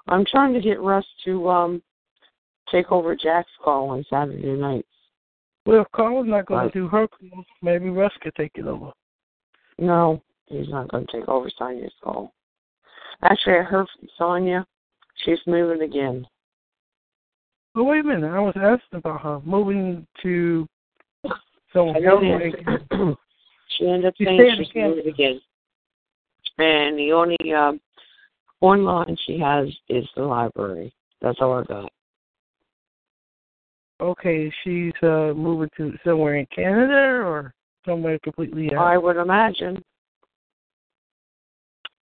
I'm 0.08 0.26
trying 0.26 0.54
to 0.54 0.62
get 0.62 0.82
Russ 0.82 1.06
to 1.26 1.50
um 1.50 1.82
take 2.72 2.92
over 2.92 3.16
Jack's 3.16 3.50
call 3.64 3.90
on 3.90 4.06
Saturday 4.10 4.54
nights. 4.54 4.88
Well, 5.66 5.82
if 5.82 5.92
Colin's 5.92 6.30
not 6.30 6.46
going 6.46 6.62
Right. 6.64 6.74
to 6.74 6.80
do 6.80 6.88
her 6.88 7.08
call, 7.08 7.44
maybe 7.62 7.90
Russ 7.90 8.14
could 8.22 8.36
take 8.36 8.52
it 8.56 8.66
over. 8.66 8.92
No, 9.78 10.22
he's 10.52 10.70
not 10.70 10.90
going 10.90 11.06
to 11.08 11.12
take 11.12 11.28
over 11.28 11.50
Sonia's 11.58 11.94
call. 12.04 12.34
Actually, 13.24 13.60
I 13.60 13.64
heard 13.64 13.88
from 13.98 14.10
Sonia. 14.18 14.66
She's 15.24 15.40
moving 15.46 15.82
again. 15.82 16.26
But 17.74 17.86
wait 17.86 18.02
a 18.02 18.04
minute, 18.04 18.32
I 18.32 18.40
was 18.40 18.56
asking 18.56 19.00
about 19.00 19.22
her 19.22 19.40
moving 19.46 20.06
to 20.24 20.68
someone 21.74 22.04
else. 22.04 22.24
she 23.78 23.88
ended 23.88 24.06
up 24.06 24.14
saying 24.18 24.56
she's 24.58 24.76
moving 24.76 25.08
again. 25.08 25.42
And 26.58 26.98
the 26.98 27.12
only 27.14 27.38
um, 27.54 27.80
online 28.60 29.18
she 29.26 29.40
has 29.40 29.68
is 29.90 30.06
the 30.16 30.24
library. 30.24 30.94
That's 31.22 31.38
all 31.40 31.60
I 31.60 31.64
got. 31.64 31.92
Okay, 34.02 34.52
she's 34.64 34.94
uh 35.04 35.34
moving 35.36 35.70
to 35.78 35.94
somewhere 36.04 36.36
in 36.36 36.48
Canada 36.48 37.24
or 37.24 37.54
somewhere 37.86 38.18
completely 38.24 38.74
I 38.76 38.98
would 38.98 39.18
imagine. 39.18 39.84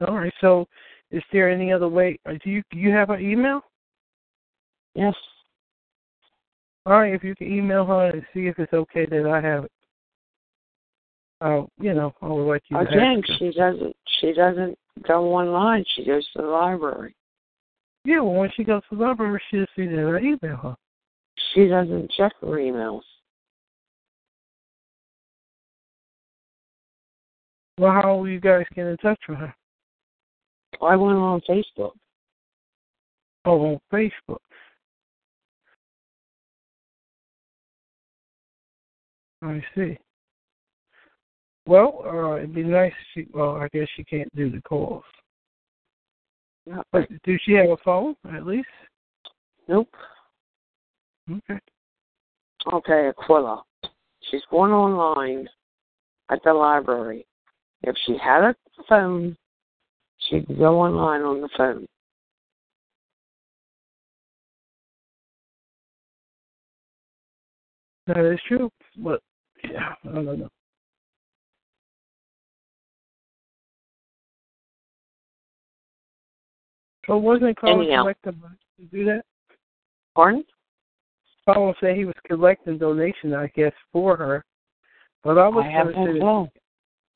All 0.05 0.15
right. 0.15 0.33
So, 0.41 0.67
is 1.11 1.23
there 1.31 1.49
any 1.49 1.71
other 1.71 1.87
way? 1.87 2.19
uh, 2.27 2.33
Do 2.43 2.49
you 2.49 2.63
you 2.71 2.91
have 2.91 3.07
her 3.07 3.19
email? 3.19 3.61
Yes. 4.93 5.15
All 6.85 6.99
right. 6.99 7.13
If 7.13 7.23
you 7.23 7.35
can 7.35 7.51
email 7.51 7.85
her 7.85 8.09
and 8.09 8.23
see 8.33 8.47
if 8.47 8.59
it's 8.59 8.73
okay 8.73 9.05
that 9.05 9.25
I 9.25 9.41
have 9.41 9.65
it. 9.65 9.71
I'll 11.39 11.69
you 11.79 11.93
know 11.93 12.13
I 12.21 12.27
would 12.27 12.47
like 12.47 12.63
you 12.69 12.77
to 12.77 12.83
Again, 12.83 13.21
she 13.37 13.51
doesn't. 13.51 13.95
She 14.19 14.33
doesn't 14.33 14.77
go 15.07 15.33
online. 15.33 15.85
She 15.95 16.03
goes 16.03 16.27
to 16.35 16.41
the 16.41 16.47
library. 16.47 17.15
Yeah, 18.05 18.21
well, 18.21 18.35
when 18.35 18.51
she 18.55 18.63
goes 18.63 18.81
to 18.89 18.95
the 18.95 19.03
library, 19.03 19.41
she'll 19.51 19.65
see 19.75 19.85
that 19.85 20.19
I 20.21 20.25
email 20.25 20.57
her. 20.57 20.75
She 21.53 21.67
doesn't 21.67 22.11
check 22.17 22.31
her 22.41 22.47
emails. 22.47 23.01
Well, 27.77 27.91
how 27.91 28.15
will 28.15 28.29
you 28.29 28.39
guys 28.39 28.65
get 28.73 28.87
in 28.87 28.97
touch 28.97 29.19
with 29.29 29.37
her? 29.37 29.53
I 30.81 30.95
went 30.95 31.17
on 31.17 31.41
Facebook. 31.49 31.91
Oh, 33.45 33.65
on 33.65 33.79
Facebook. 33.91 34.37
I 39.41 39.63
see. 39.75 39.97
Well, 41.65 42.01
uh, 42.05 42.37
it'd 42.37 42.55
be 42.55 42.63
nice. 42.63 42.91
If 42.91 43.25
she, 43.25 43.31
well, 43.33 43.57
I 43.57 43.67
guess 43.73 43.87
she 43.95 44.03
can't 44.03 44.33
do 44.35 44.49
the 44.49 44.61
calls. 44.61 45.03
No. 46.65 46.83
But 46.91 47.09
does 47.23 47.39
she 47.45 47.53
have 47.53 47.69
a 47.69 47.77
phone 47.77 48.15
at 48.33 48.45
least? 48.45 48.67
Nope. 49.67 49.89
Okay. 51.29 51.59
Okay, 52.73 53.09
Aquila. 53.09 53.63
She's 54.29 54.41
going 54.49 54.71
online 54.71 55.47
at 56.29 56.43
the 56.43 56.53
library. 56.53 57.25
If 57.83 57.95
she 58.05 58.17
had 58.17 58.43
a 58.43 58.55
phone, 58.89 59.37
she 60.19 60.41
can 60.41 60.57
go 60.57 60.79
online 60.81 61.21
on 61.21 61.41
the 61.41 61.49
phone. 61.55 61.85
That 68.07 68.31
is 68.31 68.39
true, 68.47 68.69
but 68.97 69.21
yeah, 69.63 69.93
I 70.05 70.13
don't 70.13 70.39
know. 70.39 70.49
So 77.05 77.17
wasn't 77.17 77.57
Colin 77.59 77.87
Anyhow. 77.87 78.03
collecting 78.03 78.33
to 78.33 78.85
do 78.85 79.05
that? 79.05 79.23
Pardon? 80.13 80.43
Colin 81.45 81.73
said 81.79 81.95
he 81.95 82.05
was 82.05 82.15
collecting 82.25 82.77
donations, 82.77 83.33
I 83.33 83.47
guess, 83.55 83.71
for 83.93 84.17
her. 84.17 84.43
But 85.23 85.37
I 85.37 85.47
was 85.47 85.65
I 85.67 85.83
going 85.83 85.87
to 85.87 86.13
say, 86.13 86.19
that, 86.19 86.49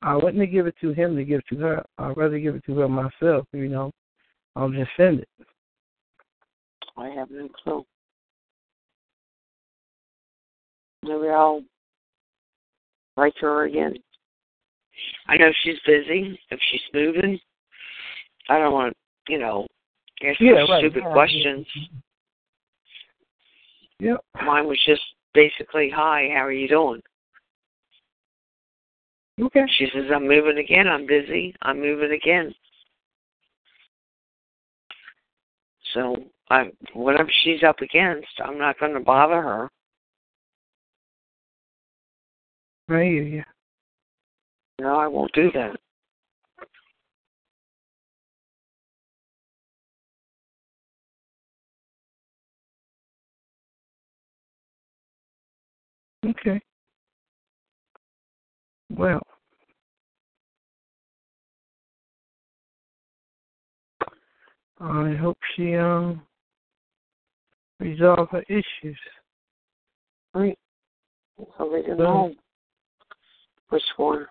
I 0.02 0.16
wouldn't 0.16 0.50
give 0.50 0.66
it 0.66 0.74
to 0.80 0.92
him 0.92 1.16
to 1.16 1.24
give 1.24 1.40
it 1.40 1.54
to 1.54 1.60
her. 1.60 1.84
I'd 1.98 2.16
rather 2.16 2.38
give 2.38 2.56
it 2.56 2.64
to 2.66 2.78
her 2.78 2.88
myself, 2.88 3.46
you 3.52 3.68
know. 3.68 3.92
I'll 4.56 4.70
just 4.70 4.90
send 4.96 5.20
it. 5.20 5.28
I 6.96 7.08
have 7.08 7.30
no 7.30 7.48
clue. 7.62 7.84
Maybe 11.04 11.28
I'll 11.28 11.62
write 13.16 13.34
to 13.40 13.46
her 13.46 13.64
again. 13.64 13.94
I 15.26 15.36
know 15.36 15.50
she's 15.62 15.78
busy. 15.86 16.38
If 16.50 16.60
she's 16.70 16.80
moving, 16.92 17.38
I 18.48 18.58
don't 18.58 18.72
want 18.72 18.96
you 19.28 19.38
know, 19.38 19.66
ask 20.24 20.38
her 20.38 20.44
Yeah, 20.44 20.52
right. 20.68 20.80
stupid 20.80 21.04
Yeah. 21.04 21.12
questions. 21.12 21.66
Yep. 23.98 24.24
Mine 24.42 24.66
was 24.66 24.80
just 24.84 25.02
basically, 25.32 25.90
"Hi, 25.90 26.28
how 26.30 26.44
are 26.44 26.52
you 26.52 26.68
doing?" 26.68 27.02
Okay. 29.40 29.64
She 29.78 29.88
says, 29.92 30.04
"I'm 30.14 30.28
moving 30.28 30.58
again. 30.58 30.86
I'm 30.88 31.06
busy. 31.06 31.54
I'm 31.62 31.80
moving 31.80 32.12
again." 32.12 32.54
So, 35.94 36.16
I 36.50 36.70
whatever 36.94 37.30
she's 37.42 37.62
up 37.62 37.80
against, 37.80 38.28
I'm 38.44 38.58
not 38.58 38.78
going 38.78 38.94
to 38.94 39.00
bother 39.00 39.40
her. 39.40 39.70
Right, 42.88 43.10
you. 43.10 43.42
No, 44.80 44.96
I 44.98 45.06
won't 45.06 45.32
do 45.32 45.50
that. 45.52 45.76
Okay. 56.24 56.60
Well. 58.96 59.22
I 64.80 65.14
hope 65.14 65.38
she 65.56 65.76
um 65.76 66.22
resolve 67.80 68.28
her 68.30 68.42
issues. 68.48 68.98
Right. 70.34 70.58
So 71.36 71.70
can 71.82 71.96
So- 71.96 72.02
know 72.02 72.34
which 73.70 73.82
one. 73.96 74.26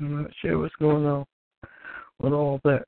I'm 0.00 0.22
not 0.22 0.30
sure 0.40 0.58
what's 0.58 0.74
going 0.76 1.04
on 1.04 1.26
with 2.20 2.32
all 2.32 2.58
that. 2.64 2.84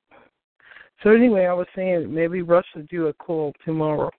So 1.02 1.10
anyway, 1.10 1.44
I 1.46 1.52
was 1.52 1.66
saying 1.76 2.12
maybe 2.12 2.40
Russ 2.42 2.64
would 2.74 2.88
do 2.88 3.08
a 3.08 3.12
call 3.12 3.52
tomorrow. 3.64 4.10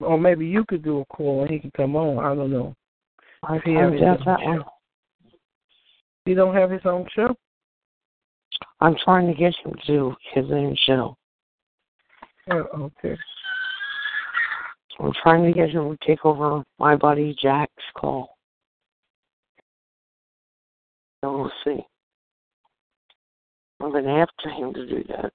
Or 0.00 0.18
maybe 0.18 0.46
you 0.46 0.64
could 0.66 0.82
do 0.82 1.00
a 1.00 1.04
call 1.06 1.42
and 1.42 1.50
he 1.50 1.58
can 1.58 1.70
come 1.76 1.96
on. 1.96 2.24
I 2.24 2.34
don't 2.34 2.50
know. 2.50 2.74
I 3.42 3.58
he 3.64 3.74
has 3.74 3.90
found 3.90 3.94
his 3.94 4.02
own 4.02 4.18
that 4.26 4.40
show. 4.40 4.50
one. 4.50 4.64
He 6.24 6.34
don't 6.34 6.54
have 6.54 6.70
his 6.70 6.82
own 6.84 7.06
show? 7.14 7.34
I'm 8.80 8.96
trying 9.04 9.26
to 9.26 9.34
get 9.34 9.54
him 9.64 9.74
to 9.86 10.14
his 10.34 10.50
own 10.50 10.76
show. 10.86 11.16
Oh, 12.50 12.90
okay. 13.04 13.16
I'm 15.00 15.12
trying 15.22 15.44
to 15.44 15.52
get 15.52 15.70
him 15.70 15.96
to 15.96 16.06
take 16.06 16.24
over 16.24 16.62
my 16.78 16.96
buddy 16.96 17.36
Jack's 17.40 17.72
call. 17.96 18.36
So 21.22 21.36
we'll 21.36 21.52
see. 21.64 21.84
I'm 23.80 23.90
going 23.90 24.04
to 24.04 24.10
have 24.10 24.28
to 24.40 24.50
him 24.50 24.72
to 24.74 24.86
do 24.86 25.04
that. 25.08 25.32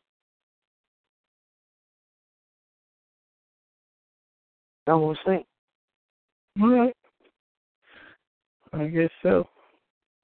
So 4.90 4.98
we'll 4.98 5.16
see. 5.24 5.46
All 6.60 6.70
right. 6.70 6.96
I 8.74 8.88
guess 8.88 9.12
so. 9.22 9.48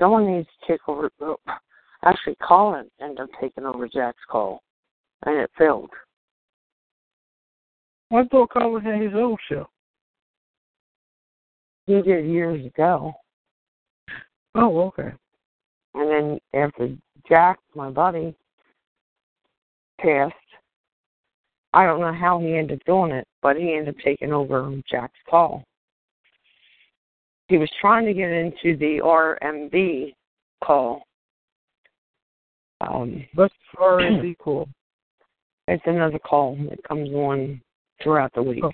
Someone 0.01 0.25
needs 0.25 0.47
to 0.47 0.73
take 0.73 0.81
over. 0.87 1.11
oh, 1.21 1.37
Actually, 2.03 2.35
Colin 2.41 2.89
ended 2.99 3.19
up 3.19 3.29
taking 3.39 3.63
over 3.63 3.87
Jack's 3.87 4.17
call, 4.27 4.63
and 5.27 5.37
it 5.37 5.51
failed. 5.55 5.91
I 8.11 8.23
thought 8.31 8.49
Colin 8.53 8.83
had 8.83 8.99
his 8.99 9.13
own 9.13 9.37
show. 9.47 9.67
He 11.85 12.01
did 12.01 12.25
years 12.25 12.65
ago. 12.65 13.13
Oh, 14.55 14.81
okay. 14.87 15.13
And 15.93 16.09
then 16.09 16.39
after 16.59 16.89
Jack, 17.29 17.59
my 17.75 17.91
buddy, 17.91 18.33
passed, 20.01 20.33
I 21.75 21.85
don't 21.85 21.99
know 21.99 22.13
how 22.13 22.39
he 22.39 22.55
ended 22.55 22.79
up 22.79 22.85
doing 22.85 23.11
it, 23.11 23.27
but 23.41 23.57
he 23.57 23.73
ended 23.73 23.95
up 23.95 24.01
taking 24.03 24.31
over 24.31 24.73
Jack's 24.89 25.19
call. 25.29 25.61
He 27.49 27.57
was 27.57 27.69
trying 27.81 28.05
to 28.05 28.13
get 28.13 28.31
into 28.31 28.77
the 28.77 29.01
RMB 29.03 30.13
call. 30.63 31.03
Um, 32.79 33.25
What's 33.35 33.53
R&B 33.77 34.35
call? 34.39 34.69
it's 35.67 35.83
another 35.85 36.19
call 36.19 36.57
that 36.69 36.81
comes 36.87 37.09
on 37.09 37.61
throughout 38.01 38.31
the 38.33 38.43
week. 38.43 38.63
Oh. 38.63 38.71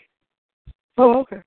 Oh, 0.98 1.20
okay. 1.22 1.42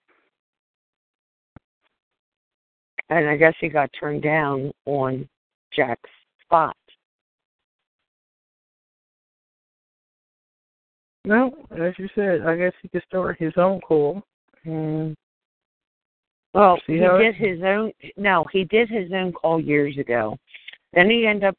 And 3.10 3.28
I 3.28 3.36
guess 3.36 3.54
he 3.60 3.68
got 3.68 3.90
turned 3.98 4.22
down 4.22 4.72
on 4.86 5.28
Jack's 5.76 6.10
spot. 6.42 6.76
No, 11.24 11.54
as 11.70 11.94
you 11.98 12.08
said, 12.14 12.42
I 12.42 12.56
guess 12.56 12.72
he 12.82 12.88
could 12.88 13.02
start 13.06 13.38
his 13.38 13.52
own 13.56 13.80
call. 13.80 14.22
Mm. 14.66 15.14
Well, 16.52 16.78
he 16.86 16.98
how 16.98 17.18
did 17.18 17.34
it- 17.34 17.34
his 17.34 17.62
own. 17.62 17.92
No, 18.16 18.44
he 18.52 18.64
did 18.64 18.88
his 18.88 19.10
own 19.12 19.32
call 19.32 19.60
years 19.60 19.96
ago. 19.98 20.36
Then 20.92 21.10
he 21.10 21.26
ended 21.26 21.44
up. 21.44 21.56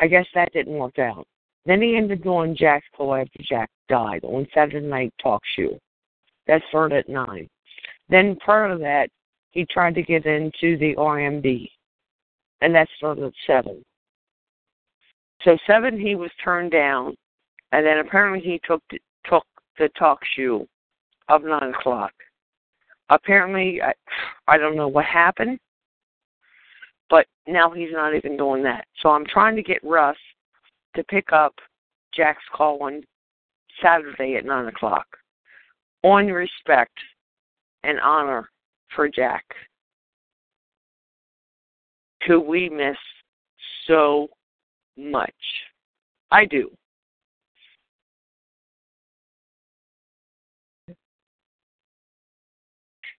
I 0.00 0.06
guess 0.06 0.26
that 0.34 0.52
didn't 0.52 0.74
work 0.78 0.98
out. 0.98 1.26
Then 1.64 1.82
he 1.82 1.96
ended 1.96 2.18
up 2.18 2.24
doing 2.24 2.56
Jack's 2.56 2.86
call 2.96 3.14
after 3.14 3.42
Jack 3.42 3.70
died 3.88 4.24
on 4.24 4.46
Saturday 4.54 4.86
Night 4.86 5.12
Talk 5.22 5.42
Show. 5.56 5.78
That 6.46 6.62
started 6.68 6.98
at 6.98 7.08
nine. 7.08 7.48
Then 8.08 8.36
prior 8.36 8.72
to 8.72 8.78
that, 8.78 9.10
he 9.50 9.64
tried 9.66 9.94
to 9.94 10.02
get 10.02 10.26
into 10.26 10.76
the 10.78 10.94
RMB, 10.96 11.70
and 12.60 12.74
that 12.74 12.88
started 12.96 13.24
at 13.24 13.32
seven. 13.46 13.84
So 15.42 15.56
seven, 15.66 15.98
he 15.98 16.14
was 16.14 16.30
turned 16.42 16.70
down, 16.72 17.16
and 17.72 17.84
then 17.84 17.98
apparently 17.98 18.40
he 18.40 18.60
took 18.66 18.82
the, 18.90 18.98
took 19.28 19.44
the 19.78 19.88
talk 19.98 20.18
show 20.36 20.66
of 21.28 21.44
nine 21.44 21.74
o'clock. 21.74 22.12
Apparently, 23.10 23.80
I, 23.82 23.92
I 24.46 24.58
don't 24.58 24.76
know 24.76 24.88
what 24.88 25.04
happened, 25.04 25.58
but 27.08 27.26
now 27.46 27.70
he's 27.70 27.92
not 27.92 28.14
even 28.14 28.36
doing 28.36 28.62
that. 28.64 28.86
So 29.00 29.10
I'm 29.10 29.26
trying 29.26 29.56
to 29.56 29.62
get 29.62 29.82
Russ 29.82 30.16
to 30.96 31.04
pick 31.04 31.32
up 31.32 31.54
Jack's 32.14 32.42
call 32.52 32.82
on 32.82 33.02
Saturday 33.82 34.36
at 34.36 34.44
nine 34.44 34.66
o'clock, 34.66 35.06
on 36.02 36.26
respect 36.26 36.92
and 37.84 38.00
honor 38.00 38.48
for 38.94 39.08
Jack, 39.08 39.44
who 42.26 42.40
we 42.40 42.68
miss 42.68 42.96
so 43.86 44.28
much. 44.96 45.32
I 46.30 46.44
do. 46.44 46.70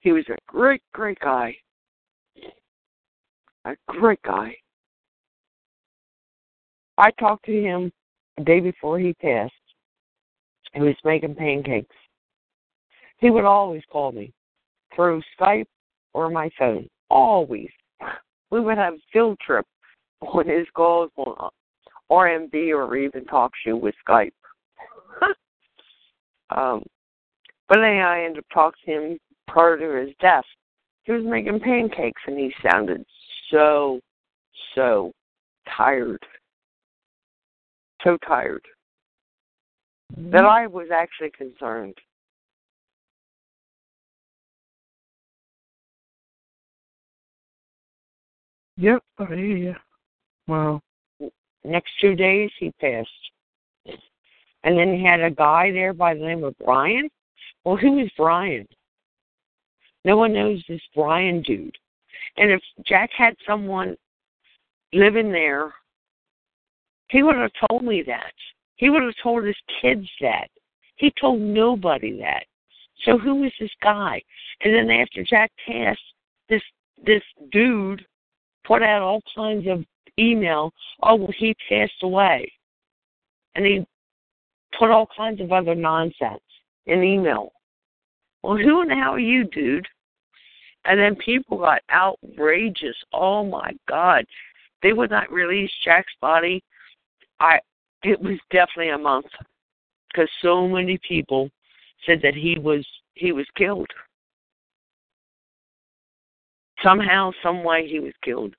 He 0.09 0.13
was 0.13 0.25
a 0.29 0.37
great, 0.47 0.81
great 0.91 1.19
guy. 1.19 1.55
A 3.65 3.75
great 3.85 4.19
guy. 4.23 4.55
I 6.97 7.11
talked 7.19 7.45
to 7.45 7.51
him 7.51 7.91
the 8.35 8.43
day 8.43 8.59
before 8.59 8.97
he 8.97 9.13
passed. 9.13 9.53
He 10.73 10.81
was 10.81 10.95
making 11.05 11.35
pancakes. 11.35 11.95
He 13.19 13.29
would 13.29 13.45
always 13.45 13.83
call 13.91 14.11
me 14.11 14.33
through 14.95 15.21
Skype 15.39 15.67
or 16.13 16.31
my 16.31 16.49
phone. 16.57 16.89
Always. 17.11 17.69
We 18.49 18.61
would 18.61 18.79
have 18.79 18.95
field 19.13 19.37
trip 19.45 19.67
on 20.21 20.47
his 20.47 20.65
calls 20.73 21.11
on 21.17 21.51
RMB 22.11 22.55
or 22.75 22.97
even 22.97 23.25
talk 23.25 23.51
show 23.63 23.75
with 23.75 23.93
Skype. 24.09 24.33
um, 26.49 26.83
but 27.67 27.75
then 27.75 28.01
I 28.01 28.23
ended 28.23 28.39
up 28.39 28.45
talking 28.51 28.79
to 28.87 28.91
him 28.91 29.19
prior 29.51 29.77
to 29.77 30.05
his 30.05 30.15
death. 30.21 30.45
He 31.03 31.11
was 31.11 31.23
making 31.25 31.59
pancakes 31.59 32.21
and 32.27 32.37
he 32.37 32.53
sounded 32.63 33.03
so, 33.51 33.99
so 34.75 35.11
tired. 35.77 36.23
So 38.03 38.17
tired 38.25 38.63
mm-hmm. 40.15 40.31
that 40.31 40.45
I 40.45 40.67
was 40.67 40.87
actually 40.93 41.31
concerned. 41.31 41.95
Yep, 48.77 49.03
I 49.17 49.25
hear 49.25 49.35
you. 49.35 49.75
Wow. 50.47 50.81
Next 51.65 51.91
two 51.99 52.15
days, 52.15 52.49
he 52.57 52.71
passed. 52.79 53.09
And 54.63 54.77
then 54.77 54.93
he 54.93 55.03
had 55.03 55.19
a 55.19 55.29
guy 55.29 55.71
there 55.71 55.93
by 55.93 56.13
the 56.13 56.21
name 56.21 56.45
of 56.45 56.55
Brian. 56.63 57.09
Well, 57.65 57.75
who 57.75 57.99
is 57.99 58.09
Brian? 58.15 58.65
No 60.09 60.17
one 60.17 60.33
knows 60.33 60.63
this 60.67 60.81
Brian 60.95 61.43
dude. 61.43 61.77
And 62.37 62.49
if 62.49 62.61
Jack 62.87 63.11
had 63.15 63.35
someone 63.45 63.95
living 64.91 65.31
there, 65.31 65.71
he 67.11 67.21
would 67.21 67.35
have 67.35 67.51
told 67.69 67.83
me 67.83 68.01
that. 68.07 68.33
He 68.77 68.89
would 68.89 69.03
have 69.03 69.13
told 69.21 69.45
his 69.45 69.55
kids 69.79 70.07
that. 70.19 70.47
He 70.95 71.13
told 71.21 71.39
nobody 71.39 72.17
that. 72.21 72.43
So 73.05 73.19
who 73.19 73.43
is 73.43 73.51
this 73.59 73.69
guy? 73.83 74.19
And 74.61 74.73
then 74.73 74.89
after 74.89 75.23
Jack 75.23 75.51
passed, 75.67 76.01
this 76.49 76.63
this 77.05 77.21
dude 77.51 78.03
put 78.65 78.81
out 78.81 79.03
all 79.03 79.21
kinds 79.35 79.67
of 79.67 79.85
email. 80.17 80.73
Oh 81.03 81.17
well, 81.17 81.33
he 81.37 81.55
passed 81.69 82.01
away, 82.01 82.51
and 83.53 83.63
he 83.63 83.85
put 84.79 84.89
all 84.89 85.07
kinds 85.15 85.39
of 85.39 85.51
other 85.51 85.75
nonsense 85.75 86.41
in 86.87 87.03
email. 87.03 87.51
Well, 88.41 88.57
who 88.57 88.81
in 88.81 88.87
the 88.87 88.95
hell 88.95 89.13
are 89.13 89.19
you, 89.19 89.43
dude? 89.43 89.87
And 90.85 90.99
then 90.99 91.15
people 91.15 91.57
got 91.57 91.81
outrageous. 91.91 92.95
Oh 93.13 93.43
my 93.43 93.71
God, 93.87 94.25
they 94.81 94.93
would 94.93 95.11
not 95.11 95.31
release 95.31 95.71
Jack's 95.83 96.13
body. 96.21 96.63
I 97.39 97.59
it 98.03 98.19
was 98.21 98.39
definitely 98.51 98.89
a 98.89 98.97
month 98.97 99.27
because 100.07 100.29
so 100.41 100.67
many 100.67 100.97
people 101.07 101.49
said 102.05 102.21
that 102.23 102.33
he 102.35 102.57
was 102.57 102.85
he 103.15 103.31
was 103.31 103.45
killed. 103.55 103.89
Somehow, 106.81 107.31
some 107.43 107.61
way, 107.61 107.89
he 107.89 107.99
was 107.99 108.13
killed, 108.23 108.55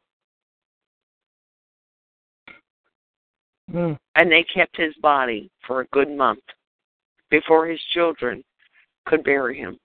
Mm. 3.72 3.98
and 4.16 4.30
they 4.30 4.42
kept 4.42 4.76
his 4.76 4.94
body 4.96 5.50
for 5.66 5.80
a 5.80 5.86
good 5.86 6.10
month 6.10 6.42
before 7.30 7.66
his 7.66 7.80
children 7.94 8.44
could 9.06 9.22
bury 9.22 9.56
him, 9.56 9.78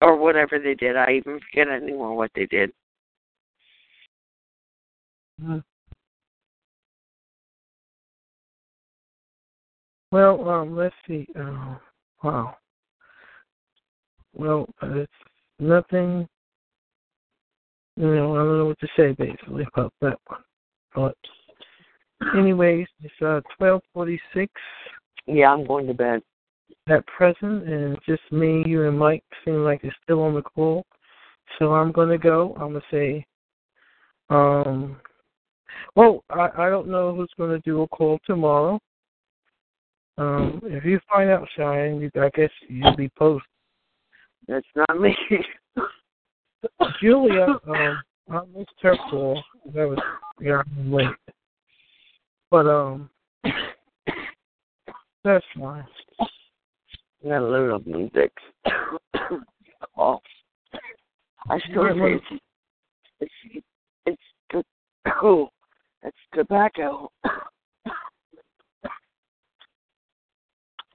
or 0.00 0.16
whatever 0.16 0.58
they 0.58 0.74
did. 0.74 0.96
I 0.96 1.12
even 1.12 1.40
forget 1.40 1.68
anymore 1.68 2.16
what 2.16 2.30
they 2.34 2.46
did. 2.46 2.72
Mm. 5.42 5.62
Well, 10.10 10.48
um, 10.48 10.76
let's 10.76 10.94
see. 11.06 11.26
Uh, 11.38 11.76
wow. 12.22 12.56
Well, 14.34 14.68
uh, 14.82 15.00
it's 15.00 15.12
nothing. 15.58 16.26
You 17.96 18.14
know, 18.14 18.34
I 18.34 18.38
don't 18.38 18.58
know 18.58 18.66
what 18.66 18.80
to 18.80 18.88
say 18.96 19.12
basically 19.12 19.66
about 19.74 19.92
that 20.00 20.18
one. 20.26 20.40
But, 20.94 21.16
anyways, 22.36 22.86
it's 23.02 23.14
uh 23.20 23.40
twelve 23.56 23.82
forty 23.92 24.20
six 24.32 24.52
Yeah, 25.26 25.52
I'm 25.52 25.66
going 25.66 25.86
to 25.88 25.94
bed. 25.94 26.22
At 26.90 27.06
present, 27.06 27.68
and 27.68 27.98
just 28.06 28.22
me, 28.30 28.62
you, 28.66 28.86
and 28.86 28.98
Mike 28.98 29.24
seem 29.44 29.64
like 29.64 29.80
it's 29.82 29.96
still 30.02 30.22
on 30.22 30.34
the 30.34 30.42
call. 30.42 30.84
So 31.58 31.74
I'm 31.74 31.92
gonna 31.92 32.18
go. 32.18 32.54
I'm 32.60 32.72
gonna 32.72 32.80
say, 32.90 33.26
um, 34.30 35.00
well, 35.96 36.24
I 36.30 36.48
I 36.56 36.70
don't 36.70 36.88
know 36.88 37.14
who's 37.14 37.32
gonna 37.38 37.60
do 37.60 37.82
a 37.82 37.88
call 37.88 38.18
tomorrow. 38.26 38.80
Um, 40.18 40.60
if 40.64 40.84
you 40.84 40.98
find 41.08 41.30
out, 41.30 41.48
Cheyenne, 41.56 42.00
you, 42.00 42.10
I 42.20 42.28
guess 42.34 42.50
you'll 42.68 42.96
be 42.96 43.08
post. 43.10 43.44
That's 44.48 44.66
not 44.74 45.00
me. 45.00 45.16
Julia, 47.00 47.46
um, 47.68 48.02
I 48.30 48.40
missed 48.56 48.70
her 48.82 48.96
call. 49.10 49.42
That 49.74 49.88
was 49.88 49.98
yeah, 50.40 50.62
I'm 50.76 50.92
late. 50.92 51.06
But 52.50 52.66
um, 52.66 53.10
that's 55.24 55.44
fine. 55.58 55.86
I 57.24 57.28
gotta 57.28 57.46
load 57.46 57.74
up 57.74 57.86
music. 57.86 58.32
Cough. 59.94 60.22
I 61.50 61.58
still 61.70 61.88
say 61.88 62.14
it's 62.14 62.24
it's 63.20 63.32
it's 64.06 64.22
the 64.52 64.62
oh, 65.22 65.48
it's 66.02 66.16
tobacco. 66.34 67.10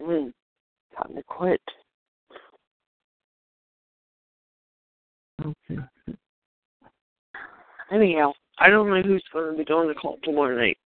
mm, 0.01 0.33
time 0.97 1.15
to 1.15 1.23
quit. 1.23 1.61
Okay. 5.41 5.79
Anyhow, 7.91 8.31
I 8.59 8.69
don't 8.69 8.89
know 8.89 9.01
who's 9.01 9.23
going 9.33 9.51
to 9.51 9.57
be 9.57 9.65
doing 9.65 9.87
the 9.89 9.93
call 9.93 10.17
tomorrow 10.23 10.55
night. 10.55 10.77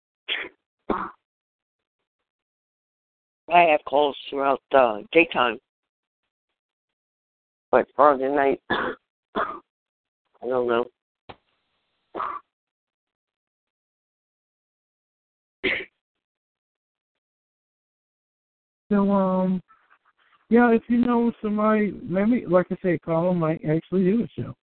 I 3.53 3.63
have 3.71 3.81
calls 3.85 4.17
throughout 4.29 4.61
the 4.73 5.05
daytime, 5.13 5.59
but 7.71 7.87
Friday 7.95 8.29
night, 8.29 8.61
I 8.71 9.45
don't 10.43 10.67
know. 10.69 10.85
So 18.91 19.11
um, 19.11 19.63
yeah, 20.49 20.71
if 20.71 20.83
you 20.89 20.99
know 20.99 21.33
somebody, 21.43 21.93
maybe 22.03 22.45
like 22.47 22.67
I 22.71 22.77
say, 22.83 22.99
Colin 22.99 23.39
might 23.39 23.65
actually 23.65 24.05
do 24.05 24.25
a 24.25 24.41
show. 24.41 24.55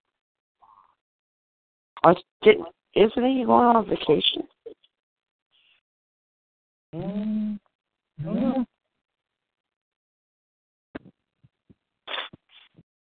I 2.04 2.14
didn't. 2.42 2.68
Isn't 2.94 3.24
he 3.24 3.44
going 3.44 3.76
on 3.76 3.88
vacation? 3.88 4.42
Um, 6.94 7.60
I 8.20 8.24
don't 8.24 8.40
know. 8.40 8.66